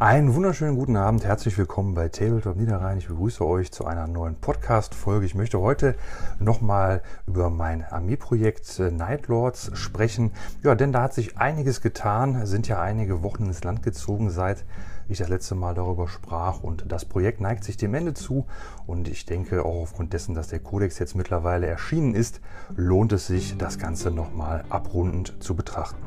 Einen 0.00 0.36
wunderschönen 0.36 0.76
guten 0.76 0.94
Abend, 0.94 1.24
herzlich 1.24 1.58
willkommen 1.58 1.94
bei 1.94 2.08
Tabletop 2.08 2.54
Niederrhein. 2.54 2.98
Ich 2.98 3.08
begrüße 3.08 3.44
euch 3.44 3.72
zu 3.72 3.84
einer 3.84 4.06
neuen 4.06 4.36
Podcast-Folge. 4.36 5.26
Ich 5.26 5.34
möchte 5.34 5.58
heute 5.58 5.96
nochmal 6.38 7.02
über 7.26 7.50
mein 7.50 7.82
Armeeprojekt 7.82 8.78
äh, 8.78 8.92
Nightlords 8.92 9.72
sprechen. 9.74 10.30
Ja, 10.62 10.76
denn 10.76 10.92
da 10.92 11.02
hat 11.02 11.14
sich 11.14 11.36
einiges 11.38 11.80
getan, 11.80 12.46
sind 12.46 12.68
ja 12.68 12.80
einige 12.80 13.24
Wochen 13.24 13.46
ins 13.46 13.64
Land 13.64 13.82
gezogen, 13.82 14.30
seit 14.30 14.64
ich 15.08 15.18
das 15.18 15.30
letzte 15.30 15.56
Mal 15.56 15.74
darüber 15.74 16.06
sprach. 16.06 16.62
Und 16.62 16.84
das 16.92 17.04
Projekt 17.04 17.40
neigt 17.40 17.64
sich 17.64 17.76
dem 17.76 17.92
Ende 17.92 18.14
zu. 18.14 18.46
Und 18.86 19.08
ich 19.08 19.26
denke, 19.26 19.64
auch 19.64 19.82
aufgrund 19.82 20.12
dessen, 20.12 20.32
dass 20.32 20.46
der 20.46 20.60
Kodex 20.60 21.00
jetzt 21.00 21.16
mittlerweile 21.16 21.66
erschienen 21.66 22.14
ist, 22.14 22.40
lohnt 22.76 23.12
es 23.12 23.26
sich, 23.26 23.58
das 23.58 23.80
Ganze 23.80 24.12
nochmal 24.12 24.64
abrundend 24.70 25.42
zu 25.42 25.56
betrachten. 25.56 25.98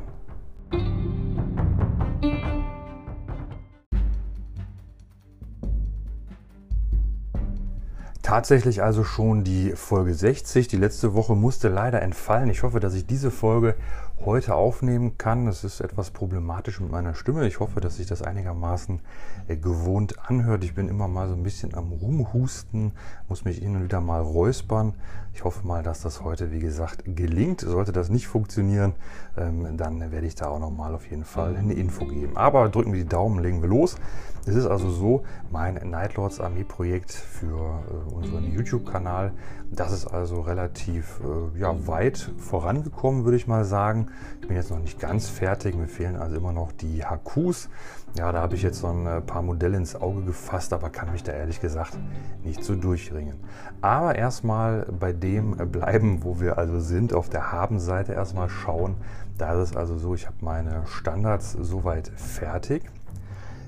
Tatsächlich 8.32 8.82
also 8.82 9.04
schon 9.04 9.44
die 9.44 9.72
Folge 9.72 10.14
60. 10.14 10.66
Die 10.66 10.78
letzte 10.78 11.12
Woche 11.12 11.34
musste 11.34 11.68
leider 11.68 12.00
entfallen. 12.00 12.48
Ich 12.48 12.62
hoffe, 12.62 12.80
dass 12.80 12.94
ich 12.94 13.04
diese 13.04 13.30
Folge 13.30 13.74
heute 14.24 14.54
aufnehmen 14.54 15.18
kann. 15.18 15.46
Es 15.48 15.64
ist 15.64 15.80
etwas 15.80 16.10
problematisch 16.10 16.80
mit 16.80 16.90
meiner 16.90 17.14
Stimme. 17.14 17.46
Ich 17.46 17.60
hoffe, 17.60 17.80
dass 17.80 17.96
sich 17.96 18.06
das 18.06 18.22
einigermaßen 18.22 19.00
äh, 19.48 19.56
gewohnt 19.56 20.28
anhört. 20.28 20.64
Ich 20.64 20.74
bin 20.74 20.88
immer 20.88 21.08
mal 21.08 21.28
so 21.28 21.34
ein 21.34 21.42
bisschen 21.42 21.74
am 21.74 21.92
Rumhusten, 21.92 22.92
muss 23.28 23.44
mich 23.44 23.58
hin 23.58 23.76
und 23.76 23.84
wieder 23.84 24.00
mal 24.00 24.20
räuspern. 24.20 24.94
Ich 25.34 25.44
hoffe 25.44 25.66
mal, 25.66 25.82
dass 25.82 26.02
das 26.02 26.22
heute, 26.22 26.52
wie 26.52 26.60
gesagt, 26.60 27.02
gelingt. 27.04 27.62
Sollte 27.62 27.92
das 27.92 28.10
nicht 28.10 28.28
funktionieren, 28.28 28.94
ähm, 29.36 29.76
dann 29.76 30.12
werde 30.12 30.26
ich 30.26 30.34
da 30.34 30.48
auch 30.48 30.60
nochmal 30.60 30.94
auf 30.94 31.10
jeden 31.10 31.24
Fall 31.24 31.56
eine 31.56 31.72
Info 31.72 32.04
geben. 32.06 32.36
Aber 32.36 32.68
drücken 32.68 32.92
wir 32.92 33.00
die 33.00 33.08
Daumen, 33.08 33.40
legen 33.40 33.62
wir 33.62 33.68
los. 33.68 33.96
Es 34.44 34.56
ist 34.56 34.66
also 34.66 34.90
so, 34.90 35.22
mein 35.50 35.74
Nightlords 35.74 36.40
Armee-Projekt 36.40 37.12
für 37.12 37.56
äh, 37.56 38.14
unseren 38.14 38.52
YouTube-Kanal, 38.52 39.32
das 39.70 39.92
ist 39.92 40.06
also 40.06 40.40
relativ 40.40 41.20
äh, 41.20 41.60
ja, 41.60 41.86
weit 41.86 42.30
vorangekommen, 42.38 43.24
würde 43.24 43.36
ich 43.36 43.46
mal 43.46 43.64
sagen. 43.64 44.08
Ich 44.40 44.48
bin 44.48 44.56
jetzt 44.56 44.70
noch 44.70 44.78
nicht 44.78 44.98
ganz 44.98 45.28
fertig, 45.28 45.76
mir 45.76 45.86
fehlen 45.86 46.16
also 46.16 46.36
immer 46.36 46.52
noch 46.52 46.72
die 46.72 47.04
Hakus. 47.04 47.68
Ja, 48.16 48.32
da 48.32 48.40
habe 48.40 48.54
ich 48.54 48.62
jetzt 48.62 48.80
so 48.80 48.88
ein 48.88 49.06
äh, 49.06 49.20
paar 49.20 49.42
Modelle 49.42 49.76
ins 49.76 49.94
Auge 49.94 50.22
gefasst, 50.22 50.72
aber 50.72 50.90
kann 50.90 51.12
mich 51.12 51.22
da 51.22 51.32
ehrlich 51.32 51.60
gesagt 51.60 51.96
nicht 52.44 52.62
so 52.64 52.74
durchringen. 52.74 53.36
Aber 53.80 54.14
erstmal 54.16 54.86
bei 54.98 55.12
dem 55.12 55.56
bleiben, 55.70 56.24
wo 56.24 56.40
wir 56.40 56.58
also 56.58 56.80
sind, 56.80 57.14
auf 57.14 57.28
der 57.28 57.52
Habenseite 57.52 58.12
erstmal 58.12 58.48
schauen. 58.48 58.96
Da 59.38 59.54
ist 59.54 59.70
es 59.70 59.76
also 59.76 59.96
so, 59.96 60.14
ich 60.14 60.26
habe 60.26 60.36
meine 60.40 60.86
Standards 60.86 61.52
soweit 61.52 62.08
fertig. 62.16 62.82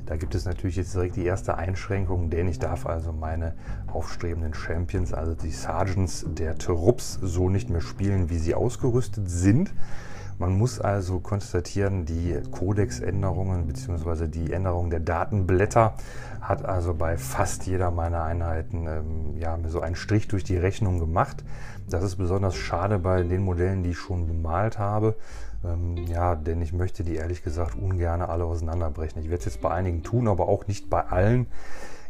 Da 0.06 0.17
gibt 0.17 0.34
es 0.34 0.45
natürlich 0.45 0.77
jetzt 0.77 0.95
direkt 0.95 1.17
die 1.17 1.25
erste 1.25 1.56
Einschränkung, 1.56 2.29
denn 2.29 2.47
ich 2.47 2.58
darf 2.58 2.84
also 2.84 3.12
meine 3.12 3.55
aufstrebenden 3.91 4.53
Champions, 4.53 5.14
also 5.14 5.34
die 5.34 5.51
Sergeants 5.51 6.27
der 6.29 6.58
Trupps, 6.58 7.19
so 7.23 7.48
nicht 7.48 7.70
mehr 7.70 7.81
spielen, 7.81 8.29
wie 8.29 8.36
sie 8.36 8.55
ausgerüstet 8.55 9.31
sind. 9.31 9.73
Man 10.39 10.59
muss 10.59 10.81
also 10.81 11.21
konstatieren, 11.21 12.07
die 12.07 12.37
Codex-Änderungen 12.51 13.67
bzw. 13.67 14.27
die 14.27 14.53
Änderung 14.53 14.91
der 14.91 15.01
Datenblätter 15.01 15.95
hat 16.41 16.65
also 16.65 16.95
bei 16.95 17.17
fast 17.17 17.67
jeder 17.67 17.91
meiner 17.91 18.25
Einheiten 18.25 18.87
ähm, 18.87 19.37
ja, 19.39 19.59
so 19.67 19.81
einen 19.81 19.97
Strich 19.97 20.29
durch 20.29 20.45
die 20.45 20.57
Rechnung 20.57 20.99
gemacht. 20.99 21.45
Das 21.89 22.03
ist 22.03 22.17
besonders 22.17 22.57
schade 22.57 22.99
bei 22.99 23.23
den 23.23 23.43
Modellen, 23.43 23.83
die 23.83 23.91
ich 23.91 23.99
schon 23.99 24.27
bemalt 24.27 24.79
habe. 24.79 25.17
Ähm, 25.65 25.97
ja, 26.07 26.35
denn 26.35 26.61
ich 26.61 26.73
möchte 26.73 27.05
die 27.05 27.17
ehrlich 27.17 27.43
gesagt 27.43 27.77
ungern 27.77 28.21
alle 28.21 28.45
auseinanderbrechen. 28.45 29.23
Ich 29.23 29.31
werde 29.31 29.41
es 29.41 29.47
jetzt 29.47 29.61
bei 29.61 29.71
einigen 29.71 30.03
tun, 30.03 30.29
aber 30.29 30.48
auch 30.48 30.67
nicht 30.67 30.91
bei 30.91 31.01
allen. 31.01 31.47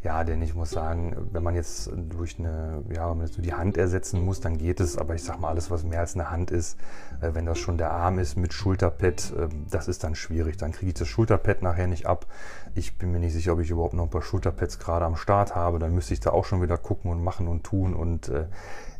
Ja, 0.04 0.22
denn 0.22 0.42
ich 0.42 0.54
muss 0.54 0.70
sagen, 0.70 1.16
wenn 1.32 1.42
man 1.42 1.54
jetzt 1.54 1.90
durch 2.10 2.38
eine, 2.38 2.82
ja, 2.94 3.08
wenn 3.08 3.16
man 3.16 3.26
jetzt 3.26 3.42
die 3.42 3.54
Hand 3.54 3.78
ersetzen 3.78 4.22
muss, 4.22 4.38
dann 4.38 4.58
geht 4.58 4.78
es. 4.78 4.98
Aber 4.98 5.14
ich 5.14 5.24
sag 5.24 5.40
mal, 5.40 5.48
alles, 5.48 5.70
was 5.70 5.82
mehr 5.82 6.00
als 6.00 6.14
eine 6.14 6.30
Hand 6.30 6.50
ist, 6.50 6.78
äh, 7.22 7.30
wenn 7.32 7.46
das 7.46 7.58
schon 7.58 7.78
der 7.78 7.90
Arm 7.90 8.18
ist 8.18 8.36
mit 8.36 8.52
Schulterpad, 8.52 9.32
äh, 9.32 9.48
das 9.70 9.88
ist 9.88 10.04
dann 10.04 10.14
schwierig. 10.14 10.58
Dann 10.58 10.72
kriege 10.72 10.88
ich 10.88 10.94
das 10.94 11.08
Schulterpad 11.08 11.62
nachher 11.62 11.86
nicht 11.86 12.04
ab. 12.04 12.26
Ich 12.74 12.98
bin 12.98 13.12
mir 13.12 13.18
nicht 13.18 13.32
sicher, 13.32 13.54
ob 13.54 13.60
ich 13.60 13.70
überhaupt 13.70 13.94
noch 13.94 14.04
ein 14.04 14.10
paar 14.10 14.20
Schulterpads 14.20 14.78
gerade 14.78 15.06
am 15.06 15.16
Start 15.16 15.56
habe. 15.56 15.78
Dann 15.78 15.94
müsste 15.94 16.12
ich 16.12 16.20
da 16.20 16.32
auch 16.32 16.44
schon 16.44 16.60
wieder 16.60 16.76
gucken 16.76 17.10
und 17.10 17.24
machen 17.24 17.48
und 17.48 17.64
tun. 17.64 17.94
Und 17.94 18.28
äh, 18.28 18.44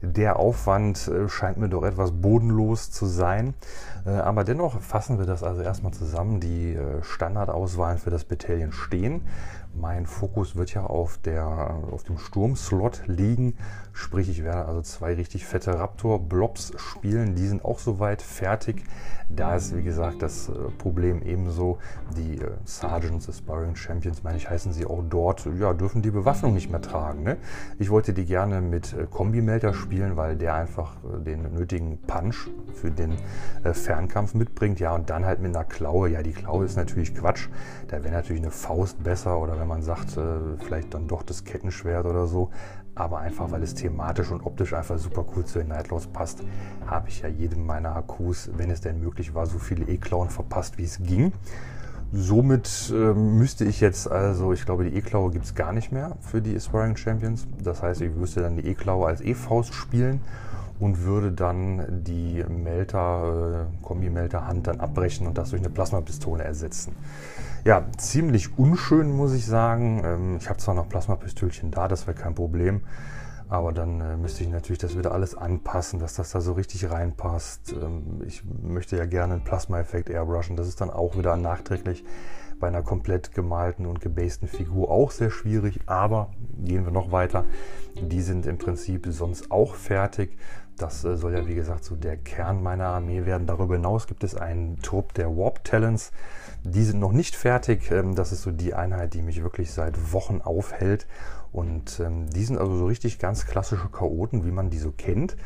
der 0.01 0.39
Aufwand 0.39 1.07
äh, 1.09 1.29
scheint 1.29 1.59
mir 1.59 1.69
doch 1.69 1.85
etwas 1.85 2.13
bodenlos 2.13 2.91
zu 2.91 3.05
sein. 3.05 3.53
Aber 4.07 4.45
dennoch 4.45 4.83
fassen 4.83 5.19
wir 5.19 5.25
das 5.25 5.43
also 5.43 5.63
erstmal 5.63 5.95
zusammen. 5.95 6.39
Die 6.39 6.77
Standardauswahlen 7.01 7.97
für 7.97 8.11
das 8.11 8.25
Battalion 8.25 8.71
stehen. 8.71 9.23
Mein 9.77 10.07
Fokus 10.07 10.57
wird 10.57 10.73
ja 10.75 10.85
auf, 10.85 11.19
der, 11.19 11.47
auf 11.91 12.05
dem 12.05 12.19
Sturmslot 12.19 13.03
liegen. 13.07 13.57
Sprich, 13.97 14.29
ich 14.29 14.43
werde 14.43 14.67
also 14.67 14.83
zwei 14.83 15.15
richtig 15.15 15.47
fette 15.47 15.79
Raptor-Blobs 15.79 16.73
spielen. 16.77 17.37
Die 17.37 17.47
sind 17.47 17.65
auch 17.65 17.79
soweit 17.79 18.23
fertig. 18.23 18.83
Da 19.29 19.55
ist, 19.55 19.75
wie 19.75 19.85
gesagt, 19.85 20.21
das 20.21 20.49
äh, 20.49 20.53
Problem 20.79 21.23
ebenso. 21.23 21.79
Die 22.17 22.41
äh, 22.41 22.51
Sergeants, 22.65 23.29
Aspiring 23.29 23.77
Champions, 23.77 24.25
meine 24.25 24.37
ich, 24.37 24.51
heißen 24.51 24.73
sie 24.73 24.85
auch 24.85 25.03
dort, 25.09 25.49
ja, 25.59 25.73
dürfen 25.75 26.03
die 26.03 26.11
Bewaffnung 26.11 26.55
nicht 26.55 26.71
mehr 26.71 26.83
tragen. 26.83 27.23
Ne? 27.23 27.37
Ich 27.79 27.89
wollte 27.89 28.13
die 28.13 28.25
gerne 28.25 28.61
mit 28.61 28.93
äh, 28.93 29.07
Kombimelter 29.09 29.73
spielen, 29.73 30.17
weil 30.17 30.37
der 30.37 30.55
einfach 30.55 30.97
den 31.25 31.55
nötigen 31.55 31.99
Punch 31.99 32.49
für 32.75 32.91
den 32.91 33.17
Fernkampf 33.73 34.35
mitbringt. 34.35 34.81
Ja, 34.81 34.93
und 34.97 35.09
dann 35.09 35.25
halt 35.25 35.41
mit 35.41 35.55
einer 35.55 35.65
Klaue. 35.65 36.09
Ja, 36.11 36.23
die 36.23 36.33
Klaue 36.33 36.65
ist 36.65 36.77
natürlich 36.77 37.15
Quatsch. 37.15 37.49
Da 37.87 38.03
wäre 38.03 38.13
natürlich 38.13 38.43
eine 38.43 38.51
Faust 38.51 39.05
besser 39.05 39.39
oder 39.39 39.59
wenn 39.59 39.69
man 39.69 39.83
sagt, 39.83 40.19
vielleicht 40.65 40.95
dann 40.95 41.07
doch 41.07 41.23
das 41.23 41.45
Kettenschwert 41.45 42.07
oder 42.07 42.27
so 42.27 42.51
aber 42.95 43.19
einfach 43.19 43.51
weil 43.51 43.63
es 43.63 43.75
thematisch 43.75 44.31
und 44.31 44.45
optisch 44.45 44.73
einfach 44.73 44.99
super 44.99 45.25
cool 45.35 45.45
zu 45.45 45.59
den 45.59 45.69
Nightlaws 45.69 46.07
passt, 46.07 46.43
habe 46.87 47.09
ich 47.09 47.23
ja 47.23 47.29
jedem 47.29 47.67
meiner 47.67 47.97
Akkus, 47.97 48.51
wenn 48.57 48.71
es 48.71 48.81
denn 48.81 49.01
möglich 49.01 49.35
war, 49.35 49.47
so 49.47 49.59
viele 49.59 49.87
E-Klauen 49.87 50.31
verpasst, 50.31 50.79
wie 50.79 50.85
es 50.85 50.99
ging. 51.03 51.33
Somit 52.13 52.93
äh, 52.95 53.15
müsste 53.15 53.65
ich 53.65 53.81
jetzt 53.81 54.09
also, 54.09 54.53
ich 54.53 54.65
glaube, 54.65 54.85
die 54.85 54.97
E-Klaue 54.97 55.33
gibt 55.33 55.47
es 55.47 55.55
gar 55.57 55.73
nicht 55.73 55.91
mehr 55.91 56.17
für 56.21 56.41
die 56.41 56.55
Aspiring 56.55 56.97
Champions. 56.97 57.47
Das 57.63 57.83
heißt, 57.83 58.01
ich 58.03 58.15
müsste 58.15 58.41
dann 58.41 58.57
die 58.57 58.67
E-Klaue 58.69 59.09
als 59.09 59.21
E-Faust 59.21 59.75
spielen 59.75 60.21
und 60.79 61.03
würde 61.03 61.33
dann 61.33 62.05
die 62.05 62.45
Melter, 62.49 63.67
äh, 63.69 63.85
Kombi-Melter-Hand 63.85 64.69
dann 64.69 64.81
abbrechen 64.81 65.27
und 65.27 65.39
das 65.39 65.51
durch 65.51 65.63
eine 65.63 65.71
Plasmapistole 65.71 66.45
ersetzen. 66.45 66.95
Ja, 67.67 67.83
ziemlich 67.97 68.59
unschön, 68.59 69.11
muss 69.11 69.33
ich 69.33 69.47
sagen. 69.47 70.03
Ähm, 70.05 70.37
ich 70.37 70.51
habe 70.51 70.59
zwar 70.59 70.75
noch 70.75 70.87
Plasmapistölchen 70.87 71.71
da, 71.71 71.89
das 71.89 72.07
wäre 72.07 72.15
kein 72.15 72.35
Problem. 72.35 72.83
Aber 73.49 73.73
dann 73.73 74.03
äh, 74.03 74.19
müsste 74.19 74.45
ich 74.45 74.51
natürlich 74.51 74.81
das 74.81 74.99
wieder 74.99 75.13
alles 75.13 75.35
anpassen, 75.35 75.99
dass 75.99 76.13
das 76.15 76.31
da 76.31 76.43
so 76.43 76.53
richtig 76.53 76.91
reinpasst. 76.91 77.73
Ähm, 77.73 78.21
ich 78.27 78.43
möchte 78.63 78.99
ja 78.99 79.07
gerne 79.07 79.35
einen 79.35 79.45
Plasma-Effekt 79.45 80.11
airbrushen. 80.11 80.57
Das 80.57 80.69
ist 80.69 80.83
dann 80.83 80.91
auch 80.91 81.17
wieder 81.17 81.39
nachträglich 81.39 82.05
bei 82.65 82.69
einer 82.69 82.83
komplett 82.83 83.35
gemalten 83.35 83.85
und 83.85 84.01
gebasten 84.01 84.49
Figur 84.49 84.91
auch 84.91 85.11
sehr 85.11 85.29
schwierig. 85.29 85.81
Aber 85.85 86.31
gehen 86.57 86.87
wir 86.87 86.93
noch 86.93 87.13
weiter. 87.13 87.45
Die 87.95 88.23
sind 88.23 88.47
im 88.47 88.57
Prinzip 88.57 89.07
sonst 89.11 89.51
auch 89.51 89.75
fertig. 89.75 90.39
Das 90.79 91.05
äh, 91.05 91.19
soll 91.19 91.35
ja, 91.35 91.47
wie 91.47 91.55
gesagt, 91.55 91.85
so 91.85 91.95
der 91.95 92.17
Kern 92.17 92.63
meiner 92.63 92.87
Armee 92.87 93.27
werden. 93.27 93.47
Darüber 93.47 93.75
hinaus 93.75 94.07
gibt 94.07 94.25
es 94.25 94.35
einen 94.35 94.81
Trupp 94.81 95.13
der 95.13 95.37
Warp 95.37 95.63
Talents. 95.63 96.11
Die 96.63 96.85
sind 96.85 97.01
noch 97.01 97.13
nicht 97.13 97.37
fertig. 97.37 97.91
Ähm, 97.91 98.15
das 98.15 98.33
ist 98.33 98.41
so 98.41 98.51
die 98.51 98.73
Einheit, 98.73 99.13
die 99.13 99.21
mich 99.21 99.43
wirklich 99.43 99.71
seit 99.71 100.15
Wochen 100.15 100.41
aufhält. 100.41 101.07
Und 101.53 102.01
ähm, 102.01 102.31
die 102.31 102.47
sind 102.47 102.57
also 102.57 102.79
so 102.79 102.87
richtig 102.87 103.19
ganz 103.19 103.45
klassische 103.45 103.91
Chaoten, 103.91 104.47
wie 104.47 104.53
man 104.53 104.71
die 104.71 104.79
so 104.79 104.91
kennt. 104.91 105.37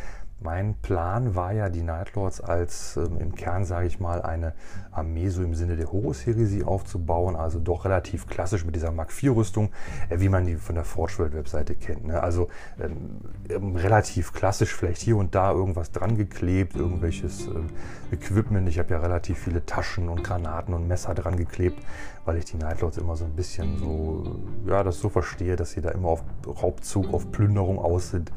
Mein 0.40 0.76
Plan 0.76 1.34
war 1.34 1.52
ja, 1.52 1.68
die 1.68 1.82
Nightlords 1.82 2.40
als 2.40 2.96
ähm, 2.96 3.18
im 3.18 3.34
Kern, 3.34 3.64
sage 3.64 3.88
ich 3.88 3.98
mal, 3.98 4.22
eine 4.22 4.54
Armee 4.92 5.30
so 5.30 5.42
im 5.42 5.54
Sinne 5.54 5.74
der 5.74 5.90
Horus-Heresie 5.90 6.62
aufzubauen. 6.62 7.34
Also 7.34 7.58
doch 7.58 7.84
relativ 7.84 8.28
klassisch 8.28 8.64
mit 8.64 8.76
dieser 8.76 8.92
Mark 8.92 9.10
IV-Rüstung, 9.10 9.70
äh, 10.08 10.20
wie 10.20 10.28
man 10.28 10.46
die 10.46 10.54
von 10.54 10.76
der 10.76 10.84
Forge 10.84 11.18
World-Webseite 11.18 11.74
kennt. 11.74 12.06
Ne? 12.06 12.22
Also 12.22 12.48
ähm, 12.80 13.20
ähm, 13.48 13.74
relativ 13.74 14.32
klassisch, 14.32 14.72
vielleicht 14.72 15.02
hier 15.02 15.16
und 15.16 15.34
da 15.34 15.50
irgendwas 15.50 15.90
dran 15.90 16.16
geklebt, 16.16 16.76
irgendwelches 16.76 17.48
ähm, 17.48 17.70
Equipment. 18.12 18.68
Ich 18.68 18.78
habe 18.78 18.94
ja 18.94 19.00
relativ 19.00 19.38
viele 19.38 19.66
Taschen 19.66 20.08
und 20.08 20.22
Granaten 20.22 20.72
und 20.72 20.86
Messer 20.86 21.14
dran 21.14 21.36
geklebt, 21.36 21.82
weil 22.28 22.36
ich 22.36 22.44
die 22.44 22.58
Nightlords 22.58 22.98
immer 22.98 23.16
so 23.16 23.24
ein 23.24 23.32
bisschen 23.32 23.78
so, 23.78 24.36
ja, 24.66 24.82
das 24.82 25.00
so 25.00 25.08
verstehe, 25.08 25.56
dass 25.56 25.70
sie 25.70 25.80
da 25.80 25.88
immer 25.92 26.08
auf 26.08 26.22
Raubzug, 26.46 27.14
auf 27.14 27.32
Plünderung 27.32 27.78
aus 27.78 28.10
sind. 28.10 28.30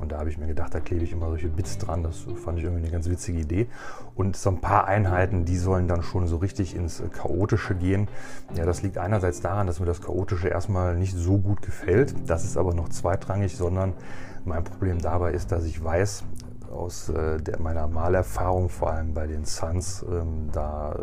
Und 0.00 0.10
da 0.10 0.18
habe 0.18 0.28
ich 0.28 0.36
mir 0.36 0.48
gedacht, 0.48 0.74
da 0.74 0.80
klebe 0.80 1.04
ich 1.04 1.12
immer 1.12 1.28
solche 1.28 1.46
Bits 1.46 1.78
dran. 1.78 2.02
Das 2.02 2.26
fand 2.44 2.58
ich 2.58 2.64
irgendwie 2.64 2.82
eine 2.82 2.90
ganz 2.90 3.08
witzige 3.08 3.38
Idee. 3.38 3.68
Und 4.16 4.36
so 4.36 4.50
ein 4.50 4.60
paar 4.60 4.88
Einheiten, 4.88 5.44
die 5.44 5.56
sollen 5.56 5.86
dann 5.86 6.02
schon 6.02 6.26
so 6.26 6.38
richtig 6.38 6.74
ins 6.74 7.00
Chaotische 7.12 7.76
gehen. 7.76 8.08
Ja, 8.56 8.66
das 8.66 8.82
liegt 8.82 8.98
einerseits 8.98 9.40
daran, 9.42 9.68
dass 9.68 9.78
mir 9.78 9.86
das 9.86 10.02
Chaotische 10.02 10.48
erstmal 10.48 10.96
nicht 10.96 11.14
so 11.14 11.38
gut 11.38 11.62
gefällt. 11.62 12.16
Das 12.26 12.44
ist 12.44 12.56
aber 12.56 12.74
noch 12.74 12.88
zweitrangig, 12.88 13.56
sondern 13.56 13.92
mein 14.44 14.64
Problem 14.64 14.98
dabei 14.98 15.30
ist, 15.30 15.52
dass 15.52 15.64
ich 15.66 15.82
weiß, 15.82 16.24
aus 16.76 17.08
äh, 17.08 17.40
der, 17.40 17.60
meiner 17.60 17.86
Malerfahrung, 17.86 18.68
vor 18.68 18.90
allem 18.90 19.14
bei 19.14 19.26
den 19.26 19.44
Suns, 19.44 20.04
ähm, 20.08 20.48
da, 20.52 20.96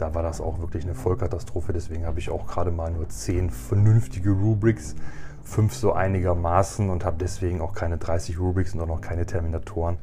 da 0.00 0.14
war 0.14 0.22
das 0.22 0.40
auch 0.40 0.58
wirklich 0.60 0.84
eine 0.84 0.94
Vollkatastrophe. 0.94 1.72
Deswegen 1.72 2.06
habe 2.06 2.18
ich 2.18 2.30
auch 2.30 2.46
gerade 2.46 2.70
mal 2.70 2.90
nur 2.90 3.08
zehn 3.08 3.50
vernünftige 3.50 4.30
Rubrics, 4.30 4.94
fünf 5.42 5.74
so 5.74 5.92
einigermaßen 5.92 6.90
und 6.90 7.04
habe 7.04 7.16
deswegen 7.18 7.60
auch 7.60 7.72
keine 7.72 7.98
30 7.98 8.38
Rubrics 8.38 8.74
und 8.74 8.80
auch 8.80 8.86
noch 8.86 9.00
keine 9.00 9.26
Terminatoren 9.26 9.98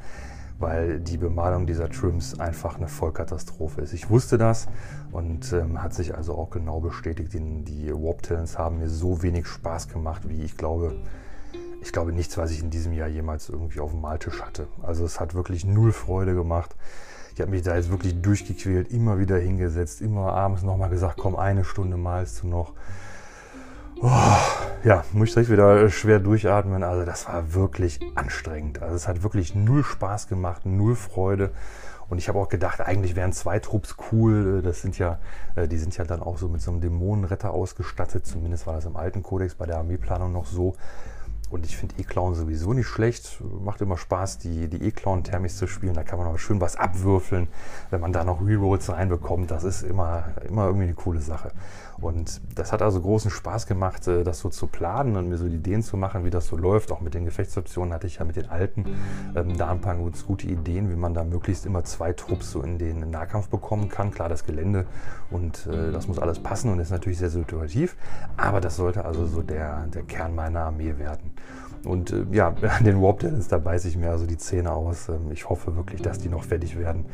weil 0.60 1.00
die 1.00 1.18
Bemalung 1.18 1.68
dieser 1.68 1.90
Trims 1.90 2.40
einfach 2.40 2.78
eine 2.78 2.88
Vollkatastrophe 2.88 3.82
ist. 3.82 3.94
Ich 3.94 4.10
wusste 4.10 4.38
das 4.38 4.68
und 5.12 5.54
ähm, 5.54 5.82
hat 5.82 5.94
sich 5.94 6.16
also 6.16 6.36
auch 6.36 6.50
genau 6.50 6.80
bestätigt. 6.80 7.34
Die, 7.34 7.64
die 7.64 7.94
Warp-Talents 7.94 8.58
haben 8.58 8.80
mir 8.80 8.90
so 8.90 9.22
wenig 9.22 9.48
Spaß 9.48 9.90
gemacht, 9.90 10.28
wie 10.28 10.44
ich 10.44 10.58
glaube, 10.58 10.96
ich 11.82 11.94
glaube 11.94 12.12
nichts, 12.12 12.38
was 12.38 12.52
ich 12.52 12.62
in 12.62 12.70
diesem 12.70 12.94
Jahr 12.94 13.08
jemals 13.08 13.50
irgendwie 13.50 13.80
auf 13.80 13.92
dem 13.92 14.02
Maltisch 14.02 14.42
hatte. 14.42 14.68
Also 14.82 15.06
es 15.06 15.20
hat 15.20 15.36
wirklich 15.36 15.64
null 15.64 15.92
Freude 15.92 16.34
gemacht. 16.34 16.76
Ich 17.38 17.42
habe 17.42 17.52
mich 17.52 17.62
da 17.62 17.76
jetzt 17.76 17.92
wirklich 17.92 18.20
durchgequält, 18.20 18.92
immer 18.92 19.20
wieder 19.20 19.38
hingesetzt, 19.38 20.02
immer 20.02 20.34
abends 20.34 20.64
nochmal 20.64 20.90
gesagt, 20.90 21.18
komm, 21.20 21.36
eine 21.36 21.64
Stunde 21.64 21.96
malst 21.96 22.42
du 22.42 22.48
noch. 22.48 22.74
Oh, 24.02 24.10
ja, 24.84 25.04
muss 25.12 25.28
ich 25.28 25.34
direkt 25.36 25.52
wieder 25.52 25.88
schwer 25.92 26.18
durchatmen. 26.18 26.82
Also 26.82 27.06
das 27.06 27.28
war 27.28 27.54
wirklich 27.54 28.00
anstrengend. 28.16 28.82
Also 28.82 28.96
es 28.96 29.08
hat 29.08 29.22
wirklich 29.22 29.54
null 29.54 29.84
Spaß 29.84 30.28
gemacht, 30.28 30.66
null 30.66 30.96
Freude. 30.96 31.52
Und 32.10 32.18
ich 32.18 32.28
habe 32.28 32.40
auch 32.40 32.50
gedacht, 32.50 32.82
eigentlich 32.82 33.16
wären 33.16 33.34
zwei 33.34 33.60
Trupps 33.60 33.98
cool. 34.12 34.64
Das 34.64 34.82
sind 34.82 34.98
ja, 34.98 35.20
äh, 35.54 35.68
die 35.68 35.78
sind 35.78 35.96
ja 35.96 36.06
dann 36.06 36.24
auch 36.24 36.40
so 36.40 36.48
mit 36.48 36.64
so 36.64 36.72
einem 36.72 36.82
Dämonenretter 36.82 37.52
ausgestattet. 37.52 38.26
Zumindest 38.26 38.66
war 38.66 38.74
das 38.74 38.86
im 38.86 38.96
alten 38.96 39.22
Kodex 39.22 39.54
bei 39.54 39.68
der 39.68 39.78
Armeeplanung 39.78 40.34
noch 40.34 40.48
so. 40.48 40.74
Und 41.50 41.66
ich 41.66 41.78
finde 41.78 41.96
E-Clown 41.98 42.36
sowieso 42.36 42.74
nicht 42.74 42.88
schlecht. 42.88 43.42
Macht 43.64 43.82
immer 43.82 43.98
Spaß, 43.98 44.38
die, 44.40 44.66
E-Clown-Thermis 44.66 45.58
zu 45.58 45.68
spielen. 45.68 45.94
Da 45.94 46.04
kann 46.04 46.20
man 46.20 46.28
auch 46.28 46.40
schön 46.40 46.60
was 46.60 46.76
abwürfeln, 46.76 47.48
wenn 47.90 48.02
man 48.02 48.12
da 48.12 48.24
noch 48.24 48.46
Rerolls 48.46 48.90
reinbekommt. 48.90 49.50
Das 49.50 49.64
ist 49.64 49.84
immer, 49.84 50.26
immer 50.48 50.66
irgendwie 50.66 50.86
eine 50.86 50.94
coole 50.94 51.22
Sache. 51.22 51.52
Und 52.00 52.42
das 52.54 52.72
hat 52.72 52.82
also 52.82 53.02
großen 53.02 53.32
Spaß 53.32 53.66
gemacht, 53.66 54.08
äh, 54.08 54.24
das 54.24 54.40
so 54.40 54.50
zu 54.50 54.68
planen 54.68 55.16
und 55.16 55.30
mir 55.30 55.38
so 55.38 55.46
Ideen 55.46 55.82
zu 55.82 55.98
machen, 55.98 56.26
wie 56.26 56.30
das 56.30 56.48
so 56.48 56.58
läuft. 56.58 56.92
Auch 56.92 57.02
mit 57.02 57.14
den 57.14 57.26
Gefechtsoptionen 57.26 57.94
hatte 57.94 58.08
ich 58.08 58.18
ja 58.18 58.26
mit 58.26 58.36
den 58.36 58.50
alten 58.50 58.86
ähm, 59.36 59.58
da 59.58 59.72
ein 59.72 59.82
paar 59.82 59.96
gute 59.96 60.48
Ideen, 60.48 60.92
wie 60.92 60.96
man 60.96 61.14
da 61.14 61.24
möglichst 61.24 61.66
immer 61.66 61.84
zwei 61.84 62.14
Trupps 62.14 62.52
so 62.52 62.62
in 62.62 62.78
den 62.78 63.10
Nahkampf 63.10 63.48
bekommen 63.50 63.90
kann. 63.90 64.12
Klar, 64.12 64.30
das 64.30 64.46
Gelände 64.46 64.86
und 65.32 65.66
äh, 65.68 65.92
das 65.92 66.08
muss 66.08 66.20
alles 66.20 66.40
passen 66.40 66.72
und 66.72 66.80
ist 66.80 66.92
natürlich 66.92 67.18
sehr 67.18 67.30
situativ. 67.30 67.96
Aber 68.36 68.62
das 68.62 68.76
sollte 68.76 69.06
also 69.06 69.26
so 69.26 69.42
der, 69.42 69.88
der 69.88 70.04
Kern 70.04 70.36
meiner 70.36 70.62
Armee 70.62 70.98
werden. 70.98 71.37
Und 71.86 72.12
äh, 72.12 72.26
ja, 72.32 72.48
an 72.50 72.84
den 72.84 73.02
Warp 73.02 73.20
Talents, 73.20 73.48
da 73.48 73.58
beiße 73.58 73.88
ich 73.88 73.98
mir 73.98 74.12
also 74.12 74.26
die 74.26 74.38
Zähne 74.38 74.72
aus. 74.72 75.10
Ähm, 75.10 75.32
ich 75.32 75.50
hoffe 75.50 75.76
wirklich, 75.76 76.02
dass 76.02 76.20
die 76.20 76.30
noch 76.30 76.44
fertig 76.44 76.78
werden. 76.78 77.06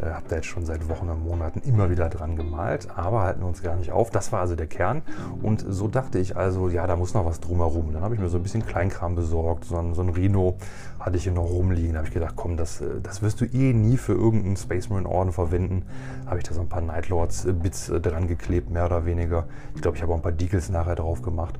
Äh, 0.00 0.10
habe 0.10 0.24
da 0.28 0.36
jetzt 0.36 0.46
schon 0.46 0.64
seit 0.64 0.88
Wochen 0.88 1.08
und 1.08 1.24
Monaten 1.24 1.60
immer 1.60 1.90
wieder 1.90 2.08
dran 2.08 2.36
gemalt, 2.36 2.88
aber 2.96 3.22
halten 3.22 3.40
wir 3.40 3.46
uns 3.46 3.62
gar 3.62 3.76
nicht 3.76 3.92
auf. 3.92 4.10
Das 4.10 4.32
war 4.32 4.40
also 4.40 4.56
der 4.56 4.66
Kern. 4.66 5.02
Und 5.42 5.64
so 5.68 5.88
dachte 5.88 6.18
ich 6.18 6.36
also, 6.36 6.68
ja, 6.68 6.86
da 6.86 6.96
muss 6.96 7.14
noch 7.14 7.26
was 7.26 7.40
drumherum. 7.40 7.92
Dann 7.92 8.02
habe 8.02 8.14
ich 8.14 8.20
mir 8.20 8.28
so 8.28 8.38
ein 8.38 8.42
bisschen 8.42 8.64
Kleinkram 8.64 9.14
besorgt. 9.14 9.64
So 9.64 9.76
ein, 9.76 9.94
so 9.94 10.02
ein 10.02 10.10
Rhino 10.10 10.56
hatte 10.98 11.16
ich 11.16 11.24
hier 11.24 11.32
noch 11.32 11.50
rumliegen. 11.50 11.92
Da 11.92 11.98
habe 11.98 12.08
ich 12.08 12.14
gedacht, 12.14 12.34
komm, 12.36 12.56
das, 12.56 12.80
äh, 12.80 13.00
das 13.02 13.22
wirst 13.22 13.40
du 13.40 13.44
eh 13.44 13.72
nie 13.72 13.96
für 13.96 14.14
irgendeinen 14.14 14.56
Space 14.56 14.88
Marine 14.88 15.08
Orden 15.08 15.32
verwenden. 15.32 15.84
Habe 16.26 16.38
ich 16.38 16.44
da 16.44 16.54
so 16.54 16.60
ein 16.60 16.68
paar 16.68 16.82
Nightlords 16.82 17.46
Bits 17.62 17.88
äh, 17.88 18.00
dran 18.00 18.26
geklebt, 18.26 18.70
mehr 18.70 18.86
oder 18.86 19.04
weniger. 19.04 19.46
Ich 19.74 19.82
glaube, 19.82 19.96
ich 19.96 20.02
habe 20.02 20.12
auch 20.12 20.16
ein 20.16 20.22
paar 20.22 20.32
Deagles 20.32 20.70
nachher 20.70 20.94
drauf 20.94 21.22
gemacht. 21.22 21.58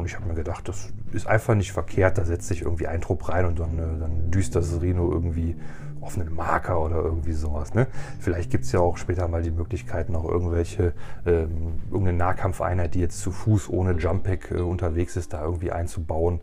Und 0.00 0.06
ich 0.06 0.16
habe 0.16 0.26
mir 0.26 0.34
gedacht, 0.34 0.66
das 0.66 0.92
ist 1.12 1.26
einfach 1.26 1.54
nicht 1.54 1.72
verkehrt. 1.72 2.16
Da 2.16 2.24
setzt 2.24 2.48
sich 2.48 2.62
irgendwie 2.62 2.86
ein 2.86 3.02
Trupp 3.02 3.28
rein 3.28 3.44
und 3.44 3.60
dann, 3.60 3.76
dann 3.76 4.30
düst 4.30 4.56
das 4.56 4.80
Rhino 4.80 5.12
irgendwie 5.12 5.56
auf 6.00 6.16
einen 6.16 6.34
Marker 6.34 6.80
oder 6.80 6.96
irgendwie 6.96 7.32
sowas. 7.32 7.74
Ne? 7.74 7.86
Vielleicht 8.18 8.50
gibt 8.50 8.64
es 8.64 8.72
ja 8.72 8.80
auch 8.80 8.96
später 8.96 9.28
mal 9.28 9.42
die 9.42 9.50
Möglichkeit, 9.50 10.08
noch 10.08 10.24
irgendwelche, 10.24 10.94
ähm, 11.26 11.80
irgendeine 11.90 12.16
Nahkampfeinheit, 12.16 12.94
die 12.94 13.00
jetzt 13.00 13.20
zu 13.20 13.30
Fuß 13.30 13.68
ohne 13.68 13.92
Jump-Pack 13.92 14.52
äh, 14.52 14.60
unterwegs 14.60 15.16
ist, 15.16 15.34
da 15.34 15.44
irgendwie 15.44 15.70
einzubauen. 15.70 16.40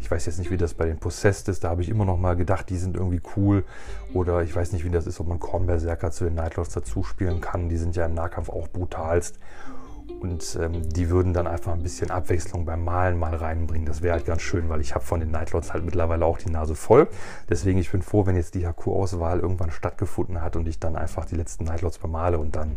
Ich 0.00 0.10
weiß 0.10 0.26
jetzt 0.26 0.38
nicht, 0.38 0.50
wie 0.50 0.58
das 0.58 0.74
bei 0.74 0.84
den 0.84 0.98
Possessed 0.98 1.48
ist. 1.48 1.64
Da 1.64 1.70
habe 1.70 1.80
ich 1.80 1.88
immer 1.88 2.04
noch 2.04 2.18
mal 2.18 2.36
gedacht, 2.36 2.68
die 2.68 2.76
sind 2.76 2.94
irgendwie 2.94 3.22
cool. 3.36 3.64
Oder 4.12 4.42
ich 4.42 4.54
weiß 4.54 4.72
nicht, 4.72 4.84
wie 4.84 4.90
das 4.90 5.06
ist, 5.06 5.18
ob 5.18 5.28
man 5.28 5.40
Kornberserker 5.40 6.10
zu 6.10 6.24
den 6.24 6.34
Nightlords 6.34 6.74
dazu 6.74 7.02
spielen 7.02 7.40
kann. 7.40 7.70
Die 7.70 7.78
sind 7.78 7.96
ja 7.96 8.04
im 8.04 8.14
Nahkampf 8.14 8.50
auch 8.50 8.68
brutalst. 8.68 9.38
Und 10.20 10.58
ähm, 10.60 10.88
die 10.88 11.10
würden 11.10 11.32
dann 11.32 11.46
einfach 11.46 11.72
ein 11.72 11.82
bisschen 11.82 12.10
Abwechslung 12.10 12.64
beim 12.64 12.84
Malen 12.84 13.18
mal 13.18 13.34
reinbringen. 13.34 13.86
Das 13.86 14.02
wäre 14.02 14.14
halt 14.14 14.26
ganz 14.26 14.42
schön, 14.42 14.68
weil 14.68 14.80
ich 14.80 14.94
habe 14.94 15.04
von 15.04 15.20
den 15.20 15.30
Nightlords 15.30 15.72
halt 15.72 15.84
mittlerweile 15.84 16.24
auch 16.24 16.38
die 16.38 16.50
Nase 16.50 16.74
voll. 16.74 17.08
Deswegen, 17.48 17.78
ich 17.78 17.90
bin 17.90 18.02
froh, 18.02 18.26
wenn 18.26 18.36
jetzt 18.36 18.54
die 18.54 18.66
HQ-Auswahl 18.66 19.40
irgendwann 19.40 19.70
stattgefunden 19.70 20.42
hat 20.42 20.56
und 20.56 20.66
ich 20.66 20.80
dann 20.80 20.96
einfach 20.96 21.24
die 21.24 21.36
letzten 21.36 21.64
Nightlords 21.64 21.98
bemale 21.98 22.38
und 22.38 22.56
dann 22.56 22.76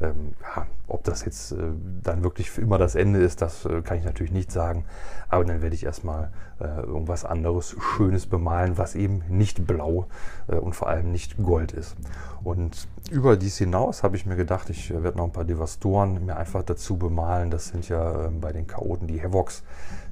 ähm, 0.00 0.34
ja, 0.42 0.66
ob 0.88 1.04
das 1.04 1.24
jetzt 1.24 1.52
äh, 1.52 1.56
dann 2.02 2.24
wirklich 2.24 2.50
für 2.50 2.60
immer 2.60 2.78
das 2.78 2.94
Ende 2.94 3.20
ist, 3.20 3.42
das 3.42 3.64
äh, 3.64 3.80
kann 3.82 3.98
ich 3.98 4.04
natürlich 4.04 4.32
nicht 4.32 4.50
sagen. 4.50 4.84
Aber 5.28 5.44
dann 5.44 5.62
werde 5.62 5.74
ich 5.74 5.84
erstmal 5.84 6.30
äh, 6.60 6.64
irgendwas 6.64 7.24
anderes 7.24 7.76
Schönes 7.78 8.26
bemalen, 8.26 8.76
was 8.76 8.94
eben 8.94 9.22
nicht 9.28 9.66
blau 9.66 10.06
äh, 10.48 10.56
und 10.56 10.74
vor 10.74 10.88
allem 10.88 11.12
nicht 11.12 11.36
gold 11.36 11.72
ist. 11.72 11.96
Und 12.42 12.88
über 13.10 13.36
dies 13.36 13.58
hinaus 13.58 14.02
habe 14.02 14.16
ich 14.16 14.24
mir 14.24 14.36
gedacht, 14.36 14.70
ich 14.70 14.90
werde 14.90 15.18
noch 15.18 15.24
ein 15.24 15.32
paar 15.32 15.44
Devastoren 15.44 16.24
mir 16.24 16.36
einfach 16.36 16.62
dazu 16.62 16.96
bemalen. 16.96 17.50
Das 17.50 17.68
sind 17.68 17.88
ja 17.88 18.26
ähm, 18.26 18.40
bei 18.40 18.52
den 18.52 18.66
Chaoten 18.66 19.06
die 19.06 19.22
Havocs. 19.22 19.62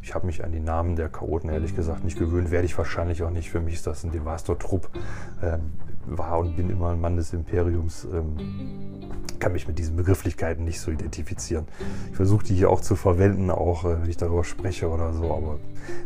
Ich 0.02 0.14
habe 0.14 0.26
mich 0.26 0.44
an 0.44 0.52
die 0.52 0.60
Namen 0.60 0.96
der 0.96 1.08
Chaoten 1.08 1.48
ehrlich 1.48 1.74
gesagt 1.74 2.04
nicht 2.04 2.18
gewöhnt, 2.18 2.50
werde 2.50 2.66
ich 2.66 2.76
wahrscheinlich 2.76 3.22
auch 3.22 3.30
nicht. 3.30 3.50
Für 3.50 3.60
mich 3.60 3.74
ist 3.74 3.86
das 3.86 4.04
ein 4.04 4.10
Devastor-Trupp. 4.10 4.90
Ähm, 5.42 5.72
war 6.06 6.38
und 6.38 6.56
bin 6.56 6.68
immer 6.68 6.90
ein 6.90 7.00
Mann 7.00 7.16
des 7.16 7.32
Imperiums. 7.32 8.04
Ähm, 8.12 8.36
kann 9.38 9.52
mich 9.52 9.66
mit 9.66 9.78
diesen 9.78 9.96
Begrifflichkeiten 9.96 10.64
nicht 10.64 10.80
so 10.80 10.90
identifizieren. 10.90 11.66
Ich 12.10 12.16
versuche 12.16 12.44
die 12.44 12.54
hier 12.54 12.70
auch 12.70 12.80
zu 12.80 12.96
verwenden, 12.96 13.50
auch 13.50 13.84
äh, 13.84 14.02
wenn 14.02 14.08
ich 14.08 14.16
darüber 14.16 14.44
spreche 14.44 14.88
oder 14.88 15.12
so, 15.12 15.32
aber 15.32 15.58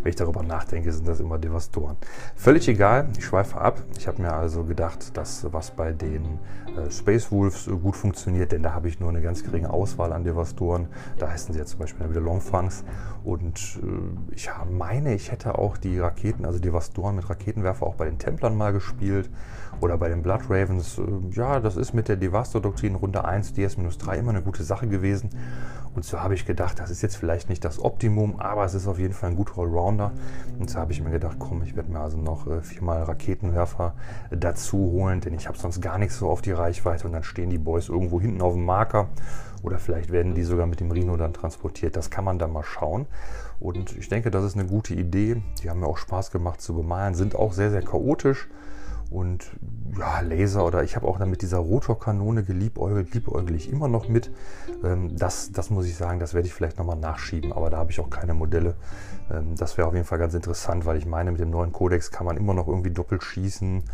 wenn 0.03 0.11
ich 0.11 0.17
darüber 0.17 0.43
nachdenke, 0.43 0.93
sind 0.93 1.07
das 1.07 1.21
immer 1.21 1.39
Devastoren. 1.39 1.97
Völlig 2.35 2.69
egal, 2.69 3.09
ich 3.17 3.25
schweife 3.25 3.61
ab. 3.61 3.83
Ich 3.99 4.07
habe 4.07 4.23
mir 4.23 4.33
also 4.33 4.65
gedacht, 4.65 5.17
dass 5.17 5.47
was 5.53 5.71
bei 5.71 5.93
den 5.93 6.39
Space 6.91 7.31
Wolves 7.31 7.67
äh, 7.67 7.73
gut 7.73 7.97
funktioniert, 7.97 8.53
denn 8.53 8.63
da 8.63 8.73
habe 8.73 8.89
ich 8.89 9.01
nur 9.01 9.09
eine 9.09 9.23
ganz 9.23 9.43
geringe 9.43 9.71
Auswahl 9.71 10.13
an 10.13 10.25
Devastoren. 10.25 10.89
Da 11.19 11.31
heißen 11.31 11.53
sie 11.53 11.59
jetzt 11.59 11.71
zum 11.71 11.81
Beispiel 11.81 12.09
wieder 12.09 12.21
Longfangs. 12.21 12.85
Und 13.25 13.81
äh, 13.83 14.35
ich 14.35 14.49
meine, 14.71 15.15
ich 15.15 15.33
hätte 15.33 15.59
auch 15.59 15.77
die 15.77 15.99
Raketen, 15.99 16.45
also 16.45 16.59
Devastoren 16.59 17.17
mit 17.17 17.29
Raketenwerfer 17.29 17.87
auch 17.87 17.95
bei 17.95 18.05
den 18.05 18.19
Templern 18.19 18.57
mal 18.57 18.73
gespielt 18.73 19.31
oder 19.81 19.99
bei 19.99 20.09
den 20.09 20.23
Blood 20.23 20.43
Ravens. 20.49 20.99
Äh, 20.99 21.03
ja, 21.33 21.61
das 21.61 21.77
ist 21.77 21.93
mit 21.93 22.09
der 22.09 22.17
Devastor-Doktrin 22.17 22.95
Runde 22.95 23.25
1 23.25 23.55
DS-3 23.55 24.15
immer 24.15 24.31
eine 24.31 24.43
gute 24.43 24.63
Sache 24.63 24.87
gewesen. 24.87 25.31
Und 25.95 26.05
so 26.05 26.21
habe 26.21 26.35
ich 26.35 26.45
gedacht, 26.45 26.79
das 26.79 26.91
ist 26.91 27.01
jetzt 27.01 27.17
vielleicht 27.17 27.49
nicht 27.49 27.65
das 27.65 27.83
Optimum, 27.83 28.39
aber 28.39 28.65
es 28.67 28.75
ist 28.75 28.87
auf 28.87 28.99
jeden 28.99 29.15
Fall 29.15 29.31
ein 29.31 29.37
guter 29.37 29.59
Allrounder. 29.59 30.13
Und 30.59 30.69
so 30.69 30.79
habe 30.79 30.93
ich 30.93 31.03
mir 31.03 31.11
gedacht, 31.11 31.39
komm, 31.39 31.63
ich 31.63 31.75
werde 31.75 31.91
mir 31.91 32.01
also 32.01 32.19
noch 32.19 32.47
äh, 32.47 32.61
viermal 32.61 33.03
Raketenwerfer 33.03 33.95
dazu 34.31 34.77
holen, 34.77 35.21
denn 35.23 35.33
ich 35.33 35.49
habe 35.49 35.57
sonst 35.57 35.81
gar 35.81 35.97
nichts 35.97 36.19
so 36.19 36.29
auf 36.29 36.43
die 36.43 36.53
Reichweite 36.53 37.07
und 37.07 37.15
dann 37.15 37.25
stehen 37.25 37.49
die 37.49 37.59
Boys 37.59 37.89
irgendwo 37.89 38.21
hinten 38.21 38.43
auf 38.43 38.53
dem 38.53 38.67
Marker 38.67 39.09
oder 39.63 39.79
vielleicht 39.79 40.13
werden 40.13 40.35
die 40.35 40.43
sogar 40.43 40.67
mit 40.67 40.81
dem 40.81 40.91
Rhino 40.91 41.17
dann 41.17 41.33
transportiert. 41.33 41.97
Das 41.97 42.11
kann 42.11 42.25
man 42.25 42.39
dann 42.39 42.53
mal 42.53 42.63
schauen. 42.63 43.07
Und 43.59 43.97
ich 43.97 44.11
denke, 44.11 44.31
das 44.31 44.45
ist 44.45 44.55
eine 44.55 44.69
gute 44.69 44.93
Idee. 44.93 45.43
Die 45.63 45.71
haben 45.71 45.81
mir 45.81 45.87
auch 45.87 45.97
Spaß 45.97 46.31
gemacht 46.31 46.61
zu 46.61 46.75
bemalen, 46.75 47.15
sind 47.15 47.35
auch 47.35 47.55
sehr, 47.55 47.71
sehr 47.71 47.83
chaotisch 47.83 48.49
und 49.11 49.51
ja, 49.99 50.21
Laser 50.21 50.65
oder 50.65 50.83
ich 50.83 50.97
habe 50.97 51.07
auch 51.07 51.19
dann 51.19 51.31
mit 51.31 51.43
dieser 51.43 51.59
Rotorkanone 51.59 52.43
geliebäugelt, 52.43 53.15
liebäugel 53.15 53.55
ich 53.55 53.71
immer 53.71 53.89
noch 53.89 54.09
mit. 54.09 54.31
Ähm, 54.85 55.17
das, 55.17 55.53
das 55.53 55.71
muss 55.71 55.87
ich 55.87 55.97
sagen, 55.97 56.21
das 56.21 56.35
werde 56.35 56.49
ich 56.49 56.55
vielleicht 56.55 56.79
nochmal 56.79 56.97
nachschieben, 56.97 57.53
aber 57.53 57.71
da 57.71 57.79
habe 57.79 57.91
ich 57.91 58.01
auch 58.01 58.11
keine 58.11 58.35
Modelle. 58.35 58.75
Ähm, 59.31 59.55
das 59.57 59.79
wäre 59.79 59.89
auf 59.89 59.95
jeden 59.95 60.07
Fall 60.07 60.19
ganz 60.19 60.35
interessant, 60.35 60.85
weil 60.87 60.97
ich 60.97 61.07
meine, 61.07 61.31
mit 61.31 61.41
dem 61.41 61.51
neuen 61.51 61.73
Codex 61.73 62.11
kann 62.11 62.27
man 62.27 62.37
immer 62.37 62.55
noch 62.55 62.69
irgendwie 62.69 62.91
doppelt 62.91 63.23
schießen 63.23 63.85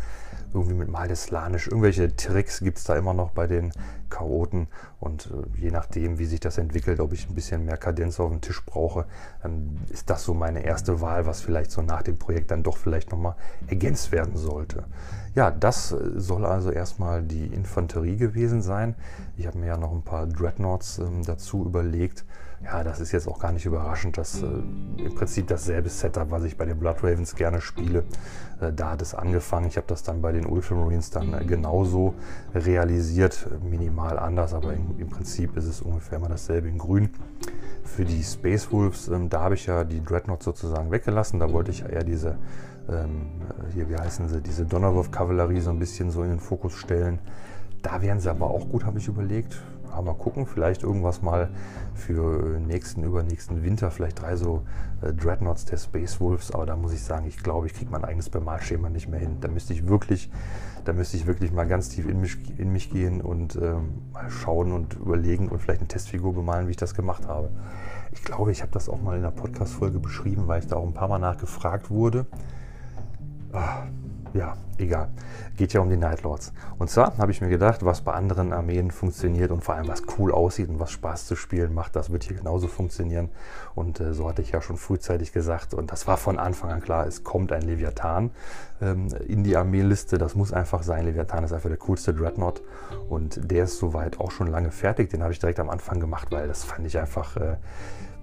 irgendwie 0.53 0.75
mit 0.75 0.89
Maldeslanisch. 0.89 1.67
Irgendwelche 1.67 2.15
Tricks 2.15 2.59
gibt 2.59 2.77
es 2.77 2.83
da 2.83 2.95
immer 2.95 3.13
noch 3.13 3.31
bei 3.31 3.47
den 3.47 3.71
Chaoten. 4.09 4.67
Und 4.99 5.29
äh, 5.31 5.59
je 5.59 5.71
nachdem, 5.71 6.19
wie 6.19 6.25
sich 6.25 6.39
das 6.39 6.57
entwickelt, 6.57 6.99
ob 6.99 7.13
ich 7.13 7.27
ein 7.27 7.35
bisschen 7.35 7.65
mehr 7.65 7.77
Kadenz 7.77 8.19
auf 8.19 8.29
dem 8.29 8.41
Tisch 8.41 8.63
brauche, 8.65 9.05
dann 9.41 9.79
ist 9.89 10.09
das 10.09 10.23
so 10.23 10.33
meine 10.33 10.63
erste 10.63 11.01
Wahl, 11.01 11.25
was 11.25 11.41
vielleicht 11.41 11.71
so 11.71 11.81
nach 11.81 12.03
dem 12.03 12.17
Projekt 12.17 12.51
dann 12.51 12.63
doch 12.63 12.77
vielleicht 12.77 13.11
nochmal 13.11 13.35
ergänzt 13.67 14.11
werden 14.11 14.37
sollte. 14.37 14.83
Ja, 15.35 15.49
das 15.51 15.91
äh, 15.91 16.19
soll 16.19 16.45
also 16.45 16.71
erstmal 16.71 17.23
die 17.23 17.47
Infanterie 17.47 18.17
gewesen 18.17 18.61
sein. 18.61 18.95
Ich 19.35 19.47
habe 19.47 19.57
mir 19.57 19.67
ja 19.67 19.77
noch 19.77 19.91
ein 19.91 20.03
paar 20.03 20.27
Dreadnoughts 20.27 20.99
ähm, 20.99 21.23
dazu 21.25 21.65
überlegt. 21.65 22.23
Ja, 22.63 22.83
das 22.83 23.01
ist 23.01 23.11
jetzt 23.11 23.27
auch 23.27 23.39
gar 23.39 23.51
nicht 23.51 23.65
überraschend. 23.65 24.17
Das 24.17 24.41
äh, 24.41 24.45
im 24.45 25.15
Prinzip 25.15 25.47
dasselbe 25.47 25.89
Setup, 25.89 26.31
was 26.31 26.43
ich 26.45 26.57
bei 26.57 26.65
den 26.65 26.79
Blood 26.79 27.03
Ravens 27.03 27.35
gerne 27.35 27.59
spiele. 27.59 28.05
Äh, 28.61 28.71
da 28.71 28.91
hat 28.91 29.01
es 29.01 29.13
angefangen. 29.13 29.67
Ich 29.67 29.75
habe 29.75 29.87
das 29.87 30.03
dann 30.03 30.21
bei 30.21 30.31
den 30.31 30.45
Ultramarines 30.45 31.09
dann 31.09 31.33
äh, 31.33 31.43
genauso 31.43 32.13
realisiert. 32.55 33.47
Minimal 33.69 34.17
anders, 34.17 34.53
aber 34.53 34.73
im, 34.73 34.97
im, 34.97 35.09
Prinzip 35.09 35.57
ist 35.57 35.65
es 35.65 35.81
ungefähr 35.81 36.19
immer 36.19 36.29
dasselbe 36.29 36.69
in 36.69 36.77
Grün. 36.77 37.09
Für 37.83 38.05
die 38.05 38.23
Space 38.23 38.71
Wolves, 38.71 39.09
ähm, 39.09 39.29
da 39.29 39.41
habe 39.41 39.55
ich 39.55 39.65
ja 39.65 39.83
die 39.83 40.01
Dreadnought 40.01 40.41
sozusagen 40.41 40.89
weggelassen. 40.89 41.39
Da 41.39 41.51
wollte 41.51 41.71
ich 41.71 41.79
ja 41.79 41.87
eher 41.87 42.03
diese 42.03 42.37
ähm, 42.89 43.31
hier, 43.73 43.89
wie 43.89 43.97
heißen 43.97 44.29
sie, 44.29 44.41
diese 44.41 44.65
Donnerwurf-Kavallerie 44.65 45.59
so 45.59 45.69
ein 45.69 45.79
bisschen 45.79 46.11
so 46.11 46.23
in 46.23 46.29
den 46.29 46.39
Fokus 46.39 46.73
stellen. 46.73 47.19
Da 47.81 48.01
wären 48.01 48.21
sie 48.21 48.29
aber 48.29 48.49
auch 48.49 48.69
gut, 48.69 48.85
habe 48.85 48.99
ich 48.99 49.07
überlegt. 49.09 49.61
Mal 50.01 50.15
gucken, 50.15 50.45
vielleicht 50.45 50.83
irgendwas 50.83 51.21
mal 51.21 51.49
für 51.93 52.59
nächsten, 52.59 53.03
übernächsten 53.03 53.63
Winter, 53.63 53.91
vielleicht 53.91 54.21
drei 54.21 54.35
so 54.35 54.63
äh, 55.01 55.13
Dreadnoughts 55.13 55.65
der 55.65 55.77
Space 55.77 56.19
Wolves, 56.19 56.51
aber 56.51 56.65
da 56.65 56.75
muss 56.75 56.93
ich 56.93 57.03
sagen, 57.03 57.25
ich 57.27 57.37
glaube, 57.37 57.67
ich 57.67 57.73
kriege 57.73 57.91
mein 57.91 58.03
eigenes 58.03 58.29
Bemalschema 58.29 58.89
nicht 58.89 59.07
mehr 59.07 59.19
hin. 59.19 59.37
Da 59.41 59.47
müsste 59.47 59.73
ich 59.73 59.87
wirklich, 59.87 60.29
da 60.85 60.93
müsste 60.93 61.17
ich 61.17 61.25
wirklich 61.25 61.51
mal 61.51 61.67
ganz 61.67 61.89
tief 61.89 62.07
in 62.07 62.19
mich, 62.19 62.37
in 62.57 62.71
mich 62.71 62.89
gehen 62.89 63.21
und 63.21 63.55
ähm, 63.55 64.01
mal 64.11 64.29
schauen 64.29 64.71
und 64.71 64.95
überlegen 64.95 65.49
und 65.49 65.59
vielleicht 65.59 65.81
eine 65.81 65.87
Testfigur 65.87 66.33
bemalen, 66.33 66.67
wie 66.67 66.71
ich 66.71 66.77
das 66.77 66.93
gemacht 66.93 67.27
habe. 67.27 67.49
Ich 68.11 68.23
glaube, 68.23 68.51
ich 68.51 68.61
habe 68.61 68.71
das 68.71 68.89
auch 68.89 69.01
mal 69.01 69.15
in 69.15 69.23
der 69.23 69.31
Podcast-Folge 69.31 69.99
beschrieben, 69.99 70.47
weil 70.47 70.59
ich 70.59 70.67
da 70.67 70.75
auch 70.75 70.85
ein 70.85 70.93
paar 70.93 71.07
Mal 71.07 71.19
nachgefragt 71.19 71.89
wurde. 71.89 72.25
Ah, 73.51 73.83
ja, 74.33 74.55
egal. 74.77 75.09
Geht 75.57 75.73
ja 75.73 75.81
um 75.81 75.89
die 75.89 75.97
Nightlords. 75.97 76.53
Und 76.77 76.89
zwar 76.89 77.17
habe 77.17 77.31
ich 77.31 77.41
mir 77.41 77.49
gedacht, 77.49 77.85
was 77.85 78.01
bei 78.01 78.13
anderen 78.13 78.53
Armeen 78.53 78.91
funktioniert 78.91 79.51
und 79.51 79.63
vor 79.63 79.75
allem 79.75 79.87
was 79.87 80.03
cool 80.17 80.31
aussieht 80.31 80.69
und 80.69 80.79
was 80.79 80.91
Spaß 80.91 81.25
zu 81.25 81.35
spielen 81.35 81.73
macht, 81.73 81.95
das 81.95 82.11
wird 82.11 82.23
hier 82.23 82.37
genauso 82.37 82.67
funktionieren. 82.67 83.29
Und 83.75 83.99
äh, 83.99 84.13
so 84.13 84.27
hatte 84.27 84.41
ich 84.41 84.51
ja 84.51 84.61
schon 84.61 84.77
frühzeitig 84.77 85.31
gesagt 85.31 85.73
und 85.73 85.91
das 85.91 86.07
war 86.07 86.17
von 86.17 86.39
Anfang 86.39 86.71
an 86.71 86.81
klar, 86.81 87.05
es 87.07 87.23
kommt 87.23 87.51
ein 87.51 87.61
Leviathan 87.61 88.31
ähm, 88.81 89.07
in 89.27 89.43
die 89.43 89.55
Armeeliste. 89.55 90.17
Das 90.17 90.35
muss 90.35 90.53
einfach 90.53 90.83
sein. 90.83 91.05
Leviathan 91.05 91.43
ist 91.43 91.53
einfach 91.53 91.69
der 91.69 91.77
coolste 91.77 92.13
Dreadnought 92.13 92.61
und 93.09 93.51
der 93.51 93.65
ist 93.65 93.77
soweit 93.77 94.19
auch 94.19 94.31
schon 94.31 94.47
lange 94.47 94.71
fertig. 94.71 95.09
Den 95.09 95.21
habe 95.21 95.33
ich 95.33 95.39
direkt 95.39 95.59
am 95.59 95.69
Anfang 95.69 95.99
gemacht, 95.99 96.29
weil 96.31 96.47
das 96.47 96.63
fand 96.63 96.87
ich 96.87 96.97
einfach... 96.97 97.37
Äh, 97.37 97.57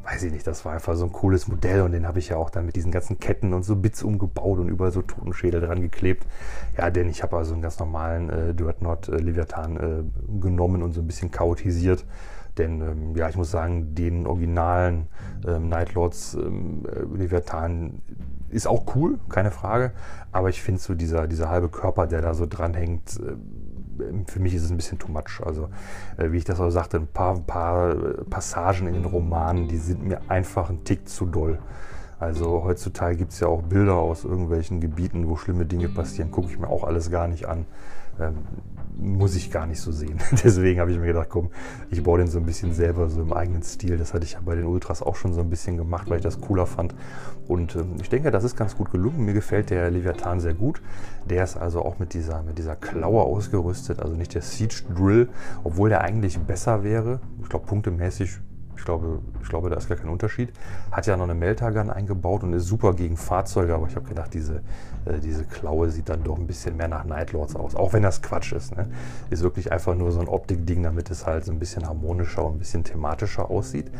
weiß 0.04 0.22
ich 0.24 0.32
nicht, 0.32 0.46
das 0.46 0.64
war 0.64 0.72
einfach 0.72 0.94
so 0.96 1.04
ein 1.04 1.12
cooles 1.12 1.48
Modell 1.48 1.82
und 1.82 1.92
den 1.92 2.06
habe 2.06 2.18
ich 2.18 2.30
ja 2.30 2.36
auch 2.36 2.50
dann 2.50 2.66
mit 2.66 2.76
diesen 2.76 2.90
ganzen 2.90 3.18
Ketten 3.18 3.52
und 3.52 3.64
so 3.64 3.76
Bits 3.76 4.02
umgebaut 4.02 4.58
und 4.58 4.68
überall 4.68 4.92
so 4.92 5.02
Totenschädel 5.02 5.60
dran 5.60 5.80
geklebt. 5.80 6.26
Ja, 6.76 6.90
denn 6.90 7.08
ich 7.08 7.22
habe 7.22 7.36
also 7.36 7.52
einen 7.52 7.62
ganz 7.62 7.78
normalen 7.78 8.30
äh, 8.30 8.54
Dreadnought 8.54 9.08
äh, 9.08 9.16
Leviathan 9.16 9.76
äh, 9.76 10.40
genommen 10.40 10.82
und 10.82 10.92
so 10.92 11.00
ein 11.00 11.06
bisschen 11.06 11.30
chaotisiert. 11.30 12.04
Denn 12.58 12.80
ähm, 12.80 13.16
ja, 13.16 13.28
ich 13.28 13.36
muss 13.36 13.50
sagen, 13.50 13.94
den 13.94 14.26
originalen 14.26 15.06
ähm, 15.46 15.68
Nightlords 15.68 16.34
ähm, 16.34 16.82
äh, 16.86 17.16
Leviathan 17.16 18.02
ist 18.48 18.66
auch 18.66 18.94
cool, 18.94 19.18
keine 19.28 19.50
Frage. 19.50 19.92
Aber 20.32 20.48
ich 20.48 20.60
finde 20.60 20.80
so 20.80 20.94
dieser, 20.94 21.26
dieser 21.26 21.48
halbe 21.48 21.68
Körper, 21.68 22.06
der 22.06 22.20
da 22.20 22.34
so 22.34 22.46
dranhängt, 22.46 23.20
äh, 23.20 23.36
für 24.26 24.40
mich 24.40 24.54
ist 24.54 24.64
es 24.64 24.70
ein 24.70 24.76
bisschen 24.76 24.98
too 24.98 25.10
much. 25.10 25.40
Also, 25.44 25.68
äh, 26.16 26.32
wie 26.32 26.38
ich 26.38 26.44
das 26.44 26.60
auch 26.60 26.70
sagte, 26.70 26.98
ein 26.98 27.06
paar, 27.06 27.36
ein 27.36 27.44
paar 27.44 27.94
Passagen 28.28 28.86
in 28.86 28.94
den 28.94 29.04
Romanen, 29.04 29.68
die 29.68 29.78
sind 29.78 30.04
mir 30.04 30.20
einfach 30.28 30.70
ein 30.70 30.84
Tick 30.84 31.08
zu 31.08 31.26
doll. 31.26 31.58
Also 32.20 32.62
heutzutage 32.64 33.16
gibt 33.16 33.32
es 33.32 33.40
ja 33.40 33.48
auch 33.48 33.62
Bilder 33.62 33.94
aus 33.94 34.24
irgendwelchen 34.24 34.80
Gebieten, 34.80 35.28
wo 35.28 35.36
schlimme 35.36 35.64
Dinge 35.64 35.88
passieren, 35.88 36.30
gucke 36.30 36.50
ich 36.50 36.58
mir 36.58 36.68
auch 36.68 36.84
alles 36.84 37.10
gar 37.10 37.26
nicht 37.28 37.46
an. 37.46 37.64
Ähm, 38.20 38.34
muss 39.00 39.34
ich 39.34 39.50
gar 39.50 39.66
nicht 39.66 39.80
so 39.80 39.92
sehen. 39.92 40.18
Deswegen 40.44 40.80
habe 40.80 40.92
ich 40.92 40.98
mir 40.98 41.06
gedacht, 41.06 41.28
komm, 41.28 41.50
ich 41.90 42.02
baue 42.02 42.18
den 42.18 42.28
so 42.28 42.38
ein 42.38 42.46
bisschen 42.46 42.74
selber, 42.74 43.08
so 43.08 43.22
im 43.22 43.32
eigenen 43.32 43.62
Stil. 43.62 43.96
Das 43.96 44.14
hatte 44.14 44.24
ich 44.24 44.32
ja 44.32 44.40
bei 44.44 44.54
den 44.54 44.66
Ultras 44.66 45.02
auch 45.02 45.16
schon 45.16 45.32
so 45.32 45.40
ein 45.40 45.50
bisschen 45.50 45.76
gemacht, 45.76 46.08
weil 46.10 46.18
ich 46.18 46.22
das 46.22 46.40
cooler 46.40 46.66
fand. 46.66 46.94
Und 47.48 47.74
ähm, 47.76 47.94
ich 48.00 48.08
denke, 48.08 48.30
das 48.30 48.44
ist 48.44 48.56
ganz 48.56 48.76
gut 48.76 48.90
gelungen. 48.90 49.24
Mir 49.24 49.34
gefällt 49.34 49.70
der 49.70 49.90
Leviathan 49.90 50.40
sehr 50.40 50.54
gut. 50.54 50.80
Der 51.28 51.44
ist 51.44 51.56
also 51.56 51.82
auch 51.82 51.98
mit 51.98 52.14
dieser, 52.14 52.42
mit 52.42 52.58
dieser 52.58 52.76
Klaue 52.76 53.22
ausgerüstet, 53.22 54.00
also 54.00 54.14
nicht 54.14 54.34
der 54.34 54.42
Siege 54.42 54.82
Drill, 54.94 55.28
obwohl 55.64 55.88
der 55.88 56.02
eigentlich 56.02 56.38
besser 56.38 56.84
wäre. 56.84 57.20
Ich 57.42 57.48
glaube, 57.48 57.66
punktemäßig 57.66 58.38
ich 58.80 58.86
glaube, 58.86 59.20
ich 59.42 59.48
glaube, 59.48 59.68
da 59.68 59.76
ist 59.76 59.88
gar 59.88 59.98
kein 59.98 60.08
Unterschied. 60.08 60.52
Hat 60.90 61.06
ja 61.06 61.16
noch 61.16 61.24
eine 61.24 61.34
Meltagun 61.34 61.90
eingebaut 61.90 62.42
und 62.42 62.54
ist 62.54 62.66
super 62.66 62.94
gegen 62.94 63.18
Fahrzeuge, 63.18 63.74
aber 63.74 63.86
ich 63.86 63.94
habe 63.94 64.08
gedacht, 64.08 64.32
diese, 64.32 64.62
äh, 65.04 65.18
diese 65.22 65.44
Klaue 65.44 65.90
sieht 65.90 66.08
dann 66.08 66.24
doch 66.24 66.38
ein 66.38 66.46
bisschen 66.46 66.78
mehr 66.78 66.88
nach 66.88 67.04
Nightlords 67.04 67.54
aus. 67.56 67.76
Auch 67.76 67.92
wenn 67.92 68.02
das 68.02 68.22
Quatsch 68.22 68.52
ist. 68.52 68.74
Ne? 68.74 68.88
Ist 69.28 69.42
wirklich 69.42 69.70
einfach 69.70 69.94
nur 69.94 70.12
so 70.12 70.20
ein 70.20 70.28
Optikding, 70.28 70.82
damit 70.82 71.10
es 71.10 71.26
halt 71.26 71.44
so 71.44 71.52
ein 71.52 71.58
bisschen 71.58 71.86
harmonischer 71.86 72.42
und 72.44 72.54
ein 72.54 72.58
bisschen 72.58 72.82
thematischer 72.82 73.50
aussieht. 73.50 73.90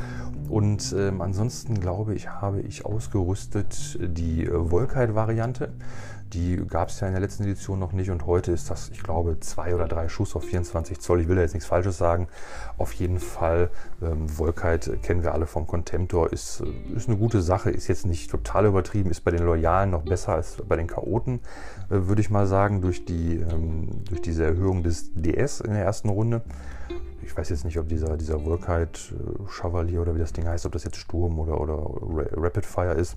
Und 0.49 0.94
ähm, 0.99 1.20
ansonsten 1.20 1.78
glaube 1.78 2.14
ich, 2.14 2.30
habe 2.30 2.60
ich 2.62 2.87
ausgerüstet 2.87 3.99
die 4.00 4.46
äh, 4.46 4.70
Volkite-Variante. 4.70 5.72
Die 6.32 6.56
gab 6.68 6.90
es 6.90 7.00
ja 7.00 7.08
in 7.08 7.12
der 7.12 7.20
letzten 7.20 7.42
Edition 7.42 7.80
noch 7.80 7.92
nicht 7.92 8.10
und 8.10 8.25
heute 8.25 8.52
ist 8.52 8.70
das, 8.70 8.88
ich 8.90 9.02
glaube, 9.02 9.40
zwei 9.40 9.75
oder 9.75 9.88
drei 9.88 10.08
Schuss 10.08 10.37
auf 10.37 10.44
24 10.44 11.00
Zoll. 11.00 11.20
Ich 11.20 11.28
will 11.28 11.34
da 11.34 11.42
jetzt 11.42 11.54
nichts 11.54 11.68
Falsches 11.68 11.99
sagen. 11.99 12.28
Auf 12.78 12.92
jeden 12.92 13.18
Fall, 13.18 13.70
ähm, 14.00 14.28
Volkite 14.28 14.96
kennen 14.99 15.25
wir 15.25 15.34
alle 15.34 15.46
vom 15.46 15.66
Contemptor, 15.66 16.32
ist, 16.32 16.60
äh, 16.60 16.94
ist 16.94 17.08
eine 17.08 17.18
gute 17.18 17.42
Sache, 17.42 17.70
ist 17.70 17.88
jetzt 17.88 18.06
nicht 18.06 18.30
total 18.30 18.66
übertrieben, 18.66 19.10
ist 19.10 19.22
bei 19.22 19.32
den 19.32 19.44
Loyalen 19.44 19.90
noch 19.90 20.02
besser 20.02 20.34
als 20.34 20.58
bei 20.68 20.76
den 20.76 20.87
Chaoten, 20.87 21.40
äh, 21.88 22.06
würde 22.06 22.20
ich 22.20 22.30
mal 22.30 22.46
sagen, 22.46 22.80
durch, 22.80 23.04
die, 23.04 23.37
ähm, 23.37 23.88
durch 24.08 24.22
diese 24.22 24.44
Erhöhung 24.44 24.84
des 24.84 25.10
DS 25.14 25.60
in 25.60 25.72
der 25.72 25.84
ersten 25.84 26.10
Runde. 26.10 26.42
Ich 27.22 27.37
weiß 27.37 27.49
jetzt 27.49 27.64
nicht, 27.64 27.78
ob 27.78 27.88
dieser, 27.88 28.16
dieser 28.16 28.38
Volkite 28.38 29.14
äh, 29.14 29.99
oder 29.99 30.14
wie 30.14 30.20
das 30.20 30.32
Ding 30.32 30.46
heißt, 30.46 30.64
ob 30.64 30.72
das 30.72 30.84
jetzt 30.84 30.96
Sturm 30.96 31.40
oder, 31.40 31.60
oder 31.60 31.76
Rapid 32.37 32.64
Fire 32.64 32.94
ist 32.94 33.16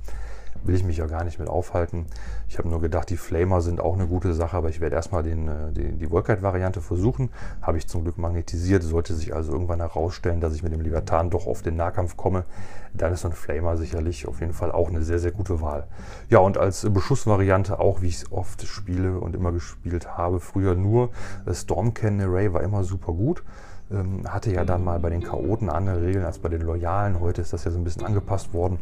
will 0.65 0.75
ich 0.75 0.83
mich 0.83 0.97
ja 0.97 1.05
gar 1.05 1.23
nicht 1.23 1.39
mit 1.39 1.47
aufhalten. 1.47 2.05
Ich 2.47 2.57
habe 2.57 2.69
nur 2.69 2.81
gedacht, 2.81 3.09
die 3.09 3.17
Flamer 3.17 3.61
sind 3.61 3.79
auch 3.79 3.95
eine 3.95 4.07
gute 4.07 4.33
Sache, 4.33 4.57
aber 4.57 4.69
ich 4.69 4.79
werde 4.79 4.95
erstmal 4.95 5.23
den, 5.23 5.47
äh, 5.47 5.71
den, 5.71 5.99
die 5.99 6.09
Volkite-Variante 6.09 6.81
versuchen. 6.81 7.29
Habe 7.61 7.77
ich 7.77 7.87
zum 7.87 8.03
Glück 8.03 8.17
magnetisiert, 8.17 8.83
sollte 8.83 9.13
sich 9.13 9.33
also 9.33 9.51
irgendwann 9.51 9.79
herausstellen, 9.79 10.39
dass 10.39 10.55
ich 10.55 10.63
mit 10.63 10.73
dem 10.73 10.81
Libertan 10.81 11.29
doch 11.29 11.47
auf 11.47 11.61
den 11.61 11.75
Nahkampf 11.75 12.17
komme. 12.17 12.45
Dann 12.93 13.11
ist 13.11 13.21
so 13.21 13.29
ein 13.29 13.33
Flamer 13.33 13.77
sicherlich 13.77 14.27
auf 14.27 14.39
jeden 14.39 14.53
Fall 14.53 14.71
auch 14.71 14.89
eine 14.89 15.01
sehr, 15.01 15.19
sehr 15.19 15.31
gute 15.31 15.61
Wahl. 15.61 15.87
Ja, 16.29 16.39
und 16.39 16.57
als 16.57 16.87
Beschussvariante 16.89 17.79
auch, 17.79 18.01
wie 18.01 18.07
ich 18.07 18.17
es 18.17 18.31
oft 18.31 18.65
spiele 18.67 19.19
und 19.19 19.35
immer 19.35 19.51
gespielt 19.51 20.17
habe, 20.17 20.39
früher 20.39 20.75
nur 20.75 21.09
äh, 21.45 21.53
Storm 21.53 21.93
Cannon 21.93 22.29
Array 22.29 22.53
war 22.53 22.61
immer 22.61 22.83
super 22.83 23.13
gut. 23.13 23.43
Ähm, 23.91 24.23
hatte 24.27 24.51
ja 24.51 24.65
dann 24.65 24.83
mal 24.83 24.99
bei 24.99 25.09
den 25.09 25.21
Chaoten 25.21 25.69
andere 25.69 26.01
Regeln 26.01 26.25
als 26.25 26.39
bei 26.39 26.49
den 26.49 26.61
Loyalen. 26.61 27.19
Heute 27.19 27.41
ist 27.41 27.53
das 27.53 27.65
ja 27.65 27.71
so 27.71 27.77
ein 27.77 27.83
bisschen 27.83 28.05
angepasst 28.05 28.53
worden. 28.53 28.79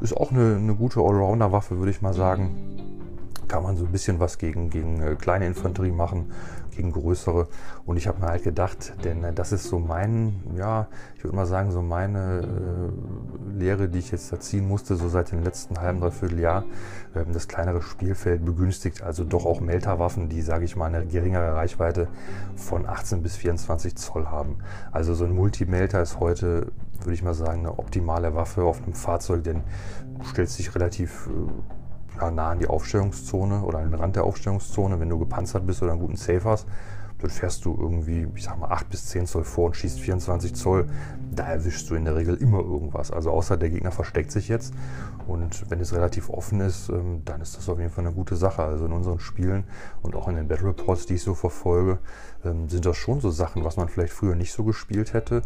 Ist 0.00 0.16
auch 0.16 0.30
eine, 0.30 0.56
eine 0.56 0.74
gute 0.74 1.00
Allrounder-Waffe, 1.00 1.78
würde 1.78 1.90
ich 1.90 2.02
mal 2.02 2.14
sagen 2.14 2.84
kann 3.48 3.62
man 3.62 3.76
so 3.76 3.84
ein 3.84 3.92
bisschen 3.92 4.20
was 4.20 4.38
gegen, 4.38 4.70
gegen 4.70 5.00
äh, 5.00 5.14
kleine 5.16 5.46
Infanterie 5.46 5.92
machen, 5.92 6.32
gegen 6.74 6.92
größere. 6.92 7.48
Und 7.86 7.96
ich 7.96 8.06
habe 8.06 8.20
mir 8.20 8.28
halt 8.28 8.42
gedacht, 8.42 8.94
denn 9.04 9.24
äh, 9.24 9.32
das 9.32 9.52
ist 9.52 9.64
so 9.64 9.78
mein, 9.78 10.42
ja, 10.56 10.88
ich 11.16 11.24
würde 11.24 11.36
mal 11.36 11.46
sagen, 11.46 11.70
so 11.70 11.82
meine 11.82 12.42
äh, 12.42 13.58
Lehre, 13.58 13.88
die 13.88 13.98
ich 13.98 14.10
jetzt 14.10 14.32
da 14.32 14.40
ziehen 14.40 14.66
musste, 14.66 14.96
so 14.96 15.08
seit 15.08 15.32
dem 15.32 15.42
letzten 15.42 15.80
halben, 15.80 16.00
dreiviertel 16.00 16.40
Jahr. 16.40 16.64
Ähm, 17.14 17.32
das 17.32 17.48
kleinere 17.48 17.82
Spielfeld 17.82 18.44
begünstigt 18.44 19.02
also 19.02 19.24
doch 19.24 19.46
auch 19.46 19.60
Melterwaffen, 19.60 20.28
die, 20.28 20.42
sage 20.42 20.64
ich 20.64 20.76
mal, 20.76 20.86
eine 20.86 21.06
geringere 21.06 21.54
Reichweite 21.54 22.08
von 22.56 22.86
18 22.86 23.22
bis 23.22 23.36
24 23.36 23.96
Zoll 23.96 24.26
haben. 24.26 24.58
Also 24.92 25.14
so 25.14 25.24
ein 25.24 25.34
Multimelter 25.34 26.02
ist 26.02 26.20
heute, 26.20 26.72
würde 27.00 27.14
ich 27.14 27.22
mal 27.22 27.34
sagen, 27.34 27.60
eine 27.60 27.78
optimale 27.78 28.34
Waffe 28.34 28.64
auf 28.64 28.82
einem 28.82 28.94
Fahrzeug, 28.94 29.44
denn 29.44 29.62
du 30.18 30.24
stellst 30.26 30.58
dich 30.58 30.74
relativ 30.74 31.28
äh, 31.28 31.83
ja, 32.20 32.30
nah 32.30 32.50
an 32.50 32.58
die 32.58 32.66
Aufstellungszone 32.66 33.62
oder 33.62 33.78
an 33.78 33.90
den 33.90 34.00
Rand 34.00 34.16
der 34.16 34.24
Aufstellungszone. 34.24 35.00
Wenn 35.00 35.08
du 35.08 35.18
gepanzert 35.18 35.66
bist 35.66 35.82
oder 35.82 35.92
einen 35.92 36.00
guten 36.00 36.16
Safe 36.16 36.44
hast, 36.44 36.66
dann 37.18 37.30
fährst 37.30 37.64
du 37.64 37.76
irgendwie, 37.80 38.26
ich 38.34 38.44
sag 38.44 38.58
mal, 38.58 38.68
8 38.68 38.90
bis 38.90 39.06
10 39.06 39.26
Zoll 39.26 39.44
vor 39.44 39.66
und 39.66 39.76
schießt 39.76 39.98
24 40.00 40.54
Zoll. 40.54 40.88
Da 41.30 41.46
erwischst 41.46 41.88
du 41.88 41.94
in 41.94 42.04
der 42.04 42.16
Regel 42.16 42.36
immer 42.36 42.58
irgendwas. 42.58 43.10
Also 43.10 43.30
außer 43.30 43.56
der 43.56 43.70
Gegner 43.70 43.92
versteckt 43.92 44.30
sich 44.30 44.48
jetzt. 44.48 44.74
Und 45.26 45.70
wenn 45.70 45.80
es 45.80 45.94
relativ 45.94 46.28
offen 46.28 46.60
ist, 46.60 46.90
ähm, 46.90 47.22
dann 47.24 47.40
ist 47.40 47.56
das 47.56 47.68
auf 47.68 47.78
jeden 47.78 47.90
Fall 47.90 48.04
eine 48.04 48.14
gute 48.14 48.36
Sache. 48.36 48.62
Also 48.62 48.84
in 48.84 48.92
unseren 48.92 49.20
Spielen 49.20 49.64
und 50.02 50.16
auch 50.16 50.28
in 50.28 50.36
den 50.36 50.48
Battle 50.48 50.68
Reports, 50.68 51.06
die 51.06 51.14
ich 51.14 51.22
so 51.22 51.34
verfolge, 51.34 51.98
ähm, 52.44 52.68
sind 52.68 52.84
das 52.84 52.96
schon 52.96 53.20
so 53.20 53.30
Sachen, 53.30 53.64
was 53.64 53.76
man 53.76 53.88
vielleicht 53.88 54.12
früher 54.12 54.34
nicht 54.34 54.52
so 54.52 54.64
gespielt 54.64 55.14
hätte 55.14 55.42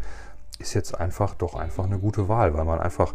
ist 0.59 0.73
jetzt 0.73 0.99
einfach 0.99 1.35
doch 1.35 1.55
einfach 1.55 1.85
eine 1.85 1.97
gute 1.97 2.27
Wahl, 2.27 2.53
weil 2.53 2.65
man 2.65 2.79
einfach 2.79 3.13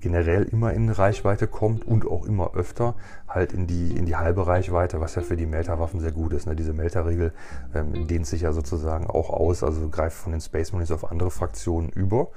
generell 0.00 0.44
immer 0.44 0.72
in 0.72 0.88
Reichweite 0.90 1.46
kommt 1.46 1.84
und 1.84 2.06
auch 2.06 2.26
immer 2.26 2.54
öfter 2.54 2.94
halt 3.28 3.52
in 3.52 3.66
die, 3.66 3.96
in 3.96 4.06
die 4.06 4.16
halbe 4.16 4.46
Reichweite, 4.46 5.00
was 5.00 5.14
ja 5.14 5.22
für 5.22 5.36
die 5.36 5.46
Melterwaffen 5.46 6.00
sehr 6.00 6.12
gut 6.12 6.32
ist. 6.32 6.46
Ne? 6.46 6.56
Diese 6.56 6.72
Melterregel 6.72 7.32
ähm, 7.74 8.06
dehnt 8.06 8.26
sich 8.26 8.42
ja 8.42 8.52
sozusagen 8.52 9.06
auch 9.06 9.30
aus, 9.30 9.62
also 9.62 9.88
greift 9.88 10.16
von 10.16 10.32
den 10.32 10.40
Space 10.40 10.72
Marines 10.72 10.92
auf 10.92 11.10
andere 11.10 11.30
Fraktionen 11.30 11.88
über. 11.90 12.28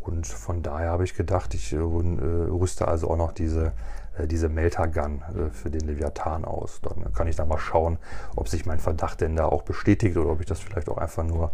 Und 0.00 0.26
von 0.26 0.62
daher 0.62 0.90
habe 0.90 1.04
ich 1.04 1.14
gedacht, 1.14 1.52
ich 1.54 1.72
äh, 1.72 1.78
rüste 1.78 2.86
also 2.86 3.10
auch 3.10 3.16
noch 3.16 3.32
diese, 3.32 3.72
äh, 4.16 4.26
diese 4.26 4.48
Melter 4.48 4.86
Gun 4.86 5.22
äh, 5.34 5.50
für 5.50 5.70
den 5.70 5.80
Leviathan 5.80 6.44
aus. 6.44 6.80
Dann 6.80 7.12
kann 7.12 7.26
ich 7.26 7.34
da 7.34 7.44
mal 7.44 7.58
schauen, 7.58 7.98
ob 8.36 8.48
sich 8.48 8.66
mein 8.66 8.78
Verdacht 8.78 9.20
denn 9.20 9.34
da 9.34 9.46
auch 9.46 9.62
bestätigt 9.62 10.16
oder 10.16 10.30
ob 10.30 10.40
ich 10.40 10.46
das 10.46 10.60
vielleicht 10.60 10.88
auch 10.88 10.98
einfach 10.98 11.24
nur 11.24 11.50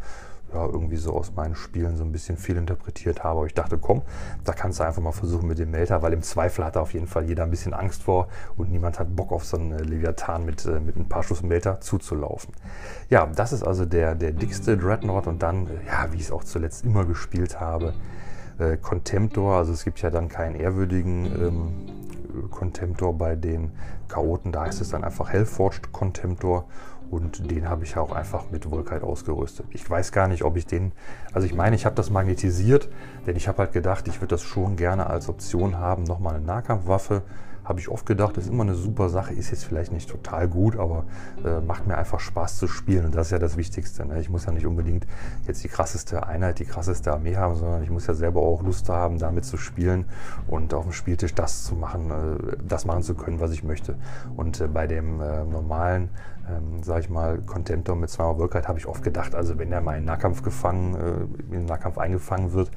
ja, 0.54 0.64
irgendwie 0.64 0.96
so 0.96 1.12
aus 1.12 1.32
meinen 1.34 1.54
Spielen 1.54 1.96
so 1.96 2.04
ein 2.04 2.12
bisschen 2.12 2.36
viel 2.36 2.56
interpretiert 2.56 3.24
habe. 3.24 3.46
Ich 3.46 3.54
dachte, 3.54 3.78
komm, 3.78 4.02
da 4.44 4.52
kannst 4.52 4.80
du 4.80 4.84
einfach 4.84 5.02
mal 5.02 5.12
versuchen 5.12 5.48
mit 5.48 5.58
dem 5.58 5.70
Melter, 5.70 6.02
weil 6.02 6.12
im 6.12 6.22
Zweifel 6.22 6.64
hat 6.64 6.76
da 6.76 6.80
auf 6.80 6.92
jeden 6.94 7.06
Fall 7.06 7.24
jeder 7.24 7.44
ein 7.44 7.50
bisschen 7.50 7.74
Angst 7.74 8.02
vor 8.02 8.28
und 8.56 8.70
niemand 8.70 8.98
hat 8.98 9.14
Bock 9.16 9.32
auf 9.32 9.44
so 9.44 9.56
einen 9.56 9.72
äh, 9.72 9.82
Leviathan 9.82 10.44
mit, 10.44 10.64
äh, 10.66 10.80
mit 10.80 10.96
ein 10.96 11.08
paar 11.08 11.22
Schuss 11.22 11.42
Melter 11.42 11.80
zuzulaufen. 11.80 12.54
Ja, 13.08 13.26
das 13.26 13.52
ist 13.52 13.62
also 13.62 13.84
der, 13.84 14.14
der 14.14 14.32
dickste 14.32 14.76
Dreadnought 14.76 15.26
und 15.26 15.42
dann, 15.42 15.66
äh, 15.66 15.86
ja, 15.86 16.12
wie 16.12 16.16
ich 16.16 16.24
es 16.24 16.32
auch 16.32 16.44
zuletzt 16.44 16.84
immer 16.84 17.04
gespielt 17.04 17.60
habe, 17.60 17.94
äh, 18.58 18.76
Contemptor, 18.76 19.56
also 19.56 19.72
es 19.72 19.84
gibt 19.84 20.02
ja 20.02 20.10
dann 20.10 20.28
keinen 20.28 20.56
ehrwürdigen 20.56 21.26
ähm, 21.26 22.50
Contemptor 22.50 23.16
bei 23.16 23.36
den 23.36 23.72
Chaoten. 24.08 24.52
Da 24.52 24.62
heißt 24.62 24.80
es 24.80 24.90
dann 24.90 25.04
einfach 25.04 25.30
Hellforged 25.30 25.92
Contemptor 25.92 26.66
und 27.12 27.50
den 27.50 27.68
habe 27.68 27.84
ich 27.84 27.96
auch 27.98 28.10
einfach 28.10 28.50
mit 28.50 28.70
Volkite 28.70 29.04
ausgerüstet. 29.04 29.66
Ich 29.70 29.88
weiß 29.88 30.12
gar 30.12 30.28
nicht, 30.28 30.44
ob 30.44 30.56
ich 30.56 30.66
den, 30.66 30.92
also 31.34 31.46
ich 31.46 31.54
meine, 31.54 31.76
ich 31.76 31.84
habe 31.84 31.94
das 31.94 32.08
magnetisiert, 32.08 32.88
denn 33.26 33.36
ich 33.36 33.48
habe 33.48 33.58
halt 33.58 33.72
gedacht, 33.72 34.08
ich 34.08 34.16
würde 34.16 34.28
das 34.28 34.42
schon 34.42 34.76
gerne 34.76 35.08
als 35.08 35.28
Option 35.28 35.78
haben, 35.78 36.04
nochmal 36.04 36.36
eine 36.36 36.44
Nahkampfwaffe 36.46 37.22
habe 37.64 37.78
ich 37.78 37.88
oft 37.88 38.06
gedacht, 38.06 38.36
ist 38.38 38.48
immer 38.48 38.64
eine 38.64 38.74
super 38.74 39.08
Sache, 39.08 39.32
ist 39.34 39.50
jetzt 39.50 39.64
vielleicht 39.64 39.92
nicht 39.92 40.10
total 40.10 40.48
gut, 40.48 40.76
aber 40.76 41.04
äh, 41.44 41.60
macht 41.60 41.86
mir 41.86 41.96
einfach 41.96 42.18
Spaß 42.18 42.58
zu 42.58 42.66
spielen 42.66 43.04
und 43.04 43.14
das 43.14 43.28
ist 43.28 43.30
ja 43.30 43.38
das 43.38 43.56
Wichtigste. 43.56 44.04
Ne? 44.04 44.20
Ich 44.20 44.28
muss 44.28 44.46
ja 44.46 44.52
nicht 44.52 44.66
unbedingt 44.66 45.06
jetzt 45.46 45.62
die 45.62 45.68
krasseste 45.68 46.26
Einheit, 46.26 46.58
die 46.58 46.64
krasseste 46.64 47.12
Armee 47.12 47.36
haben, 47.36 47.54
sondern 47.54 47.82
ich 47.82 47.90
muss 47.90 48.06
ja 48.06 48.14
selber 48.14 48.40
auch 48.40 48.62
Lust 48.62 48.88
haben, 48.88 49.18
damit 49.18 49.44
zu 49.44 49.56
spielen 49.56 50.06
und 50.48 50.74
auf 50.74 50.84
dem 50.84 50.92
Spieltisch 50.92 51.34
das 51.34 51.64
zu 51.64 51.76
machen, 51.76 52.10
äh, 52.10 52.56
das 52.66 52.84
machen 52.84 53.02
zu 53.02 53.14
können, 53.14 53.38
was 53.38 53.52
ich 53.52 53.62
möchte. 53.62 53.96
Und 54.36 54.60
äh, 54.60 54.66
bei 54.66 54.86
dem 54.86 55.20
äh, 55.20 55.44
normalen 55.44 56.10
ähm, 56.48 56.82
sage 56.82 57.00
ich 57.00 57.10
mal, 57.10 57.38
Contemptor 57.38 57.96
mit 57.96 58.10
zweimal 58.10 58.38
Wirkheit 58.38 58.68
habe 58.68 58.78
ich 58.78 58.86
oft 58.86 59.02
gedacht, 59.02 59.34
also 59.34 59.58
wenn 59.58 59.72
er 59.72 59.80
mal 59.80 59.98
in 59.98 60.04
Nahkampf 60.04 60.42
gefangen, 60.42 60.94
äh, 61.50 61.54
in 61.54 61.64
Nahkampf 61.64 61.98
eingefangen 61.98 62.52
wird, 62.52 62.70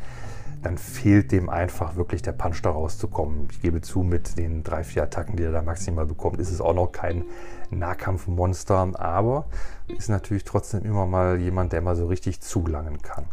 dann 0.61 0.77
fehlt 0.77 1.31
dem 1.31 1.49
einfach 1.49 1.95
wirklich 1.95 2.21
der 2.21 2.31
Punch 2.31 2.61
da 2.61 2.71
rauszukommen. 2.71 3.47
Ich 3.51 3.61
gebe 3.61 3.81
zu, 3.81 3.99
mit 3.99 4.37
den 4.37 4.63
drei, 4.63 4.83
vier 4.83 5.03
Attacken, 5.03 5.35
die 5.35 5.43
er 5.43 5.51
da 5.51 5.61
maximal 5.61 6.05
bekommt, 6.05 6.39
ist 6.39 6.51
es 6.51 6.59
auch 6.59 6.73
noch 6.73 6.91
kein 6.91 7.23
Nahkampfmonster, 7.71 8.91
aber 8.93 9.45
ist 9.87 10.09
natürlich 10.09 10.43
trotzdem 10.43 10.83
immer 10.83 11.05
mal 11.05 11.39
jemand, 11.39 11.73
der 11.73 11.81
mal 11.81 11.95
so 11.95 12.07
richtig 12.07 12.41
zulangen 12.41 13.01
kann. 13.01 13.25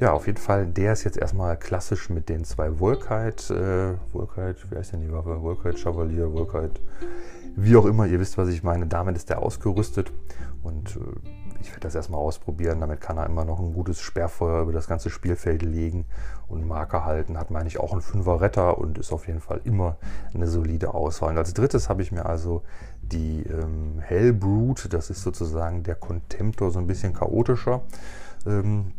Ja, 0.00 0.12
auf 0.12 0.26
jeden 0.26 0.38
Fall, 0.38 0.66
der 0.66 0.92
ist 0.92 1.04
jetzt 1.04 1.16
erstmal 1.16 1.56
klassisch 1.56 2.10
mit 2.10 2.28
den 2.28 2.44
zwei 2.44 2.78
Volkite, 2.78 3.98
äh, 3.98 4.12
Volkite, 4.12 4.70
wie 4.70 4.76
heißt 4.76 4.92
denn 4.92 5.00
die 5.00 5.12
Waffe? 5.12 5.40
Volkite 5.40 5.78
Chevalier, 5.78 6.30
Volkite, 6.32 6.80
wie 7.56 7.76
auch 7.76 7.86
immer, 7.86 8.06
ihr 8.06 8.20
wisst, 8.20 8.36
was 8.36 8.48
ich 8.48 8.62
meine. 8.62 8.86
Damit 8.86 9.16
ist 9.16 9.30
der 9.30 9.40
ausgerüstet 9.40 10.12
und 10.62 10.96
äh, 10.96 11.00
ich 11.60 11.70
werde 11.70 11.80
das 11.80 11.94
erstmal 11.94 12.20
ausprobieren. 12.20 12.80
Damit 12.80 13.00
kann 13.00 13.16
er 13.16 13.26
immer 13.26 13.44
noch 13.44 13.58
ein 13.58 13.72
gutes 13.72 14.00
Sperrfeuer 14.00 14.62
über 14.62 14.72
das 14.72 14.86
ganze 14.86 15.08
Spielfeld 15.08 15.62
legen 15.62 16.04
und 16.46 16.66
Marker 16.66 17.06
halten. 17.06 17.38
Hat, 17.38 17.50
meine 17.50 17.68
ich, 17.68 17.80
auch 17.80 17.92
einen 17.92 18.02
Fünfer 18.02 18.40
Retter 18.40 18.76
und 18.76 18.98
ist 18.98 19.12
auf 19.12 19.26
jeden 19.26 19.40
Fall 19.40 19.60
immer 19.64 19.96
eine 20.34 20.46
solide 20.46 20.92
Auswahl. 20.92 21.30
Und 21.30 21.38
als 21.38 21.54
drittes 21.54 21.88
habe 21.88 22.02
ich 22.02 22.12
mir 22.12 22.26
also 22.26 22.62
die 23.12 23.44
ähm, 23.48 24.00
Hellbrute, 24.00 24.88
das 24.88 25.10
ist 25.10 25.22
sozusagen 25.22 25.82
der 25.82 25.94
Contemptor, 25.94 26.70
so 26.70 26.78
ein 26.78 26.86
bisschen 26.86 27.14
chaotischer. 27.14 27.82
Ähm, 28.46 28.92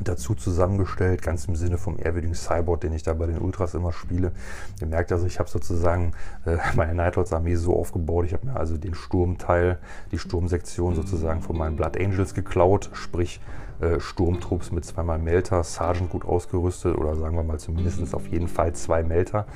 dazu 0.00 0.34
zusammengestellt, 0.34 1.22
ganz 1.22 1.44
im 1.46 1.54
Sinne 1.54 1.78
vom 1.78 1.98
ehrwürdigen 1.98 2.34
Cyborg, 2.34 2.80
den 2.80 2.92
ich 2.92 3.02
da 3.02 3.14
bei 3.14 3.26
den 3.26 3.38
Ultras 3.38 3.74
immer 3.74 3.92
spiele. 3.92 4.32
Ihr 4.80 4.86
merkt 4.86 5.12
also, 5.12 5.26
ich 5.26 5.38
habe 5.38 5.48
sozusagen 5.48 6.12
äh, 6.46 6.56
meine 6.74 6.94
Nightlords 6.94 7.32
Armee 7.32 7.54
so 7.54 7.76
aufgebaut. 7.76 8.24
Ich 8.26 8.32
habe 8.32 8.46
mir 8.46 8.56
also 8.56 8.76
den 8.76 8.94
Sturmteil, 8.94 9.78
die 10.10 10.18
Sturmsektion 10.18 10.94
sozusagen 10.94 11.42
von 11.42 11.56
meinen 11.56 11.76
Blood 11.76 11.96
Angels 11.96 12.34
geklaut, 12.34 12.90
sprich 12.92 13.40
äh, 13.80 14.00
Sturmtrupps 14.00 14.72
mit 14.72 14.84
zweimal 14.84 15.18
Melter, 15.18 15.62
Sergeant 15.62 16.10
gut 16.10 16.24
ausgerüstet 16.24 16.96
oder 16.96 17.14
sagen 17.14 17.36
wir 17.36 17.44
mal 17.44 17.58
zumindest 17.58 18.14
auf 18.14 18.26
jeden 18.28 18.48
Fall 18.48 18.72
zwei 18.74 19.02
Melter 19.02 19.46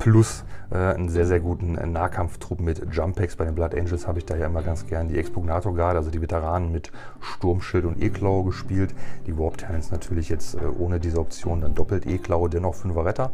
plus 0.00 0.44
äh, 0.70 0.76
einen 0.76 1.08
sehr, 1.08 1.26
sehr 1.26 1.38
guten 1.38 1.78
äh, 1.78 1.86
Nahkampftrupp 1.86 2.60
mit 2.60 2.84
Jumpex. 2.92 3.36
Bei 3.36 3.44
den 3.44 3.54
Blood 3.54 3.74
Angels 3.74 4.08
habe 4.08 4.18
ich 4.18 4.24
da 4.24 4.34
ja 4.34 4.46
immer 4.46 4.62
ganz 4.62 4.86
gern 4.86 5.06
die 5.06 5.18
Expugnator 5.18 5.72
Guard, 5.74 5.94
also 5.94 6.10
die 6.10 6.20
Veteranen 6.20 6.72
mit 6.72 6.90
Sturmschild 7.20 7.84
und 7.84 8.02
E-Klaue 8.02 8.46
gespielt. 8.46 8.94
Die 9.26 9.38
Warp 9.38 9.58
Talents 9.58 9.92
natürlich 9.92 10.28
jetzt 10.28 10.54
äh, 10.54 10.64
ohne 10.78 10.98
diese 10.98 11.20
Option 11.20 11.60
dann 11.60 11.74
doppelt 11.74 12.06
E-Klaue, 12.06 12.48
dennoch 12.50 12.74
5 12.74 12.96
Retter. 12.96 13.30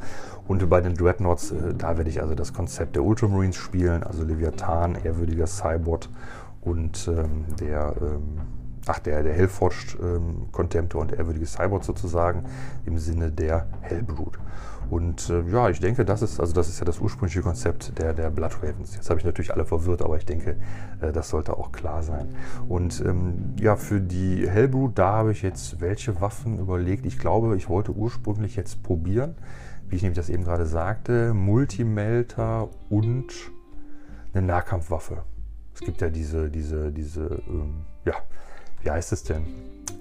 Und 0.47 0.69
bei 0.69 0.81
den 0.81 0.95
Dreadnoughts, 0.95 1.55
da 1.77 1.97
werde 1.97 2.11
ich 2.11 2.21
also 2.21 2.35
das 2.35 2.53
Konzept 2.53 2.95
der 2.95 3.03
Ultramarines 3.03 3.57
spielen, 3.57 4.03
also 4.03 4.23
Leviathan, 4.23 4.97
ehrwürdiger 5.03 5.47
Cybot 5.47 6.11
und 6.61 7.09
ähm, 7.09 7.45
der... 7.59 7.95
Ähm, 8.01 8.41
ach, 8.87 9.01
der, 9.01 9.25
der 9.25 9.35
Hellforged 9.35 9.99
ähm, 10.01 10.47
und 10.53 11.13
ehrwürdige 11.13 11.47
Cybot 11.47 11.83
sozusagen 11.83 12.45
im 12.85 12.99
Sinne 12.99 13.33
der 13.33 13.67
Hellbrute. 13.81 14.39
Und 14.91 15.31
äh, 15.31 15.43
ja, 15.51 15.69
ich 15.69 15.81
denke, 15.81 16.05
das 16.05 16.23
ist, 16.23 16.39
also 16.39 16.53
das 16.53 16.69
ist 16.69 16.79
ja 16.79 16.85
das 16.85 17.01
ursprüngliche 17.01 17.43
Konzept 17.43 17.99
der, 17.99 18.13
der 18.13 18.31
Blood 18.31 18.63
Ravens. 18.63 18.95
Jetzt 18.95 19.11
habe 19.11 19.19
ich 19.19 19.27
natürlich 19.27 19.53
alle 19.53 19.65
verwirrt, 19.65 20.03
aber 20.03 20.17
ich 20.17 20.25
denke, 20.25 20.57
äh, 21.01 21.13
das 21.13 21.29
sollte 21.29 21.57
auch 21.57 21.73
klar 21.73 22.03
sein. 22.03 22.35
Und 22.69 23.01
ähm, 23.01 23.55
ja, 23.59 23.77
für 23.77 24.01
die 24.01 24.49
Hellbrute, 24.49 24.95
da 24.95 25.13
habe 25.13 25.33
ich 25.33 25.43
jetzt 25.43 25.81
welche 25.81 26.21
Waffen 26.21 26.59
überlegt. 26.59 27.05
Ich 27.05 27.19
glaube, 27.19 27.57
ich 27.57 27.69
wollte 27.69 27.93
ursprünglich 27.93 28.55
jetzt 28.55 28.83
probieren, 28.83 29.35
wie 29.89 29.97
ich 29.97 30.03
nämlich 30.03 30.19
das 30.19 30.29
eben 30.29 30.45
gerade 30.45 30.67
sagte, 30.67 31.35
Multimelter 31.35 32.69
und 32.89 33.33
eine 34.33 34.47
Nahkampfwaffe. 34.47 35.25
Es 35.75 35.81
gibt 35.81 36.01
ja 36.01 36.11
diese, 36.11 36.49
diese, 36.49 36.93
diese, 36.93 37.43
ähm, 37.49 37.83
ja, 38.05 38.15
wie 38.83 38.91
heißt 38.91 39.13
es 39.13 39.25
denn? 39.25 39.45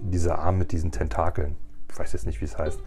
Dieser 0.02 0.39
Arm 0.39 0.58
mit 0.58 0.71
diesen 0.71 0.91
Tentakeln 0.91 1.56
ich 1.95 1.99
weiß 1.99 2.12
jetzt 2.12 2.25
nicht, 2.25 2.41
wie 2.41 2.45
es 2.45 2.58
heißt, 2.58 2.79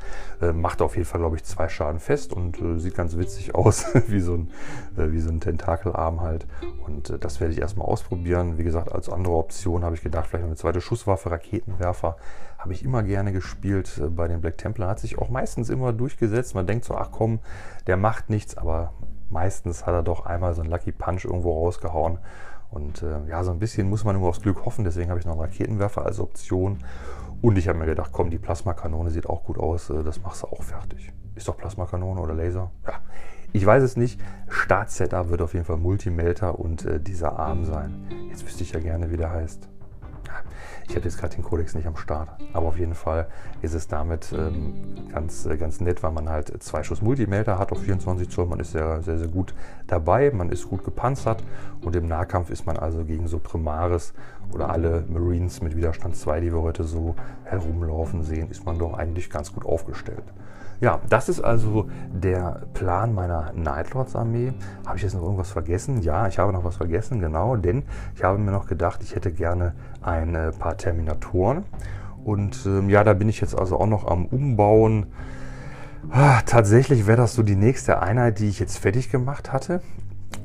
äh, 0.42 0.52
macht 0.52 0.82
auf 0.82 0.94
jeden 0.94 1.06
Fall, 1.06 1.20
glaube 1.20 1.36
ich, 1.36 1.44
zwei 1.44 1.70
Schaden 1.70 1.98
fest 1.98 2.34
und 2.34 2.60
äh, 2.60 2.78
sieht 2.78 2.94
ganz 2.94 3.16
witzig 3.16 3.54
aus, 3.54 3.86
wie, 4.08 4.20
so 4.20 4.34
ein, 4.34 4.50
äh, 4.98 5.10
wie 5.12 5.20
so 5.20 5.30
ein 5.30 5.40
Tentakelarm 5.40 6.20
halt. 6.20 6.46
Und 6.84 7.08
äh, 7.08 7.18
das 7.18 7.40
werde 7.40 7.54
ich 7.54 7.60
erstmal 7.60 7.86
ausprobieren. 7.86 8.58
Wie 8.58 8.64
gesagt, 8.64 8.92
als 8.92 9.08
andere 9.08 9.34
Option 9.34 9.82
habe 9.82 9.94
ich 9.94 10.02
gedacht, 10.02 10.26
vielleicht 10.26 10.42
noch 10.42 10.50
eine 10.50 10.56
zweite 10.56 10.82
Schusswaffe, 10.82 11.30
Raketenwerfer. 11.30 12.16
Habe 12.58 12.72
ich 12.74 12.84
immer 12.84 13.02
gerne 13.02 13.32
gespielt 13.32 13.98
äh, 13.98 14.08
bei 14.08 14.28
den 14.28 14.42
Black 14.42 14.58
Templar. 14.58 14.90
Hat 14.90 14.98
sich 14.98 15.18
auch 15.18 15.30
meistens 15.30 15.70
immer 15.70 15.94
durchgesetzt. 15.94 16.54
Man 16.54 16.66
denkt 16.66 16.84
so, 16.84 16.94
ach 16.94 17.08
komm, 17.10 17.38
der 17.86 17.96
macht 17.96 18.28
nichts, 18.28 18.58
aber 18.58 18.92
meistens 19.30 19.86
hat 19.86 19.94
er 19.94 20.02
doch 20.02 20.26
einmal 20.26 20.52
so 20.52 20.60
einen 20.60 20.70
Lucky 20.70 20.92
Punch 20.92 21.24
irgendwo 21.24 21.64
rausgehauen. 21.64 22.18
Und 22.70 23.02
äh, 23.02 23.26
ja, 23.28 23.42
so 23.44 23.50
ein 23.50 23.58
bisschen 23.58 23.88
muss 23.88 24.04
man 24.04 24.18
nur 24.18 24.28
aufs 24.28 24.42
Glück 24.42 24.66
hoffen. 24.66 24.84
Deswegen 24.84 25.08
habe 25.08 25.18
ich 25.18 25.24
noch 25.24 25.32
einen 25.32 25.40
Raketenwerfer 25.40 26.04
als 26.04 26.20
Option. 26.20 26.78
Und 27.40 27.56
ich 27.56 27.68
habe 27.68 27.78
mir 27.78 27.86
gedacht, 27.86 28.10
komm, 28.12 28.30
die 28.30 28.38
Plasmakanone 28.38 29.10
sieht 29.10 29.26
auch 29.26 29.44
gut 29.44 29.58
aus, 29.58 29.90
äh, 29.90 30.02
das 30.02 30.22
machst 30.22 30.42
du 30.42 30.46
auch 30.48 30.62
fertig. 30.62 31.12
Ist 31.34 31.46
doch 31.46 31.56
Plasmakanone 31.56 32.20
oder 32.20 32.34
Laser? 32.34 32.72
Ja, 32.86 32.94
ich 33.52 33.64
weiß 33.64 33.82
es 33.82 33.96
nicht. 33.96 34.20
Start-Setup 34.48 35.30
wird 35.30 35.42
auf 35.42 35.54
jeden 35.54 35.64
Fall 35.64 35.76
Multimelter 35.76 36.58
und 36.58 36.84
äh, 36.84 37.00
dieser 37.00 37.38
Arm 37.38 37.64
sein. 37.64 38.08
Jetzt 38.28 38.44
wüsste 38.44 38.64
ich 38.64 38.72
ja 38.72 38.80
gerne, 38.80 39.10
wie 39.10 39.16
der 39.16 39.30
heißt. 39.30 39.68
Ich 40.88 40.96
habe 40.96 41.04
jetzt 41.04 41.18
gerade 41.18 41.34
den 41.34 41.44
Codex 41.44 41.74
nicht 41.74 41.86
am 41.86 41.96
Start, 41.98 42.30
aber 42.54 42.68
auf 42.68 42.78
jeden 42.78 42.94
Fall 42.94 43.26
ist 43.60 43.74
es 43.74 43.88
damit 43.88 44.32
ähm, 44.32 44.72
ganz, 45.12 45.44
äh, 45.44 45.58
ganz 45.58 45.80
nett, 45.80 46.02
weil 46.02 46.12
man 46.12 46.30
halt 46.30 46.62
zwei 46.62 46.82
Schuss 46.82 47.02
Multimelter 47.02 47.58
hat 47.58 47.72
auf 47.72 47.82
24 47.82 48.30
Zoll. 48.30 48.46
Man 48.46 48.58
ist 48.58 48.72
sehr, 48.72 49.02
sehr, 49.02 49.18
sehr 49.18 49.28
gut 49.28 49.54
dabei, 49.86 50.30
man 50.30 50.48
ist 50.48 50.66
gut 50.66 50.84
gepanzert 50.84 51.44
und 51.82 51.94
im 51.94 52.08
Nahkampf 52.08 52.48
ist 52.48 52.64
man 52.64 52.78
also 52.78 53.04
gegen 53.04 53.28
so 53.28 53.38
Primaris 53.38 54.14
oder 54.54 54.70
alle 54.70 55.04
Marines 55.08 55.60
mit 55.60 55.76
Widerstand 55.76 56.16
2, 56.16 56.40
die 56.40 56.52
wir 56.54 56.62
heute 56.62 56.84
so 56.84 57.14
herumlaufen 57.44 58.22
sehen, 58.22 58.50
ist 58.50 58.64
man 58.64 58.78
doch 58.78 58.94
eigentlich 58.94 59.28
ganz 59.28 59.52
gut 59.52 59.66
aufgestellt. 59.66 60.24
Ja, 60.80 61.00
das 61.08 61.28
ist 61.28 61.40
also 61.40 61.88
der 62.12 62.62
Plan 62.72 63.12
meiner 63.12 63.52
Nightlords 63.52 64.14
Armee. 64.14 64.52
Habe 64.86 64.96
ich 64.96 65.02
jetzt 65.02 65.14
noch 65.14 65.22
irgendwas 65.22 65.50
vergessen? 65.50 66.02
Ja, 66.02 66.28
ich 66.28 66.38
habe 66.38 66.52
noch 66.52 66.62
was 66.62 66.76
vergessen, 66.76 67.18
genau, 67.20 67.56
denn 67.56 67.82
ich 68.14 68.22
habe 68.22 68.38
mir 68.38 68.52
noch 68.52 68.68
gedacht, 68.68 69.02
ich 69.02 69.16
hätte 69.16 69.32
gerne 69.32 69.74
ein 70.02 70.52
paar 70.58 70.76
Terminatoren. 70.76 71.64
Und 72.24 72.64
ähm, 72.66 72.88
ja, 72.90 73.02
da 73.02 73.14
bin 73.14 73.28
ich 73.28 73.40
jetzt 73.40 73.58
also 73.58 73.80
auch 73.80 73.86
noch 73.86 74.06
am 74.06 74.26
Umbauen. 74.26 75.06
Ah, 76.10 76.42
tatsächlich 76.46 77.06
wäre 77.06 77.16
das 77.16 77.34
so 77.34 77.42
die 77.42 77.56
nächste 77.56 78.00
Einheit, 78.00 78.38
die 78.38 78.48
ich 78.48 78.60
jetzt 78.60 78.78
fertig 78.78 79.10
gemacht 79.10 79.52
hatte. 79.52 79.80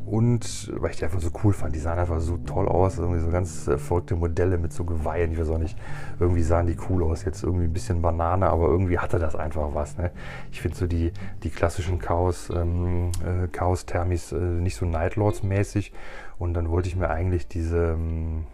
Und 0.06 0.72
weil 0.80 0.92
ich 0.92 0.98
die 0.98 1.06
einfach 1.06 1.22
so 1.22 1.32
cool 1.44 1.54
fand, 1.54 1.74
die 1.74 1.80
sahen 1.80 1.98
einfach 1.98 2.20
so 2.20 2.38
toll 2.38 2.68
aus, 2.68 3.00
irgendwie 3.00 3.20
so 3.20 3.30
ganz 3.30 3.68
äh, 3.68 3.78
verrückte 3.78 4.16
Modelle 4.16 4.58
mit 4.58 4.74
so 4.74 4.84
Geweihen, 4.84 5.32
ich 5.32 5.40
weiß 5.40 5.50
auch 5.50 5.58
nicht, 5.58 5.78
irgendwie 6.20 6.44
sahen 6.44 6.68
die 6.68 6.78
cool 6.90 7.04
aus, 7.04 7.24
jetzt 7.24 7.44
irgendwie 7.44 7.66
ein 7.66 7.74
bisschen 7.74 8.02
Banane, 8.02 8.50
aber 8.50 8.68
irgendwie 8.68 9.00
hatte 9.00 9.18
das 9.18 9.36
einfach 9.36 9.74
was. 9.74 9.98
Ne? 9.98 10.12
Ich 10.52 10.62
finde 10.62 10.78
so 10.78 10.88
die, 10.88 11.14
die 11.44 11.50
klassischen 11.50 12.00
Chaos, 12.00 12.50
ähm, 12.54 13.12
äh, 13.26 13.48
Chaos 13.48 13.86
Thermis 13.86 14.34
äh, 14.34 14.36
nicht 14.36 14.76
so 14.76 14.86
Nightlords 14.86 15.42
mäßig 15.42 15.94
und 16.38 16.54
dann 16.54 16.70
wollte 16.70 16.90
ich 16.90 16.96
mir 16.96 17.10
eigentlich 17.10 17.48
diese, 17.48 17.94
ähm, 17.94 18.46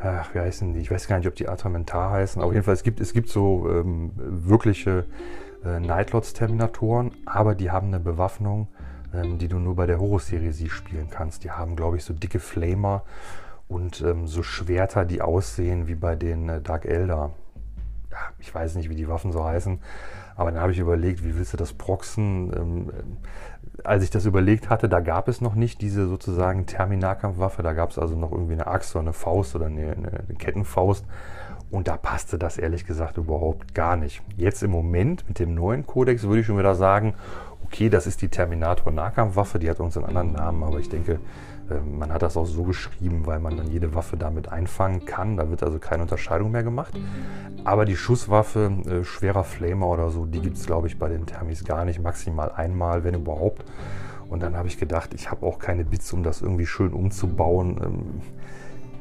ach, 0.00 0.34
wie 0.34 0.40
heißen 0.40 0.74
die, 0.74 0.80
ich 0.80 0.90
weiß 0.90 1.08
gar 1.08 1.18
nicht, 1.18 1.26
ob 1.26 1.36
die 1.36 1.48
Atramentar 1.48 2.10
heißen, 2.10 2.42
aber 2.42 2.52
jedenfalls 2.52 2.80
es 2.80 2.84
gibt 2.84 3.00
es 3.00 3.12
gibt 3.12 3.28
so 3.30 3.68
ähm, 3.68 4.12
wirkliche 4.14 5.06
äh, 5.64 5.80
Nightlords 5.80 6.32
Terminatoren, 6.34 7.12
aber 7.24 7.54
die 7.54 7.70
haben 7.70 7.88
eine 7.88 8.00
Bewaffnung, 8.00 8.68
ähm, 9.14 9.38
die 9.38 9.48
du 9.48 9.58
nur 9.58 9.76
bei 9.76 9.86
der 9.86 10.00
Horus-Serie 10.00 10.52
sie 10.52 10.70
spielen 10.70 11.08
kannst. 11.10 11.44
Die 11.44 11.50
haben, 11.50 11.76
glaube 11.76 11.96
ich, 11.96 12.04
so 12.04 12.12
dicke 12.12 12.40
Flamer 12.40 13.02
und 13.68 14.00
ähm, 14.00 14.26
so 14.26 14.42
Schwerter, 14.42 15.04
die 15.04 15.20
aussehen 15.20 15.88
wie 15.88 15.94
bei 15.94 16.16
den 16.16 16.48
äh, 16.48 16.60
Dark 16.60 16.84
Elder. 16.84 17.30
Ja, 18.10 18.18
ich 18.38 18.54
weiß 18.54 18.74
nicht, 18.76 18.88
wie 18.88 18.94
die 18.94 19.08
Waffen 19.08 19.32
so 19.32 19.44
heißen, 19.44 19.80
aber 20.36 20.50
dann 20.50 20.60
habe 20.60 20.72
ich 20.72 20.78
überlegt, 20.78 21.24
wie 21.24 21.36
willst 21.36 21.52
du 21.52 21.56
das 21.56 21.74
proxen? 21.74 22.52
Ähm, 22.56 22.90
äh, 22.90 23.02
als 23.84 24.02
ich 24.02 24.10
das 24.10 24.24
überlegt 24.26 24.70
hatte, 24.70 24.88
da 24.88 25.00
gab 25.00 25.28
es 25.28 25.40
noch 25.40 25.54
nicht 25.54 25.80
diese 25.80 26.08
sozusagen 26.08 26.66
Terminalkampfwaffe, 26.66 27.62
da 27.62 27.74
gab 27.74 27.90
es 27.90 27.98
also 27.98 28.16
noch 28.16 28.32
irgendwie 28.32 28.54
eine 28.54 28.66
Axt 28.66 28.94
oder 28.96 29.02
eine 29.02 29.12
Faust 29.12 29.54
oder 29.54 29.66
eine, 29.66 29.92
eine 29.92 30.34
Kettenfaust. 30.36 31.04
Und 31.70 31.86
da 31.86 31.96
passte 31.96 32.38
das 32.38 32.56
ehrlich 32.56 32.86
gesagt 32.86 33.18
überhaupt 33.18 33.74
gar 33.74 33.96
nicht. 33.96 34.22
Jetzt 34.36 34.62
im 34.62 34.70
Moment 34.70 35.28
mit 35.28 35.38
dem 35.38 35.54
neuen 35.54 35.86
Kodex 35.86 36.22
würde 36.22 36.40
ich 36.40 36.46
schon 36.46 36.58
wieder 36.58 36.74
sagen, 36.74 37.14
okay, 37.68 37.88
das 37.88 38.06
ist 38.06 38.22
die 38.22 38.28
Terminator-Nahkampfwaffe, 38.28 39.58
die 39.58 39.68
hat 39.70 39.80
uns 39.80 39.96
einen 39.96 40.06
anderen 40.06 40.32
Namen, 40.32 40.62
aber 40.62 40.78
ich 40.78 40.88
denke, 40.88 41.20
ähm, 41.70 41.98
man 41.98 42.12
hat 42.12 42.22
das 42.22 42.36
auch 42.36 42.46
so 42.46 42.64
geschrieben, 42.64 43.26
weil 43.26 43.40
man 43.40 43.56
dann 43.56 43.70
jede 43.70 43.94
Waffe 43.94 44.16
damit 44.16 44.50
einfangen 44.50 45.04
kann. 45.04 45.36
Da 45.36 45.50
wird 45.50 45.62
also 45.62 45.78
keine 45.78 46.02
Unterscheidung 46.02 46.50
mehr 46.50 46.62
gemacht. 46.62 46.94
Aber 47.64 47.84
die 47.84 47.96
Schusswaffe, 47.96 48.72
äh, 48.86 49.04
schwerer 49.04 49.44
Flamer 49.44 49.86
oder 49.88 50.10
so, 50.10 50.24
die 50.24 50.40
gibt 50.40 50.56
es, 50.56 50.66
glaube 50.66 50.86
ich, 50.86 50.98
bei 50.98 51.08
den 51.08 51.26
Thermis 51.26 51.64
gar 51.64 51.84
nicht. 51.84 52.02
Maximal 52.02 52.52
einmal, 52.52 53.04
wenn 53.04 53.14
überhaupt. 53.14 53.64
Und 54.30 54.42
dann 54.42 54.56
habe 54.56 54.68
ich 54.68 54.78
gedacht, 54.78 55.14
ich 55.14 55.30
habe 55.30 55.44
auch 55.46 55.58
keine 55.58 55.84
Bits, 55.84 56.12
um 56.12 56.22
das 56.22 56.42
irgendwie 56.42 56.66
schön 56.66 56.92
umzubauen. 56.92 57.80
Ähm, 57.82 58.20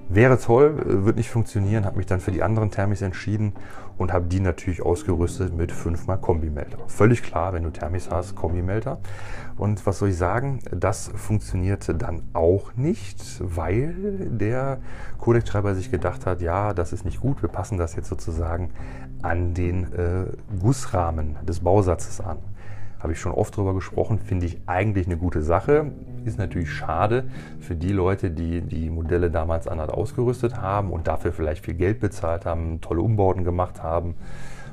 wäre 0.10 0.38
toll, 0.40 0.78
äh, 0.80 1.06
wird 1.06 1.16
nicht 1.16 1.30
funktionieren. 1.30 1.86
Habe 1.86 1.98
mich 1.98 2.06
dann 2.06 2.20
für 2.20 2.32
die 2.32 2.44
anderen 2.44 2.72
Thermis 2.72 3.02
entschieden 3.02 3.54
und 3.98 4.14
habe 4.14 4.26
die 4.28 4.40
natürlich 4.40 4.82
ausgerüstet 4.82 5.56
mit 5.56 5.72
5x 5.72 6.18
Kombimelter. 6.18 6.78
Völlig 6.88 7.24
klar, 7.24 7.54
wenn 7.54 7.64
du 7.64 7.72
Thermis 7.72 8.10
hast, 8.10 8.36
Kombimelter. 8.36 9.00
Und 9.58 9.86
was 9.86 10.00
soll 10.00 10.10
ich 10.10 10.18
sagen, 10.18 10.60
das 10.72 11.10
funktionierte 11.16 11.96
dann 11.96 12.24
auch 12.34 12.76
nicht, 12.76 13.22
weil 13.40 14.28
der 14.30 14.80
Codec-Treiber 15.20 15.74
sich 15.74 15.90
gedacht 15.90 16.26
hat, 16.26 16.42
ja, 16.42 16.74
das 16.74 16.94
ist 16.94 17.06
nicht 17.06 17.20
gut, 17.22 17.42
wir 17.42 17.50
passen 17.50 17.78
das 17.78 17.96
jetzt 17.96 18.10
sozusagen 18.10 18.72
an 19.24 19.54
den 19.56 19.92
äh, 19.94 20.26
Gussrahmen 20.60 21.38
des 21.44 21.62
Bausatzes 21.62 22.22
an 22.22 22.38
habe 23.00 23.14
ich 23.14 23.20
schon 23.20 23.32
oft 23.32 23.56
drüber 23.56 23.74
gesprochen, 23.74 24.20
finde 24.20 24.48
ich 24.48 24.60
eigentlich 24.66 25.06
eine 25.06 25.18
gute 25.18 25.42
Sache. 25.42 25.92
Ist 26.26 26.38
natürlich 26.38 26.72
schade 26.72 27.26
für 27.60 27.76
die 27.76 27.92
Leute, 27.92 28.32
die 28.32 28.62
die 28.62 28.90
Modelle 28.90 29.30
damals 29.30 29.68
anders 29.68 29.90
ausgerüstet 29.90 30.60
haben 30.62 30.92
und 30.92 31.08
dafür 31.08 31.32
vielleicht 31.32 31.66
viel 31.66 31.76
Geld 31.76 32.00
bezahlt 32.00 32.46
haben, 32.46 32.82
tolle 32.82 33.02
Umbauten 33.02 33.44
gemacht 33.44 33.84
haben 33.84 34.16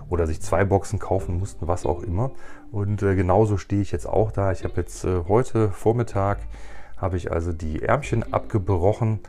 oder 0.08 0.26
sich 0.26 0.40
zwei 0.40 0.64
Boxen 0.64 0.98
kaufen 0.98 1.38
mussten, 1.38 1.68
was 1.68 1.86
auch 1.86 2.02
immer. 2.02 2.30
Und 2.72 3.02
äh, 3.02 3.14
genauso 3.14 3.56
stehe 3.56 3.82
ich 3.82 3.92
jetzt 3.92 4.06
auch 4.06 4.32
da. 4.32 4.52
Ich 4.52 4.64
habe 4.64 4.74
jetzt 4.76 5.04
äh, 5.04 5.24
heute 5.28 5.70
Vormittag 5.70 6.38
habe 6.96 7.16
ich 7.16 7.30
also 7.30 7.52
die 7.52 7.82
Ärmchen 7.82 8.32
abgebrochen. 8.32 9.20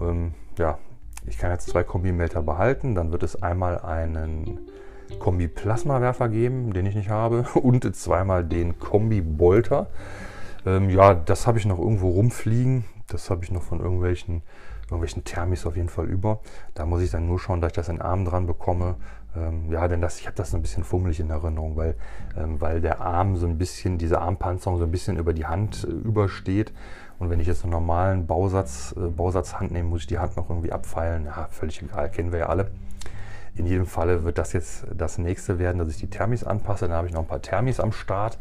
Ähm, 0.00 0.34
ja, 0.58 0.78
ich 1.26 1.38
kann 1.38 1.50
jetzt 1.50 1.68
zwei 1.68 1.82
Kombimelter 1.82 2.42
behalten. 2.42 2.94
Dann 2.94 3.12
wird 3.12 3.22
es 3.22 3.42
einmal 3.42 3.78
einen 3.78 4.60
Kombi-Plasmawerfer 5.18 6.28
geben, 6.28 6.72
den 6.72 6.86
ich 6.86 6.94
nicht 6.94 7.10
habe, 7.10 7.44
und 7.54 7.94
zweimal 7.94 8.44
den 8.44 8.78
Kombi-Bolter. 8.78 9.88
Ähm, 10.66 10.90
ja, 10.90 11.14
das 11.14 11.46
habe 11.46 11.58
ich 11.58 11.66
noch 11.66 11.78
irgendwo 11.78 12.10
rumfliegen. 12.10 12.84
Das 13.08 13.30
habe 13.30 13.44
ich 13.44 13.50
noch 13.50 13.62
von 13.62 13.80
irgendwelchen, 13.80 14.42
irgendwelchen 14.84 15.24
Thermis 15.24 15.66
auf 15.66 15.76
jeden 15.76 15.88
Fall 15.88 16.06
über. 16.06 16.40
Da 16.74 16.86
muss 16.86 17.02
ich 17.02 17.10
dann 17.10 17.26
nur 17.26 17.38
schauen, 17.38 17.60
dass 17.60 17.68
ich 17.68 17.76
das 17.76 17.88
in 17.88 17.96
den 17.96 18.02
Arm 18.02 18.24
dran 18.24 18.46
bekomme. 18.46 18.96
Ähm, 19.36 19.70
ja, 19.70 19.88
denn 19.88 20.00
das, 20.00 20.20
ich 20.20 20.26
habe 20.26 20.36
das 20.36 20.54
ein 20.54 20.62
bisschen 20.62 20.84
fummelig 20.84 21.20
in 21.20 21.30
Erinnerung, 21.30 21.76
weil, 21.76 21.96
ähm, 22.36 22.60
weil 22.60 22.80
der 22.80 23.00
Arm 23.00 23.36
so 23.36 23.46
ein 23.46 23.58
bisschen, 23.58 23.98
diese 23.98 24.20
Armpanzerung 24.20 24.78
so 24.78 24.84
ein 24.84 24.90
bisschen 24.90 25.16
über 25.16 25.32
die 25.32 25.46
Hand 25.46 25.84
äh, 25.84 25.90
übersteht. 25.90 26.72
Und 27.18 27.30
wenn 27.30 27.40
ich 27.40 27.46
jetzt 27.46 27.62
einen 27.64 27.72
normalen 27.72 28.26
Bausatz, 28.26 28.94
äh, 28.96 29.08
Bausatzhand 29.08 29.72
nehme, 29.72 29.88
muss 29.88 30.02
ich 30.02 30.06
die 30.06 30.18
Hand 30.18 30.36
noch 30.36 30.50
irgendwie 30.50 30.72
abfeilen. 30.72 31.26
Ja, 31.26 31.48
völlig 31.50 31.82
egal, 31.82 32.10
kennen 32.10 32.32
wir 32.32 32.40
ja 32.40 32.46
alle. 32.46 32.70
In 33.56 33.66
jedem 33.66 33.86
Falle 33.86 34.24
wird 34.24 34.38
das 34.38 34.52
jetzt 34.52 34.86
das 34.96 35.18
nächste 35.18 35.58
werden, 35.60 35.78
dass 35.78 35.90
ich 35.90 35.98
die 35.98 36.08
Thermis 36.08 36.42
anpasse. 36.42 36.88
Dann 36.88 36.96
habe 36.96 37.06
ich 37.06 37.14
noch 37.14 37.20
ein 37.20 37.26
paar 37.26 37.42
Thermis 37.42 37.78
am 37.78 37.92
Start. 37.92 38.38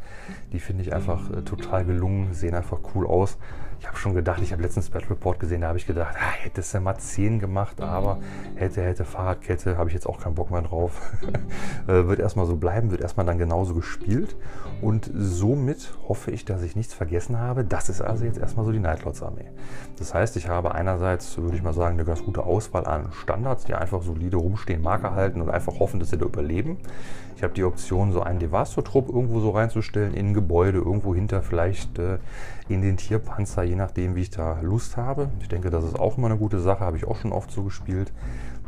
Die 0.51 0.59
finde 0.59 0.81
ich 0.81 0.93
einfach 0.93 1.29
äh, 1.29 1.41
total 1.43 1.85
gelungen, 1.85 2.33
sehen 2.33 2.55
einfach 2.55 2.79
cool 2.95 3.05
aus. 3.05 3.37
Ich 3.79 3.87
habe 3.87 3.97
schon 3.97 4.13
gedacht, 4.13 4.41
ich 4.41 4.51
habe 4.51 4.61
letztens 4.61 4.89
Battle 4.89 5.11
Report 5.11 5.39
gesehen, 5.39 5.61
da 5.61 5.67
habe 5.67 5.77
ich 5.77 5.85
gedacht, 5.85 6.15
ah, 6.17 6.31
hättest 6.31 6.73
du 6.73 6.79
mal 6.79 6.97
10 6.97 7.39
gemacht, 7.39 7.81
aber 7.81 8.19
hätte, 8.55 8.81
hätte 8.81 9.05
Fahrradkette, 9.05 9.77
habe 9.77 9.89
ich 9.89 9.93
jetzt 9.93 10.07
auch 10.07 10.19
keinen 10.19 10.35
Bock 10.35 10.51
mehr 10.51 10.61
drauf. 10.61 11.01
Äh, 11.87 12.07
wird 12.07 12.21
erstmal 12.21 12.45
so 12.45 12.55
bleiben, 12.55 12.91
wird 12.91 13.01
erstmal 13.01 13.25
dann 13.25 13.37
genauso 13.37 13.73
gespielt. 13.73 14.37
Und 14.81 15.09
somit 15.13 15.93
hoffe 16.07 16.31
ich, 16.31 16.45
dass 16.45 16.61
ich 16.61 16.77
nichts 16.77 16.93
vergessen 16.93 17.39
habe. 17.39 17.65
Das 17.65 17.89
ist 17.89 18.01
also 18.01 18.23
jetzt 18.23 18.37
erstmal 18.37 18.65
so 18.65 18.71
die 18.71 18.79
Nightlords 18.79 19.21
Armee. 19.21 19.49
Das 19.97 20.13
heißt, 20.13 20.37
ich 20.37 20.47
habe 20.47 20.73
einerseits, 20.75 21.37
würde 21.37 21.57
ich 21.57 21.63
mal 21.63 21.73
sagen, 21.73 21.95
eine 21.95 22.05
ganz 22.05 22.23
gute 22.23 22.43
Auswahl 22.43 22.85
an 22.85 23.11
Standards, 23.11 23.65
die 23.65 23.73
einfach 23.73 24.01
solide 24.01 24.37
rumstehen, 24.37 24.81
Marker 24.81 25.13
halten 25.13 25.41
und 25.41 25.49
einfach 25.49 25.79
hoffen, 25.79 25.99
dass 25.99 26.11
sie 26.11 26.17
da 26.17 26.25
überleben. 26.25 26.77
Ich 27.35 27.43
habe 27.43 27.53
die 27.53 27.63
Option, 27.63 28.11
so 28.11 28.21
einen 28.21 28.39
Devastor-Trupp 28.39 29.09
irgendwo 29.09 29.39
so 29.39 29.51
reinzustellen, 29.51 30.13
in 30.13 30.29
ein 30.29 30.33
Gebäude, 30.33 30.77
irgendwo 30.77 31.15
hinter, 31.15 31.41
vielleicht 31.41 31.97
äh, 31.99 32.19
in 32.69 32.81
den 32.81 32.97
Tierpanzer, 32.97 33.63
je 33.63 33.75
nachdem, 33.75 34.15
wie 34.15 34.21
ich 34.21 34.29
da 34.29 34.59
Lust 34.61 34.97
habe. 34.97 35.29
Ich 35.41 35.49
denke, 35.49 35.69
das 35.69 35.83
ist 35.83 35.99
auch 35.99 36.17
immer 36.17 36.27
eine 36.27 36.37
gute 36.37 36.59
Sache, 36.59 36.81
habe 36.81 36.97
ich 36.97 37.05
auch 37.05 37.17
schon 37.17 37.31
oft 37.31 37.51
so 37.51 37.63
gespielt. 37.63 38.11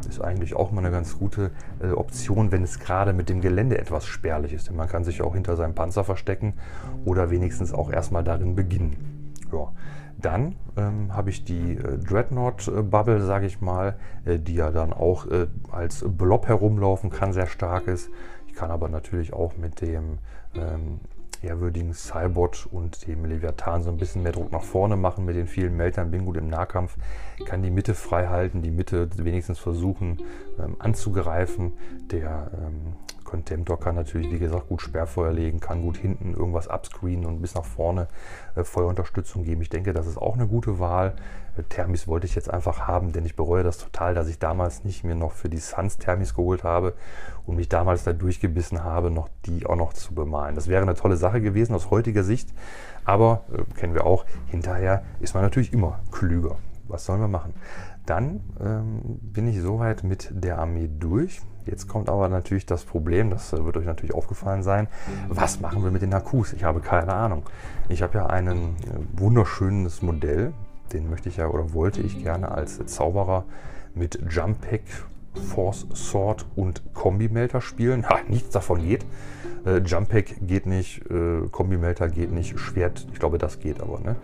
Ist 0.08 0.21
eigentlich 0.21 0.56
auch 0.56 0.71
mal 0.71 0.82
eine 0.82 0.91
ganz 0.91 1.17
gute 1.17 1.51
äh, 1.82 1.91
Option, 1.91 2.51
wenn 2.51 2.63
es 2.63 2.80
gerade 2.80 3.13
mit 3.13 3.30
dem 3.30 3.41
Gelände 3.41 3.78
etwas 3.78 4.06
spärlich 4.06 4.54
ist. 4.54 4.69
Denn 4.69 4.75
man 4.75 4.88
kann 4.88 5.04
sich 5.04 5.21
auch 5.21 5.34
hinter 5.34 5.56
seinem 5.56 5.73
Panzer 5.73 6.04
verstecken 6.04 6.54
oder 7.06 7.32
wenigstens 7.32 7.73
auch 7.73 7.91
erstmal 7.91 8.23
darin 8.23 8.56
beginnen. 8.56 9.34
Ja. 9.51 9.71
Dann 10.17 10.56
ähm, 10.78 11.13
habe 11.13 11.30
ich 11.30 11.43
die 11.43 11.73
äh, 11.73 11.97
Dreadnought-Bubble, 11.97 13.21
sage 13.21 13.47
ich 13.47 13.62
mal, 13.62 13.95
äh, 14.25 14.39
die 14.39 14.56
ja 14.56 14.71
dann 14.71 14.93
auch 14.93 15.28
äh, 15.28 15.47
als 15.71 16.06
Blob 16.08 16.47
herumlaufen 16.47 17.10
kann, 17.10 17.34
sehr 17.34 17.47
stark 17.47 17.88
ist. 17.88 18.10
Ich 18.55 18.59
kann 18.59 18.71
aber 18.71 18.87
natürlich 18.87 19.33
auch 19.33 19.57
mit 19.57 19.81
dem 19.81 20.19
ähm, 20.55 21.01
ehrwürdigen 21.41 21.93
Cybot 21.93 22.69
und 22.71 23.05
dem 23.05 23.25
Leviathan 23.25 23.83
so 23.83 23.89
ein 23.89 23.97
bisschen 23.97 24.23
mehr 24.23 24.31
Druck 24.31 24.53
nach 24.53 24.63
vorne 24.63 24.95
machen 24.95 25.25
mit 25.25 25.35
den 25.35 25.47
vielen 25.47 25.75
Meltern. 25.75 26.09
Bin 26.09 26.23
gut 26.23 26.37
im 26.37 26.47
Nahkampf, 26.47 26.95
kann 27.43 27.63
die 27.63 27.69
Mitte 27.69 27.93
frei 27.93 28.27
halten, 28.27 28.61
die 28.61 28.71
Mitte 28.71 29.09
wenigstens 29.17 29.59
versuchen 29.59 30.19
ähm, 30.57 30.77
anzugreifen. 30.79 31.73
Der 32.11 32.49
ähm, 32.53 32.93
Contemptor 33.25 33.79
kann 33.79 33.95
natürlich, 33.95 34.31
wie 34.31 34.39
gesagt, 34.39 34.69
gut 34.69 34.81
Sperrfeuer 34.81 35.33
legen, 35.33 35.59
kann 35.59 35.81
gut 35.81 35.97
hinten 35.97 36.33
irgendwas 36.33 36.69
upscreenen 36.69 37.25
und 37.25 37.41
bis 37.41 37.55
nach 37.55 37.65
vorne 37.65 38.07
äh, 38.55 38.63
Feuerunterstützung 38.63 39.43
geben. 39.43 39.61
Ich 39.61 39.69
denke, 39.69 39.91
das 39.91 40.07
ist 40.07 40.17
auch 40.17 40.35
eine 40.35 40.47
gute 40.47 40.79
Wahl. 40.79 41.15
Äh, 41.57 41.63
Thermis 41.63 42.07
wollte 42.07 42.27
ich 42.27 42.35
jetzt 42.35 42.49
einfach 42.49 42.88
haben, 42.88 43.11
denn 43.11 43.25
ich 43.25 43.35
bereue 43.35 43.63
das 43.63 43.77
total, 43.79 44.13
dass 44.13 44.29
ich 44.29 44.39
damals 44.39 44.85
nicht 44.85 45.03
mir 45.03 45.15
noch 45.15 45.33
für 45.33 45.49
die 45.49 45.57
Suns 45.57 45.97
Thermis 45.97 46.33
geholt 46.33 46.63
habe 46.63 46.93
und 47.45 47.57
mich 47.57 47.67
damals 47.67 48.03
da 48.03 48.13
durchgebissen 48.13 48.83
habe, 48.83 49.11
noch 49.11 49.29
die 49.45 49.65
auch 49.65 49.75
noch 49.75 49.93
zu 49.93 50.13
bemalen. 50.13 50.55
Das 50.55 50.67
wäre 50.67 50.83
eine 50.83 50.95
tolle 50.95 51.17
Sache 51.17 51.41
gewesen 51.41 51.75
aus 51.75 51.89
heutiger 51.89 52.23
Sicht, 52.23 52.53
aber 53.03 53.43
äh, 53.51 53.63
kennen 53.73 53.93
wir 53.93 54.05
auch, 54.05 54.25
hinterher 54.47 55.03
ist 55.19 55.33
man 55.33 55.43
natürlich 55.43 55.73
immer 55.73 55.99
klüger. 56.11 56.57
Was 56.88 57.05
sollen 57.05 57.19
wir 57.19 57.27
machen? 57.27 57.55
Dann 58.05 58.41
ähm, 58.59 59.19
bin 59.21 59.47
ich 59.47 59.59
soweit 59.59 60.03
mit 60.03 60.29
der 60.31 60.59
Armee 60.59 60.88
durch. 60.88 61.41
Jetzt 61.65 61.88
kommt 61.88 62.10
aber 62.10 62.30
natürlich 62.30 62.65
das 62.65 62.84
Problem, 62.84 63.30
das 63.30 63.51
äh, 63.54 63.65
wird 63.65 63.78
euch 63.78 63.86
natürlich 63.86 64.13
aufgefallen 64.13 64.63
sein. 64.63 64.88
Was 65.30 65.60
machen 65.60 65.84
wir 65.84 65.91
mit 65.91 66.01
den 66.01 66.13
Akkus? 66.13 66.54
Ich 66.54 66.63
habe 66.63 66.80
keine 66.80 67.13
Ahnung. 67.13 67.43
Ich 67.89 68.01
habe 68.01 68.17
ja 68.17 68.28
ein 68.28 68.47
äh, 68.47 68.54
wunderschönes 69.13 70.01
Modell, 70.01 70.54
den 70.93 71.10
möchte 71.10 71.30
ich 71.30 71.38
ja 71.38 71.47
oder 71.47 71.73
wollte 71.73 72.01
ich 72.01 72.21
gerne 72.21 72.51
als 72.51 72.86
Zauberer 72.86 73.45
mit 73.95 74.19
Jump 74.30 74.62
Pack, 74.62 74.84
Force 75.34 75.88
Sword 75.93 76.45
und 76.56 76.82
Kombi-Melter 76.93 77.62
spielen. 77.62 78.08
Ha, 78.08 78.19
nichts 78.28 78.51
davon 78.51 78.82
geht. 78.82 79.06
Äh, 79.65 79.80
Jump 79.80 80.10
Pack 80.10 80.36
geht 80.41 80.65
nicht, 80.67 81.10
äh, 81.10 81.47
Kombi-Melter 81.51 82.10
geht 82.10 82.32
nicht, 82.32 82.60
Schwert, 82.60 83.08
ich 83.12 83.19
glaube, 83.19 83.38
das 83.38 83.60
geht 83.60 83.82
aber. 83.82 83.99
Ne? 83.99 84.15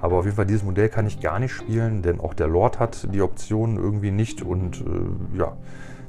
Aber 0.00 0.16
auf 0.16 0.24
jeden 0.24 0.36
Fall, 0.36 0.46
dieses 0.46 0.62
Modell 0.62 0.88
kann 0.88 1.06
ich 1.06 1.20
gar 1.20 1.38
nicht 1.38 1.52
spielen, 1.52 2.02
denn 2.02 2.20
auch 2.20 2.34
der 2.34 2.48
Lord 2.48 2.78
hat 2.78 3.08
die 3.14 3.22
Option 3.22 3.76
irgendwie 3.76 4.10
nicht 4.10 4.42
und 4.42 4.80
äh, 4.80 5.38
ja, 5.38 5.56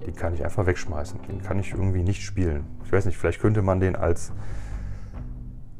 den 0.05 0.15
kann 0.15 0.33
ich 0.33 0.43
einfach 0.43 0.65
wegschmeißen. 0.65 1.19
Den 1.27 1.41
kann 1.41 1.59
ich 1.59 1.73
irgendwie 1.73 2.03
nicht 2.03 2.23
spielen. 2.23 2.65
Ich 2.85 2.91
weiß 2.91 3.05
nicht, 3.05 3.17
vielleicht 3.17 3.41
könnte 3.41 3.61
man 3.61 3.79
den 3.79 3.95
als. 3.95 4.31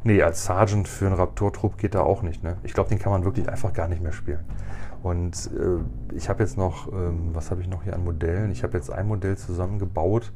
Nee, 0.03 0.21
als 0.21 0.45
Sergeant 0.45 0.88
für 0.88 1.08
einen 1.08 1.15
Raptor-Trupp 1.15 1.77
geht 1.77 1.95
da 1.95 2.01
auch 2.01 2.21
nicht. 2.21 2.41
Ne? 2.41 2.58
Ich 2.63 2.73
glaube, 2.73 2.89
den 2.89 2.99
kann 2.99 3.12
man 3.12 3.25
wirklich 3.25 3.49
einfach 3.49 3.73
gar 3.73 3.88
nicht 3.88 4.01
mehr 4.01 4.13
spielen. 4.13 4.45
Und 5.03 5.49
äh, 5.53 6.15
ich 6.15 6.30
habe 6.30 6.43
jetzt 6.43 6.58
noch, 6.58 6.91
ähm, 6.91 7.30
was 7.34 7.51
habe 7.51 7.62
ich 7.62 7.67
noch 7.67 7.84
hier 7.84 7.93
an 7.93 8.03
Modellen? 8.03 8.51
Ich 8.51 8.63
habe 8.63 8.77
jetzt 8.77 8.91
ein 8.91 9.08
Modell 9.08 9.38
zusammengebaut. 9.38 10.32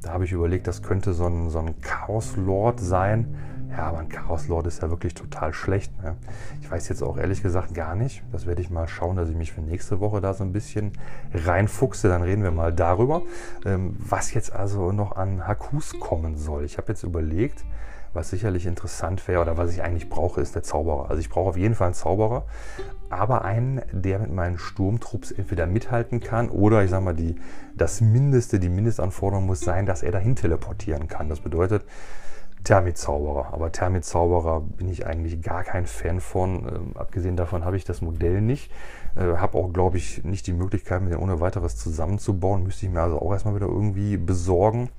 Da 0.00 0.12
habe 0.12 0.24
ich 0.24 0.32
überlegt, 0.32 0.66
das 0.66 0.82
könnte 0.82 1.12
so 1.12 1.26
ein, 1.26 1.50
so 1.50 1.60
ein 1.60 1.80
Chaos-Lord 1.80 2.80
sein. 2.80 3.36
Ja, 3.72 3.84
aber 3.84 4.00
ein 4.00 4.10
Chaos 4.10 4.48
Lord 4.48 4.66
ist 4.66 4.82
ja 4.82 4.90
wirklich 4.90 5.14
total 5.14 5.54
schlecht. 5.54 5.90
Ne? 6.02 6.16
Ich 6.60 6.70
weiß 6.70 6.90
jetzt 6.90 7.02
auch 7.02 7.16
ehrlich 7.16 7.42
gesagt 7.42 7.72
gar 7.72 7.94
nicht. 7.94 8.22
Das 8.30 8.46
werde 8.46 8.60
ich 8.60 8.68
mal 8.68 8.86
schauen, 8.86 9.16
dass 9.16 9.30
ich 9.30 9.36
mich 9.36 9.52
für 9.52 9.62
nächste 9.62 9.98
Woche 10.00 10.20
da 10.20 10.34
so 10.34 10.44
ein 10.44 10.52
bisschen 10.52 10.92
reinfuchse. 11.32 12.08
Dann 12.08 12.22
reden 12.22 12.42
wir 12.42 12.50
mal 12.50 12.72
darüber, 12.72 13.22
ähm, 13.64 13.96
was 13.98 14.34
jetzt 14.34 14.52
also 14.52 14.92
noch 14.92 15.16
an 15.16 15.46
Hakus 15.46 15.98
kommen 15.98 16.36
soll. 16.36 16.64
Ich 16.64 16.76
habe 16.76 16.88
jetzt 16.88 17.02
überlegt, 17.02 17.64
was 18.12 18.28
sicherlich 18.28 18.66
interessant 18.66 19.26
wäre 19.26 19.40
oder 19.40 19.56
was 19.56 19.72
ich 19.72 19.82
eigentlich 19.82 20.10
brauche, 20.10 20.42
ist 20.42 20.54
der 20.54 20.62
Zauberer. 20.62 21.08
Also 21.08 21.20
ich 21.20 21.30
brauche 21.30 21.48
auf 21.48 21.56
jeden 21.56 21.74
Fall 21.74 21.86
einen 21.86 21.94
Zauberer, 21.94 22.44
aber 23.08 23.42
einen, 23.42 23.80
der 23.92 24.18
mit 24.18 24.30
meinen 24.30 24.58
Sturmtrupps 24.58 25.32
entweder 25.32 25.66
mithalten 25.66 26.20
kann 26.20 26.50
oder 26.50 26.84
ich 26.84 26.90
sage 26.90 27.04
mal, 27.04 27.14
die, 27.14 27.36
das 27.74 28.02
Mindeste, 28.02 28.60
die 28.60 28.68
Mindestanforderung 28.68 29.46
muss 29.46 29.60
sein, 29.60 29.86
dass 29.86 30.02
er 30.02 30.12
dahin 30.12 30.36
teleportieren 30.36 31.08
kann. 31.08 31.30
Das 31.30 31.40
bedeutet, 31.40 31.86
Thermizauberer. 32.64 33.52
Aber 33.52 33.72
Thermizauberer 33.72 34.60
bin 34.60 34.88
ich 34.88 35.06
eigentlich 35.06 35.42
gar 35.42 35.64
kein 35.64 35.86
Fan 35.86 36.20
von. 36.20 36.68
Ähm, 36.68 36.96
abgesehen 36.96 37.36
davon 37.36 37.64
habe 37.64 37.76
ich 37.76 37.84
das 37.84 38.02
Modell 38.02 38.40
nicht. 38.40 38.70
Äh, 39.16 39.36
habe 39.36 39.58
auch, 39.58 39.72
glaube 39.72 39.98
ich, 39.98 40.24
nicht 40.24 40.46
die 40.46 40.52
Möglichkeit, 40.52 41.02
mir 41.02 41.10
den 41.10 41.18
ohne 41.18 41.40
weiteres 41.40 41.76
zusammenzubauen. 41.76 42.62
Müsste 42.62 42.86
ich 42.86 42.92
mir 42.92 43.02
also 43.02 43.20
auch 43.20 43.32
erstmal 43.32 43.54
wieder 43.54 43.66
irgendwie 43.66 44.16
besorgen. 44.16 44.90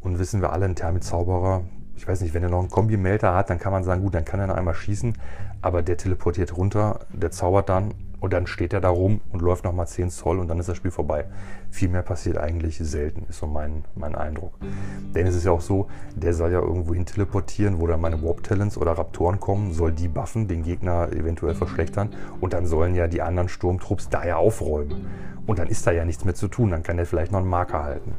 Und 0.00 0.18
wissen 0.18 0.40
wir 0.40 0.52
alle, 0.52 0.66
ein 0.66 0.76
Thermizauberer 0.76 1.62
ich 1.98 2.06
weiß 2.06 2.20
nicht, 2.20 2.32
wenn 2.32 2.44
er 2.44 2.48
noch 2.48 2.60
einen 2.60 2.70
Kombi-Melter 2.70 3.34
hat, 3.34 3.50
dann 3.50 3.58
kann 3.58 3.72
man 3.72 3.82
sagen, 3.82 4.02
gut, 4.02 4.14
dann 4.14 4.24
kann 4.24 4.38
er 4.38 4.46
noch 4.46 4.54
einmal 4.54 4.74
schießen, 4.74 5.18
aber 5.60 5.82
der 5.82 5.96
teleportiert 5.96 6.56
runter, 6.56 7.00
der 7.12 7.32
zaubert 7.32 7.68
dann 7.68 7.92
und 8.20 8.32
dann 8.32 8.46
steht 8.46 8.72
er 8.72 8.80
da 8.80 8.88
rum 8.88 9.20
und 9.32 9.42
läuft 9.42 9.64
nochmal 9.64 9.86
10 9.86 10.10
Zoll 10.10 10.38
und 10.38 10.48
dann 10.48 10.58
ist 10.58 10.68
das 10.68 10.76
Spiel 10.76 10.90
vorbei. 10.90 11.26
Viel 11.70 11.88
mehr 11.88 12.02
passiert 12.02 12.38
eigentlich 12.38 12.78
selten, 12.78 13.26
ist 13.28 13.38
so 13.38 13.46
mein, 13.46 13.84
mein 13.94 14.14
Eindruck. 14.14 14.52
Denn 15.14 15.26
es 15.26 15.34
ist 15.34 15.44
ja 15.44 15.52
auch 15.52 15.60
so, 15.60 15.86
der 16.16 16.34
soll 16.34 16.52
ja 16.52 16.60
irgendwo 16.60 16.94
hin 16.94 17.06
teleportieren, 17.06 17.80
wo 17.80 17.86
dann 17.86 18.00
meine 18.00 18.22
Warp 18.22 18.42
Talents 18.42 18.76
oder 18.76 18.92
Raptoren 18.92 19.40
kommen, 19.40 19.72
soll 19.72 19.92
die 19.92 20.08
buffen, 20.08 20.48
den 20.48 20.62
Gegner 20.62 21.12
eventuell 21.12 21.54
verschlechtern 21.54 22.10
und 22.40 22.52
dann 22.52 22.66
sollen 22.66 22.94
ja 22.94 23.06
die 23.06 23.22
anderen 23.22 23.48
Sturmtrupps 23.48 24.08
da 24.08 24.24
ja 24.24 24.36
aufräumen. 24.36 25.06
Und 25.46 25.58
dann 25.58 25.68
ist 25.68 25.86
da 25.86 25.92
ja 25.92 26.04
nichts 26.04 26.26
mehr 26.26 26.34
zu 26.34 26.48
tun, 26.48 26.70
dann 26.70 26.82
kann 26.82 26.98
er 26.98 27.06
vielleicht 27.06 27.32
noch 27.32 27.38
einen 27.38 27.48
Marker 27.48 27.82
halten. 27.82 28.12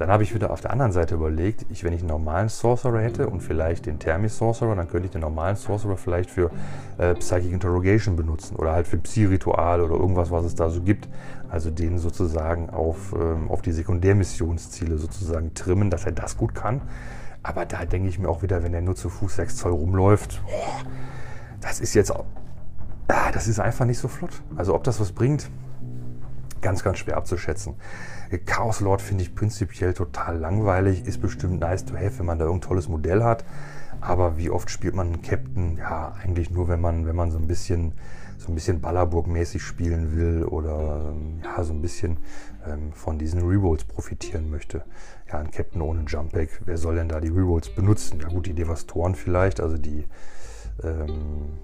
Dann 0.00 0.08
habe 0.10 0.22
ich 0.22 0.34
wieder 0.34 0.50
auf 0.50 0.62
der 0.62 0.70
anderen 0.70 0.92
Seite 0.92 1.14
überlegt, 1.14 1.66
ich, 1.68 1.84
wenn 1.84 1.92
ich 1.92 2.00
einen 2.00 2.08
normalen 2.08 2.48
Sorcerer 2.48 3.00
hätte 3.00 3.28
und 3.28 3.42
vielleicht 3.42 3.84
den 3.84 3.98
Thermi 3.98 4.30
Sorcerer, 4.30 4.74
dann 4.74 4.88
könnte 4.88 5.04
ich 5.04 5.10
den 5.10 5.20
normalen 5.20 5.56
Sorcerer 5.56 5.98
vielleicht 5.98 6.30
für 6.30 6.50
äh, 6.96 7.14
Psychic 7.16 7.52
Interrogation 7.52 8.16
benutzen 8.16 8.56
oder 8.56 8.72
halt 8.72 8.86
für 8.86 8.96
Psi-Ritual 8.96 9.82
oder 9.82 9.96
irgendwas, 9.96 10.30
was 10.30 10.46
es 10.46 10.54
da 10.54 10.70
so 10.70 10.80
gibt. 10.80 11.06
Also 11.50 11.70
den 11.70 11.98
sozusagen 11.98 12.70
auf, 12.70 13.12
ähm, 13.12 13.50
auf 13.50 13.60
die 13.60 13.72
Sekundärmissionsziele 13.72 14.96
sozusagen 14.96 15.52
trimmen, 15.52 15.90
dass 15.90 16.06
er 16.06 16.12
das 16.12 16.38
gut 16.38 16.54
kann. 16.54 16.80
Aber 17.42 17.66
da 17.66 17.84
denke 17.84 18.08
ich 18.08 18.18
mir 18.18 18.30
auch 18.30 18.40
wieder, 18.40 18.62
wenn 18.62 18.72
er 18.72 18.80
nur 18.80 18.96
zu 18.96 19.10
Fuß 19.10 19.36
6 19.36 19.56
Zoll 19.56 19.72
rumläuft, 19.72 20.42
boah, 20.46 20.90
das 21.60 21.78
ist 21.78 21.92
jetzt 21.92 22.10
auch, 22.10 22.24
ah, 23.08 23.30
das 23.32 23.48
ist 23.48 23.60
einfach 23.60 23.84
nicht 23.84 23.98
so 23.98 24.08
flott. 24.08 24.32
Also 24.56 24.74
ob 24.74 24.82
das 24.82 24.98
was 24.98 25.12
bringt, 25.12 25.50
ganz, 26.62 26.82
ganz 26.82 26.96
schwer 26.96 27.18
abzuschätzen. 27.18 27.74
Chaos 28.38 28.80
Lord 28.80 29.02
finde 29.02 29.24
ich 29.24 29.34
prinzipiell 29.34 29.92
total 29.92 30.38
langweilig, 30.38 31.04
ist 31.04 31.20
bestimmt 31.20 31.60
nice 31.60 31.84
to 31.84 31.94
have, 31.94 32.18
wenn 32.18 32.26
man 32.26 32.38
da 32.38 32.44
irgendein 32.44 32.68
tolles 32.68 32.88
Modell 32.88 33.24
hat. 33.24 33.44
Aber 34.00 34.38
wie 34.38 34.50
oft 34.50 34.70
spielt 34.70 34.94
man 34.94 35.08
einen 35.08 35.22
Captain? 35.22 35.76
Ja, 35.76 36.14
eigentlich 36.22 36.50
nur, 36.50 36.68
wenn 36.68 36.80
man, 36.80 37.06
wenn 37.06 37.16
man 37.16 37.30
so 37.30 37.38
ein 37.38 37.46
bisschen, 37.46 37.92
so 38.38 38.50
ein 38.50 38.54
bisschen 38.54 38.80
Ballerburg-mäßig 38.80 39.60
spielen 39.60 40.16
will 40.16 40.44
oder 40.44 41.12
ja, 41.44 41.62
so 41.64 41.72
ein 41.72 41.82
bisschen 41.82 42.18
ähm, 42.66 42.92
von 42.92 43.18
diesen 43.18 43.46
Rerolls 43.46 43.84
profitieren 43.84 44.50
möchte. 44.50 44.84
Ja, 45.30 45.38
ein 45.38 45.50
Captain 45.50 45.82
ohne 45.82 46.04
Jump-Pack, 46.06 46.62
wer 46.64 46.78
soll 46.78 46.96
denn 46.96 47.08
da 47.08 47.20
die 47.20 47.28
Rerolls 47.28 47.68
benutzen? 47.68 48.20
Ja 48.20 48.28
gut, 48.28 48.46
die 48.46 48.54
Devastoren 48.54 49.14
vielleicht, 49.14 49.60
also 49.60 49.76
die, 49.76 50.06
ähm, 50.82 51.58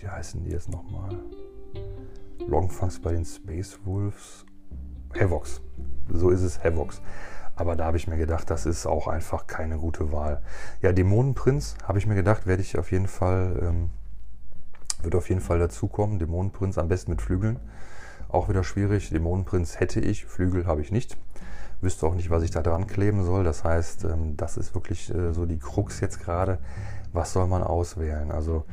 wie 0.00 0.08
heißen 0.08 0.44
die 0.44 0.50
jetzt 0.50 0.68
nochmal? 0.68 1.16
Longfangs 2.46 3.00
bei 3.00 3.12
den 3.12 3.24
Space 3.24 3.78
Wolves. 3.84 4.44
Havocs. 5.18 5.60
So 6.12 6.30
ist 6.30 6.42
es, 6.42 6.62
Havocs. 6.62 7.00
Aber 7.56 7.76
da 7.76 7.84
habe 7.84 7.96
ich 7.96 8.08
mir 8.08 8.16
gedacht, 8.16 8.50
das 8.50 8.66
ist 8.66 8.86
auch 8.86 9.06
einfach 9.06 9.46
keine 9.46 9.78
gute 9.78 10.12
Wahl. 10.12 10.42
Ja, 10.82 10.92
Dämonenprinz 10.92 11.76
habe 11.86 11.98
ich 11.98 12.06
mir 12.06 12.16
gedacht, 12.16 12.46
werde 12.46 12.62
ich 12.62 12.78
auf 12.78 12.90
jeden 12.90 13.06
Fall, 13.06 13.60
ähm, 13.62 13.90
wird 15.02 15.14
auf 15.14 15.28
jeden 15.28 15.40
Fall 15.40 15.58
dazukommen. 15.58 16.18
Dämonenprinz 16.18 16.78
am 16.78 16.88
besten 16.88 17.12
mit 17.12 17.22
Flügeln. 17.22 17.60
Auch 18.28 18.48
wieder 18.48 18.64
schwierig. 18.64 19.10
Dämonenprinz 19.10 19.78
hätte 19.78 20.00
ich, 20.00 20.26
Flügel 20.26 20.66
habe 20.66 20.80
ich 20.80 20.90
nicht. 20.90 21.16
Wüsste 21.80 22.06
auch 22.06 22.14
nicht, 22.14 22.30
was 22.30 22.42
ich 22.42 22.50
da 22.50 22.62
dran 22.62 22.88
kleben 22.88 23.22
soll. 23.24 23.44
Das 23.44 23.62
heißt, 23.62 24.04
ähm, 24.04 24.36
das 24.36 24.56
ist 24.56 24.74
wirklich 24.74 25.14
äh, 25.14 25.32
so 25.32 25.46
die 25.46 25.58
Krux 25.58 26.00
jetzt 26.00 26.20
gerade. 26.20 26.58
Was 27.12 27.32
soll 27.32 27.46
man 27.46 27.62
auswählen? 27.62 28.32
Also 28.32 28.64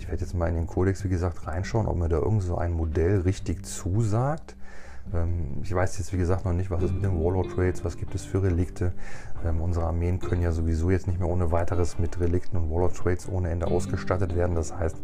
ich 0.00 0.08
werde 0.08 0.22
jetzt 0.22 0.34
mal 0.34 0.48
in 0.48 0.56
den 0.56 0.66
Codex, 0.66 1.04
wie 1.04 1.08
gesagt, 1.08 1.46
reinschauen, 1.46 1.86
ob 1.86 1.96
mir 1.96 2.08
da 2.08 2.16
irgend 2.16 2.42
so 2.42 2.58
ein 2.58 2.72
Modell 2.72 3.20
richtig 3.20 3.64
zusagt. 3.64 4.56
Ähm, 5.12 5.60
ich 5.62 5.74
weiß 5.74 5.98
jetzt, 5.98 6.12
wie 6.12 6.18
gesagt, 6.18 6.44
noch 6.44 6.52
nicht, 6.52 6.70
was 6.70 6.82
ist 6.82 6.94
mit 6.94 7.04
den 7.04 7.22
Warlord 7.22 7.50
Trades, 7.50 7.84
was 7.84 7.96
gibt 7.96 8.14
es 8.14 8.24
für 8.24 8.42
Relikte. 8.42 8.92
Ähm, 9.44 9.60
unsere 9.60 9.86
Armeen 9.86 10.20
können 10.20 10.42
ja 10.42 10.52
sowieso 10.52 10.90
jetzt 10.90 11.06
nicht 11.06 11.18
mehr 11.18 11.28
ohne 11.28 11.52
weiteres 11.52 11.98
mit 11.98 12.20
Relikten 12.20 12.56
und 12.58 12.70
Warlord 12.70 12.96
Trades 12.96 13.28
ohne 13.28 13.50
Ende 13.50 13.66
ausgestattet 13.66 14.34
werden. 14.34 14.54
Das 14.54 14.76
heißt, 14.76 14.96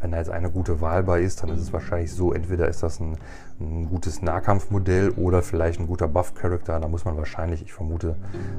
wenn 0.00 0.10
da 0.10 0.18
jetzt 0.18 0.30
eine 0.30 0.50
gute 0.50 0.82
Wahl 0.82 1.02
bei 1.02 1.22
ist, 1.22 1.42
dann 1.42 1.48
ist 1.48 1.60
es 1.60 1.72
wahrscheinlich 1.72 2.12
so, 2.12 2.34
entweder 2.34 2.68
ist 2.68 2.82
das 2.82 3.00
ein, 3.00 3.16
ein 3.58 3.88
gutes 3.88 4.20
Nahkampfmodell 4.20 5.10
oder 5.10 5.40
vielleicht 5.40 5.80
ein 5.80 5.86
guter 5.86 6.08
Buff-Charakter. 6.08 6.78
Da 6.78 6.88
muss 6.88 7.06
man 7.06 7.16
wahrscheinlich, 7.16 7.62
ich 7.62 7.72
vermute, 7.72 8.16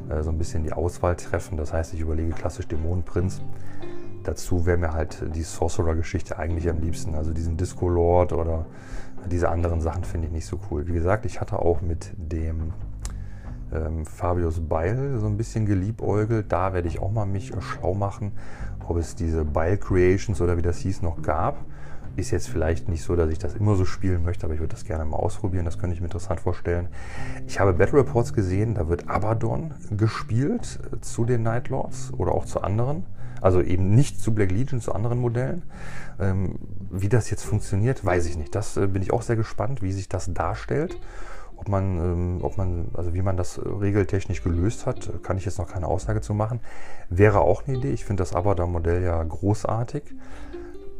äh, 0.09 0.23
so 0.23 0.31
ein 0.31 0.39
bisschen 0.39 0.63
die 0.63 0.73
Auswahl 0.73 1.15
treffen. 1.15 1.55
Das 1.55 1.71
heißt, 1.71 1.93
ich 1.93 1.99
überlege 1.99 2.31
klassisch 2.31 2.67
Dämonenprinz. 2.67 3.41
Dazu 4.23 4.65
wäre 4.65 4.77
mir 4.77 4.93
halt 4.93 5.23
die 5.35 5.43
Sorcerer-Geschichte 5.43 6.39
eigentlich 6.39 6.67
am 6.67 6.79
liebsten. 6.79 7.13
Also 7.13 7.31
diesen 7.31 7.57
Disco-Lord 7.57 8.33
oder 8.33 8.65
diese 9.25 9.49
anderen 9.49 9.81
Sachen 9.81 10.03
finde 10.03 10.27
ich 10.27 10.33
nicht 10.33 10.45
so 10.45 10.59
cool. 10.69 10.87
Wie 10.87 10.93
gesagt, 10.93 11.25
ich 11.25 11.41
hatte 11.41 11.59
auch 11.59 11.81
mit 11.81 12.11
dem 12.17 12.73
ähm, 13.73 14.05
Fabius 14.05 14.59
Beil 14.59 15.17
so 15.19 15.27
ein 15.27 15.37
bisschen 15.37 15.65
geliebäugelt. 15.65 16.51
Da 16.51 16.73
werde 16.73 16.87
ich 16.87 16.99
auch 17.01 17.11
mal 17.11 17.25
mich 17.25 17.51
schlau 17.59 17.93
machen, 17.93 18.33
ob 18.87 18.97
es 18.97 19.15
diese 19.15 19.45
Beil 19.45 19.77
Creations 19.77 20.41
oder 20.41 20.57
wie 20.57 20.61
das 20.61 20.79
hieß 20.79 21.01
noch 21.01 21.21
gab. 21.21 21.57
Ist 22.15 22.31
jetzt 22.31 22.47
vielleicht 22.47 22.87
nicht 22.87 23.03
so, 23.03 23.17
dass 23.17 23.29
ich 23.29 23.39
das 23.39 23.55
immer 23.55 23.75
so 23.75 23.83
spielen 23.83 24.23
möchte, 24.23 24.45
aber 24.45 24.53
ich 24.53 24.61
würde 24.61 24.73
das 24.73 24.85
gerne 24.85 25.03
mal 25.03 25.17
ausprobieren. 25.17 25.65
Das 25.65 25.77
könnte 25.77 25.95
ich 25.95 25.99
mir 25.99 26.07
interessant 26.07 26.39
vorstellen. 26.39 26.87
Ich 27.45 27.59
habe 27.59 27.73
Battle 27.73 27.99
Reports 27.99 28.33
gesehen, 28.33 28.75
da 28.75 28.87
wird 28.87 29.09
Abaddon 29.09 29.73
gespielt 29.91 30.79
äh, 30.93 31.01
zu 31.01 31.25
den 31.25 31.43
Night 31.43 31.69
Lords 31.69 32.13
oder 32.17 32.31
auch 32.31 32.45
zu 32.45 32.61
anderen. 32.61 33.03
Also 33.45 33.61
eben 33.61 33.91
nicht 33.91 34.19
zu 34.19 34.33
Black 34.33 34.49
Legion, 34.49 34.81
zu 34.81 34.91
anderen 34.95 35.19
Modellen. 35.19 35.61
Ähm, 36.19 36.55
wie 36.89 37.09
das 37.09 37.29
jetzt 37.29 37.43
funktioniert, 37.43 38.03
weiß 38.03 38.25
ich 38.25 38.37
nicht. 38.37 38.55
Das 38.55 38.75
äh, 38.75 38.87
bin 38.87 39.03
ich 39.03 39.13
auch 39.13 39.21
sehr 39.21 39.35
gespannt, 39.35 39.83
wie 39.83 39.91
sich 39.91 40.09
das 40.09 40.33
darstellt. 40.33 40.99
Ob 41.55 41.69
man, 41.69 41.83
ähm, 41.83 42.39
ob 42.41 42.57
man, 42.57 42.87
also 42.95 43.13
wie 43.13 43.21
man 43.21 43.37
das 43.37 43.61
regeltechnisch 43.63 44.41
gelöst 44.41 44.87
hat, 44.87 45.21
kann 45.21 45.37
ich 45.37 45.45
jetzt 45.45 45.59
noch 45.59 45.67
keine 45.67 45.85
Aussage 45.85 46.21
zu 46.21 46.33
machen. 46.33 46.59
Wäre 47.09 47.41
auch 47.41 47.67
eine 47.67 47.77
Idee. 47.77 47.91
Ich 47.91 48.03
finde 48.03 48.21
das 48.21 48.33
Abada-Modell 48.33 49.03
ja 49.03 49.21
großartig. 49.21 50.15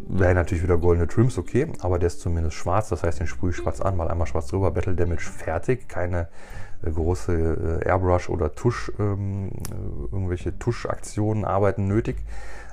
Wäre 0.08 0.36
natürlich 0.36 0.64
wieder 0.64 0.78
goldene 0.78 1.08
Trims, 1.08 1.40
okay, 1.40 1.66
aber 1.80 1.98
der 1.98 2.08
ist 2.08 2.20
zumindest 2.20 2.58
schwarz, 2.58 2.90
das 2.90 3.02
heißt, 3.02 3.22
den 3.22 3.26
sprühe 3.26 3.50
ich 3.50 3.56
schwarz 3.56 3.82
an, 3.82 3.98
mal 3.98 4.08
einmal 4.08 4.28
schwarz 4.28 4.46
drüber, 4.46 4.70
Battle 4.70 4.94
Damage 4.94 5.24
fertig, 5.24 5.90
keine 5.90 6.20
äh, 6.22 6.26
große 6.84 7.82
äh, 7.84 7.88
Airbrush 7.88 8.30
oder 8.30 8.54
Tusch, 8.54 8.92
ähm, 9.00 9.52
irgendwelche 10.12 10.58
Tuschaktionen, 10.58 11.46
Arbeiten 11.46 11.88
nötig. 11.88 12.18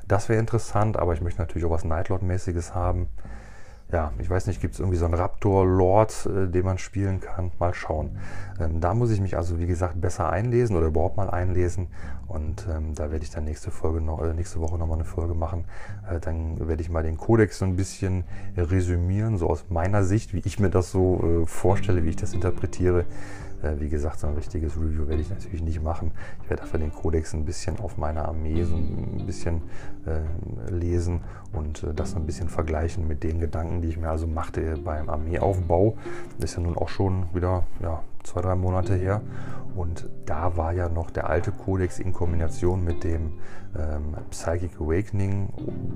Das 0.08 0.28
wäre 0.28 0.40
interessant, 0.40 0.98
aber 0.98 1.14
ich 1.14 1.20
möchte 1.20 1.40
natürlich 1.40 1.64
auch 1.64 1.70
was 1.70 1.84
Nightlord-mäßiges 1.84 2.74
haben 2.74 3.08
ja, 3.92 4.12
ich 4.18 4.30
weiß 4.30 4.46
nicht, 4.46 4.60
gibt 4.60 4.74
es 4.74 4.80
irgendwie 4.80 4.96
so 4.96 5.04
einen 5.04 5.14
Raptor-Lord, 5.14 6.26
äh, 6.26 6.48
den 6.48 6.64
man 6.64 6.78
spielen 6.78 7.20
kann? 7.20 7.52
Mal 7.58 7.74
schauen. 7.74 8.18
Ähm, 8.58 8.80
da 8.80 8.94
muss 8.94 9.10
ich 9.10 9.20
mich 9.20 9.36
also, 9.36 9.58
wie 9.58 9.66
gesagt, 9.66 10.00
besser 10.00 10.30
einlesen 10.30 10.76
oder 10.76 10.86
überhaupt 10.86 11.18
mal 11.18 11.28
einlesen. 11.28 11.88
Und 12.26 12.66
ähm, 12.74 12.94
da 12.94 13.12
werde 13.12 13.24
ich 13.24 13.30
dann 13.30 13.44
nächste, 13.44 13.70
Folge 13.70 14.00
noch, 14.00 14.22
äh, 14.22 14.32
nächste 14.32 14.60
Woche 14.60 14.78
nochmal 14.78 14.96
eine 14.96 15.04
Folge 15.04 15.34
machen. 15.34 15.66
Äh, 16.10 16.20
dann 16.20 16.66
werde 16.66 16.80
ich 16.80 16.88
mal 16.88 17.02
den 17.02 17.18
Kodex 17.18 17.58
so 17.58 17.66
ein 17.66 17.76
bisschen 17.76 18.24
resümieren, 18.56 19.36
so 19.36 19.48
aus 19.48 19.66
meiner 19.68 20.04
Sicht, 20.04 20.32
wie 20.32 20.40
ich 20.44 20.58
mir 20.58 20.70
das 20.70 20.90
so 20.90 21.42
äh, 21.42 21.46
vorstelle, 21.46 22.04
wie 22.04 22.10
ich 22.10 22.16
das 22.16 22.32
interpretiere. 22.32 23.04
Äh, 23.62 23.80
wie 23.80 23.88
gesagt, 23.88 24.20
so 24.20 24.26
ein 24.26 24.34
richtiges 24.34 24.76
Review 24.76 25.06
werde 25.08 25.22
ich 25.22 25.30
natürlich 25.30 25.62
nicht 25.62 25.82
machen. 25.82 26.12
Ich 26.42 26.50
werde 26.50 26.62
dafür 26.62 26.80
den 26.80 26.92
Kodex 26.92 27.32
ein 27.32 27.44
bisschen 27.44 27.78
auf 27.78 27.96
meiner 27.96 28.26
Armee 28.26 28.64
so 28.64 28.74
ein 28.74 29.24
bisschen 29.26 29.62
äh, 30.06 30.70
lesen 30.70 31.20
und 31.52 31.82
äh, 31.84 31.94
das 31.94 32.16
ein 32.16 32.26
bisschen 32.26 32.48
vergleichen 32.48 33.06
mit 33.06 33.22
den 33.22 33.38
Gedanken, 33.38 33.82
die 33.82 33.88
ich 33.88 33.98
mir 33.98 34.08
also 34.08 34.26
machte 34.26 34.76
beim 34.84 35.08
Armeeaufbau. 35.08 35.96
Das 36.38 36.50
ist 36.50 36.56
ja 36.56 36.62
nun 36.62 36.76
auch 36.76 36.88
schon 36.88 37.26
wieder 37.34 37.64
ja, 37.80 38.02
zwei, 38.22 38.40
drei 38.40 38.54
Monate 38.54 38.94
her. 38.94 39.22
Und 39.74 40.08
da 40.26 40.56
war 40.56 40.72
ja 40.72 40.88
noch 40.88 41.10
der 41.10 41.30
alte 41.30 41.50
Kodex 41.50 41.98
in 41.98 42.12
Kombination 42.12 42.84
mit 42.84 43.04
dem 43.04 43.38
ähm, 43.74 44.14
Psychic 44.30 44.78
Awakening, 44.78 45.48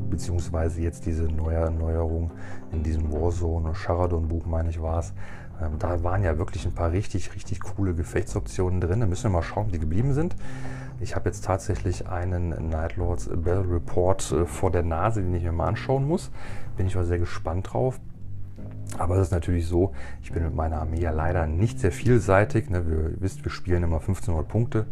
beziehungsweise 0.09 0.81
jetzt 0.81 1.05
diese 1.05 1.25
neue 1.25 1.71
Neuerung 1.71 2.31
in 2.73 2.83
diesem 2.83 3.13
Warzone 3.13 3.75
Sharadon 3.75 4.29
Buch, 4.29 4.47
meine 4.47 4.71
ich, 4.71 4.81
war 4.81 5.01
es, 5.01 5.13
ähm, 5.61 5.79
da 5.79 6.03
waren 6.03 6.23
ja 6.23 6.39
wirklich 6.39 6.67
ein 6.67 6.73
paar 6.73 6.93
richtig, 6.93 7.35
richtig 7.35 7.61
coole 7.61 7.95
Gefechtsoptionen 7.95 8.81
drin. 8.81 9.01
Da 9.01 9.07
müssen 9.07 9.25
wir 9.25 9.31
mal 9.31 9.43
schauen, 9.43 9.71
die 9.71 9.79
geblieben 9.79 10.13
sind. 10.13 10.37
Ich 11.01 11.15
habe 11.15 11.29
jetzt 11.29 11.45
tatsächlich 11.45 12.09
einen 12.09 12.71
Nightlords 12.71 13.29
Battle 13.29 13.71
Report 13.71 14.33
äh, 14.33 14.47
vor 14.47 14.71
der 14.71 14.83
Nase, 14.83 15.23
den 15.23 15.35
ich 15.35 15.45
mir 15.45 15.53
mal 15.53 15.69
anschauen 15.69 16.07
muss. 16.07 16.31
Bin 16.77 16.87
ich 16.87 16.97
auch 16.97 17.05
sehr 17.05 17.19
gespannt 17.19 17.73
drauf. 17.73 18.01
Aber 18.99 19.17
es 19.17 19.23
ist 19.23 19.33
natürlich 19.33 19.67
so, 19.67 19.93
ich 20.23 20.33
bin 20.33 20.45
mit 20.45 20.55
meiner 20.55 20.81
Armee 20.81 21.01
ja 21.01 21.11
leider 21.11 21.47
nicht 21.47 21.81
sehr 21.81 21.93
vielseitig. 21.93 22.71
Ne? 22.71 22.79
Ihr 22.79 23.21
wisst, 23.21 23.45
wir 23.45 23.51
spielen 23.51 23.83
immer 23.83 23.97
1500 23.97 24.49
Punkte. 24.49 24.87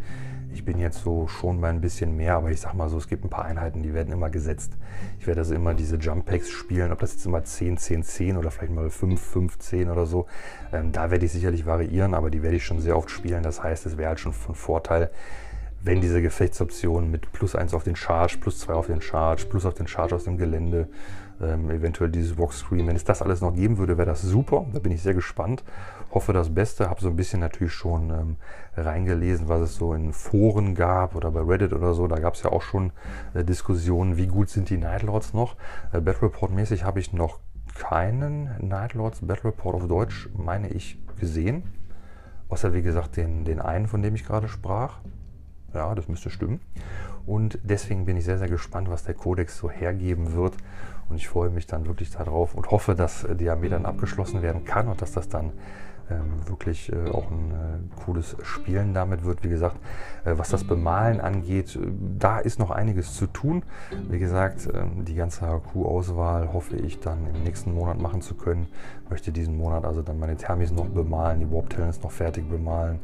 Ich 0.55 0.63
bin 0.63 0.79
jetzt 0.79 1.03
so 1.03 1.27
schon 1.27 1.59
bei 1.59 1.67
ein 1.67 1.81
bisschen 1.81 2.15
mehr, 2.15 2.37
aber 2.37 2.49
ich 2.49 2.61
sag 2.61 2.75
mal 2.75 2.87
so, 2.87 2.97
es 2.97 3.09
gibt 3.09 3.25
ein 3.25 3.29
paar 3.29 3.43
Einheiten, 3.43 3.83
die 3.83 3.93
werden 3.93 4.13
immer 4.13 4.29
gesetzt. 4.29 4.71
Ich 5.19 5.27
werde 5.27 5.41
also 5.41 5.53
immer 5.53 5.73
diese 5.73 5.97
Jump 5.97 6.25
Packs 6.25 6.49
spielen, 6.49 6.93
ob 6.93 6.99
das 6.99 7.11
jetzt 7.11 7.25
immer 7.25 7.43
10, 7.43 7.77
10, 7.77 8.03
10 8.03 8.37
oder 8.37 8.51
vielleicht 8.51 8.71
mal 8.71 8.89
5, 8.89 9.19
5, 9.19 9.59
10 9.59 9.89
oder 9.89 10.05
so. 10.05 10.27
Ähm, 10.71 10.93
da 10.93 11.11
werde 11.11 11.25
ich 11.25 11.33
sicherlich 11.33 11.65
variieren, 11.65 12.13
aber 12.13 12.29
die 12.29 12.41
werde 12.41 12.55
ich 12.55 12.65
schon 12.65 12.79
sehr 12.79 12.95
oft 12.95 13.11
spielen. 13.11 13.43
Das 13.43 13.61
heißt, 13.61 13.85
es 13.85 13.97
wäre 13.97 14.07
halt 14.07 14.21
schon 14.21 14.31
von 14.31 14.55
Vorteil, 14.55 15.11
wenn 15.83 15.99
diese 15.99 16.21
Gefechtsoption 16.21 17.11
mit 17.11 17.33
plus 17.33 17.53
1 17.53 17.73
auf 17.73 17.83
den 17.83 17.97
Charge, 17.97 18.37
plus 18.39 18.59
2 18.59 18.73
auf 18.75 18.87
den 18.87 19.01
Charge, 19.01 19.47
plus 19.49 19.65
auf 19.65 19.73
den 19.73 19.87
Charge 19.87 20.15
aus 20.15 20.23
dem 20.23 20.37
Gelände, 20.37 20.87
ähm, 21.41 21.69
eventuell 21.69 22.09
dieses 22.09 22.37
Walkscreen, 22.37 22.87
wenn 22.87 22.95
es 22.95 23.03
das 23.03 23.21
alles 23.21 23.41
noch 23.41 23.53
geben 23.53 23.77
würde, 23.77 23.97
wäre 23.97 24.07
das 24.07 24.21
super. 24.21 24.65
Da 24.71 24.79
bin 24.79 24.93
ich 24.93 25.01
sehr 25.01 25.13
gespannt 25.13 25.65
hoffe 26.15 26.33
das 26.33 26.53
Beste, 26.53 26.89
habe 26.89 27.01
so 27.01 27.09
ein 27.09 27.15
bisschen 27.15 27.41
natürlich 27.41 27.73
schon 27.73 28.09
ähm, 28.09 28.35
reingelesen, 28.75 29.49
was 29.49 29.61
es 29.61 29.75
so 29.75 29.93
in 29.93 30.13
Foren 30.13 30.73
gab 30.73 31.13
oder 31.13 31.29
bei 31.29 31.41
Reddit 31.41 31.73
oder 31.73 31.93
so. 31.93 32.07
Da 32.07 32.15
gab 32.15 32.35
es 32.35 32.43
ja 32.43 32.51
auch 32.51 32.61
schon 32.61 32.91
äh, 33.33 33.43
Diskussionen, 33.43 34.17
wie 34.17 34.27
gut 34.27 34.49
sind 34.49 34.69
die 34.69 34.77
Nightlords 34.77 35.33
noch. 35.33 35.57
Äh, 35.91 35.99
Battle 35.99 36.23
Report 36.23 36.51
mäßig 36.51 36.85
habe 36.85 36.99
ich 36.99 37.11
noch 37.11 37.39
keinen 37.75 38.49
Nightlords 38.65 39.19
Battle 39.21 39.49
Report 39.49 39.75
auf 39.75 39.87
Deutsch, 39.87 40.29
meine 40.33 40.69
ich, 40.69 40.97
gesehen. 41.19 41.63
Außer 42.47 42.73
wie 42.73 42.81
gesagt 42.81 43.17
den, 43.17 43.43
den 43.43 43.59
einen, 43.59 43.87
von 43.87 44.01
dem 44.01 44.15
ich 44.15 44.25
gerade 44.25 44.47
sprach. 44.47 44.99
Ja, 45.73 45.93
das 45.93 46.07
müsste 46.07 46.29
stimmen. 46.29 46.61
Und 47.25 47.59
deswegen 47.63 48.05
bin 48.05 48.15
ich 48.15 48.23
sehr, 48.23 48.37
sehr 48.37 48.47
gespannt, 48.47 48.89
was 48.89 49.03
der 49.03 49.15
Codex 49.15 49.57
so 49.57 49.69
hergeben 49.69 50.33
wird. 50.33 50.55
Und 51.09 51.17
ich 51.17 51.27
freue 51.27 51.49
mich 51.49 51.67
dann 51.67 51.85
wirklich 51.85 52.11
darauf 52.11 52.55
und 52.55 52.71
hoffe, 52.71 52.95
dass 52.95 53.27
die 53.39 53.49
Armee 53.49 53.69
dann 53.69 53.85
abgeschlossen 53.85 54.41
werden 54.41 54.63
kann 54.63 54.87
und 54.87 55.01
dass 55.01 55.11
das 55.11 55.27
dann 55.27 55.51
ähm, 56.09 56.47
wirklich 56.47 56.91
äh, 56.91 57.09
auch 57.09 57.31
ein 57.31 57.51
äh, 57.51 58.01
cooles 58.03 58.35
Spielen 58.43 58.93
damit 58.93 59.25
wird. 59.25 59.43
Wie 59.43 59.49
gesagt, 59.49 59.77
äh, 60.23 60.33
was 60.37 60.49
das 60.49 60.63
Bemalen 60.63 61.19
angeht, 61.19 61.75
äh, 61.75 61.79
da 62.19 62.39
ist 62.39 62.59
noch 62.59 62.69
einiges 62.69 63.15
zu 63.15 63.27
tun. 63.27 63.63
Wie 64.09 64.19
gesagt, 64.19 64.69
ähm, 64.71 65.05
die 65.05 65.15
ganze 65.15 65.45
HQ-Auswahl 65.47 66.53
hoffe 66.53 66.75
ich 66.77 66.99
dann 66.99 67.25
im 67.33 67.43
nächsten 67.43 67.73
Monat 67.73 67.99
machen 67.99 68.21
zu 68.21 68.35
können. 68.35 68.67
Möchte 69.09 69.31
diesen 69.31 69.57
Monat 69.57 69.85
also 69.85 70.01
dann 70.01 70.19
meine 70.19 70.35
Thermis 70.35 70.71
noch 70.71 70.87
bemalen, 70.87 71.39
die 71.39 71.51
Warp 71.51 71.69
Talents 71.69 72.01
noch 72.03 72.11
fertig 72.11 72.49
bemalen. 72.49 72.99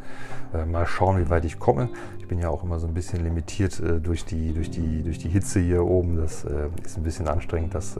Äh, 0.53 0.65
mal 0.65 0.85
schauen, 0.85 1.17
wie 1.19 1.29
weit 1.29 1.45
ich 1.45 1.59
komme. 1.59 1.89
Ich 2.19 2.27
bin 2.27 2.39
ja 2.39 2.49
auch 2.49 2.63
immer 2.63 2.79
so 2.79 2.87
ein 2.87 2.93
bisschen 2.93 3.23
limitiert 3.23 3.79
äh, 3.79 3.99
durch, 3.99 4.25
die, 4.25 4.53
durch, 4.53 4.69
die, 4.69 5.03
durch 5.03 5.17
die 5.17 5.29
Hitze 5.29 5.59
hier 5.59 5.83
oben. 5.85 6.17
Das 6.17 6.45
ist 6.83 6.97
ein 6.97 7.03
bisschen 7.03 7.27
anstrengend. 7.27 7.73
Das 7.75 7.97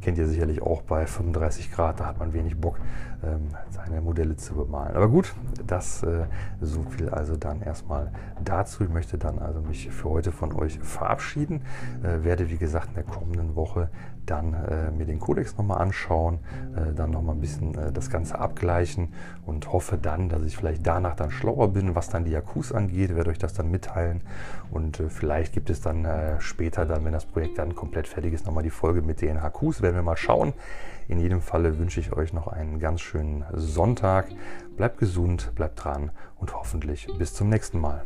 kennt 0.00 0.18
ihr 0.18 0.26
sicherlich 0.26 0.62
auch 0.62 0.82
bei 0.82 1.06
35 1.06 1.72
Grad. 1.72 2.00
Da 2.00 2.06
hat 2.06 2.18
man 2.18 2.32
wenig 2.32 2.60
Bock, 2.60 2.78
ähm, 3.24 3.48
seine 3.70 4.00
Modelle 4.00 4.36
zu 4.36 4.54
bemalen. 4.54 4.96
Aber 4.96 5.08
gut, 5.08 5.34
das 5.66 6.02
äh, 6.02 6.26
so 6.60 6.82
viel 6.82 7.08
also 7.08 7.36
dann 7.36 7.62
erstmal 7.62 8.12
dazu. 8.44 8.84
Ich 8.84 8.90
möchte 8.90 9.18
dann 9.18 9.38
also 9.38 9.60
mich 9.60 9.90
für 9.90 10.10
heute 10.10 10.32
von 10.32 10.52
euch 10.52 10.78
verabschieden. 10.80 11.62
Äh, 12.02 12.24
werde 12.24 12.50
wie 12.50 12.58
gesagt 12.58 12.88
in 12.88 12.94
der 12.94 13.04
kommenden 13.04 13.56
Woche 13.56 13.90
dann 14.26 14.54
äh, 14.54 14.90
mir 14.90 15.06
den 15.06 15.20
Codex 15.20 15.56
nochmal 15.56 15.80
anschauen, 15.80 16.40
äh, 16.76 16.92
dann 16.94 17.10
nochmal 17.10 17.34
ein 17.34 17.40
bisschen 17.40 17.76
äh, 17.76 17.92
das 17.92 18.10
Ganze 18.10 18.38
abgleichen 18.38 19.12
und 19.44 19.72
hoffe 19.72 19.98
dann, 19.98 20.28
dass 20.28 20.42
ich 20.42 20.56
vielleicht 20.56 20.86
danach 20.86 21.16
dann 21.16 21.30
schlauer 21.30 21.72
bin, 21.72 21.94
was 21.94 22.08
dann 22.08 22.24
die 22.24 22.36
Akkus 22.36 22.72
angeht, 22.72 23.14
werde 23.14 23.30
euch 23.30 23.38
das 23.38 23.54
dann 23.54 23.70
mitteilen 23.70 24.22
und 24.70 25.00
äh, 25.00 25.08
vielleicht 25.08 25.52
gibt 25.52 25.70
es 25.70 25.80
dann 25.80 26.04
äh, 26.04 26.40
später 26.40 26.84
dann, 26.86 27.04
wenn 27.04 27.12
das 27.12 27.24
Projekt 27.24 27.58
dann 27.58 27.74
komplett 27.74 28.08
fertig 28.08 28.34
ist, 28.34 28.46
nochmal 28.46 28.64
die 28.64 28.70
Folge 28.70 29.02
mit 29.02 29.20
den 29.20 29.42
HQs, 29.42 29.82
werden 29.82 29.96
wir 29.96 30.02
mal 30.02 30.16
schauen. 30.16 30.52
In 31.08 31.20
jedem 31.20 31.40
Falle 31.40 31.78
wünsche 31.78 32.00
ich 32.00 32.12
euch 32.12 32.32
noch 32.32 32.48
einen 32.48 32.80
ganz 32.80 33.00
schönen 33.00 33.44
Sonntag. 33.52 34.26
Bleibt 34.76 34.98
gesund, 34.98 35.52
bleibt 35.54 35.84
dran 35.84 36.10
und 36.36 36.54
hoffentlich 36.54 37.06
bis 37.18 37.32
zum 37.34 37.48
nächsten 37.48 37.80
Mal. 37.80 38.04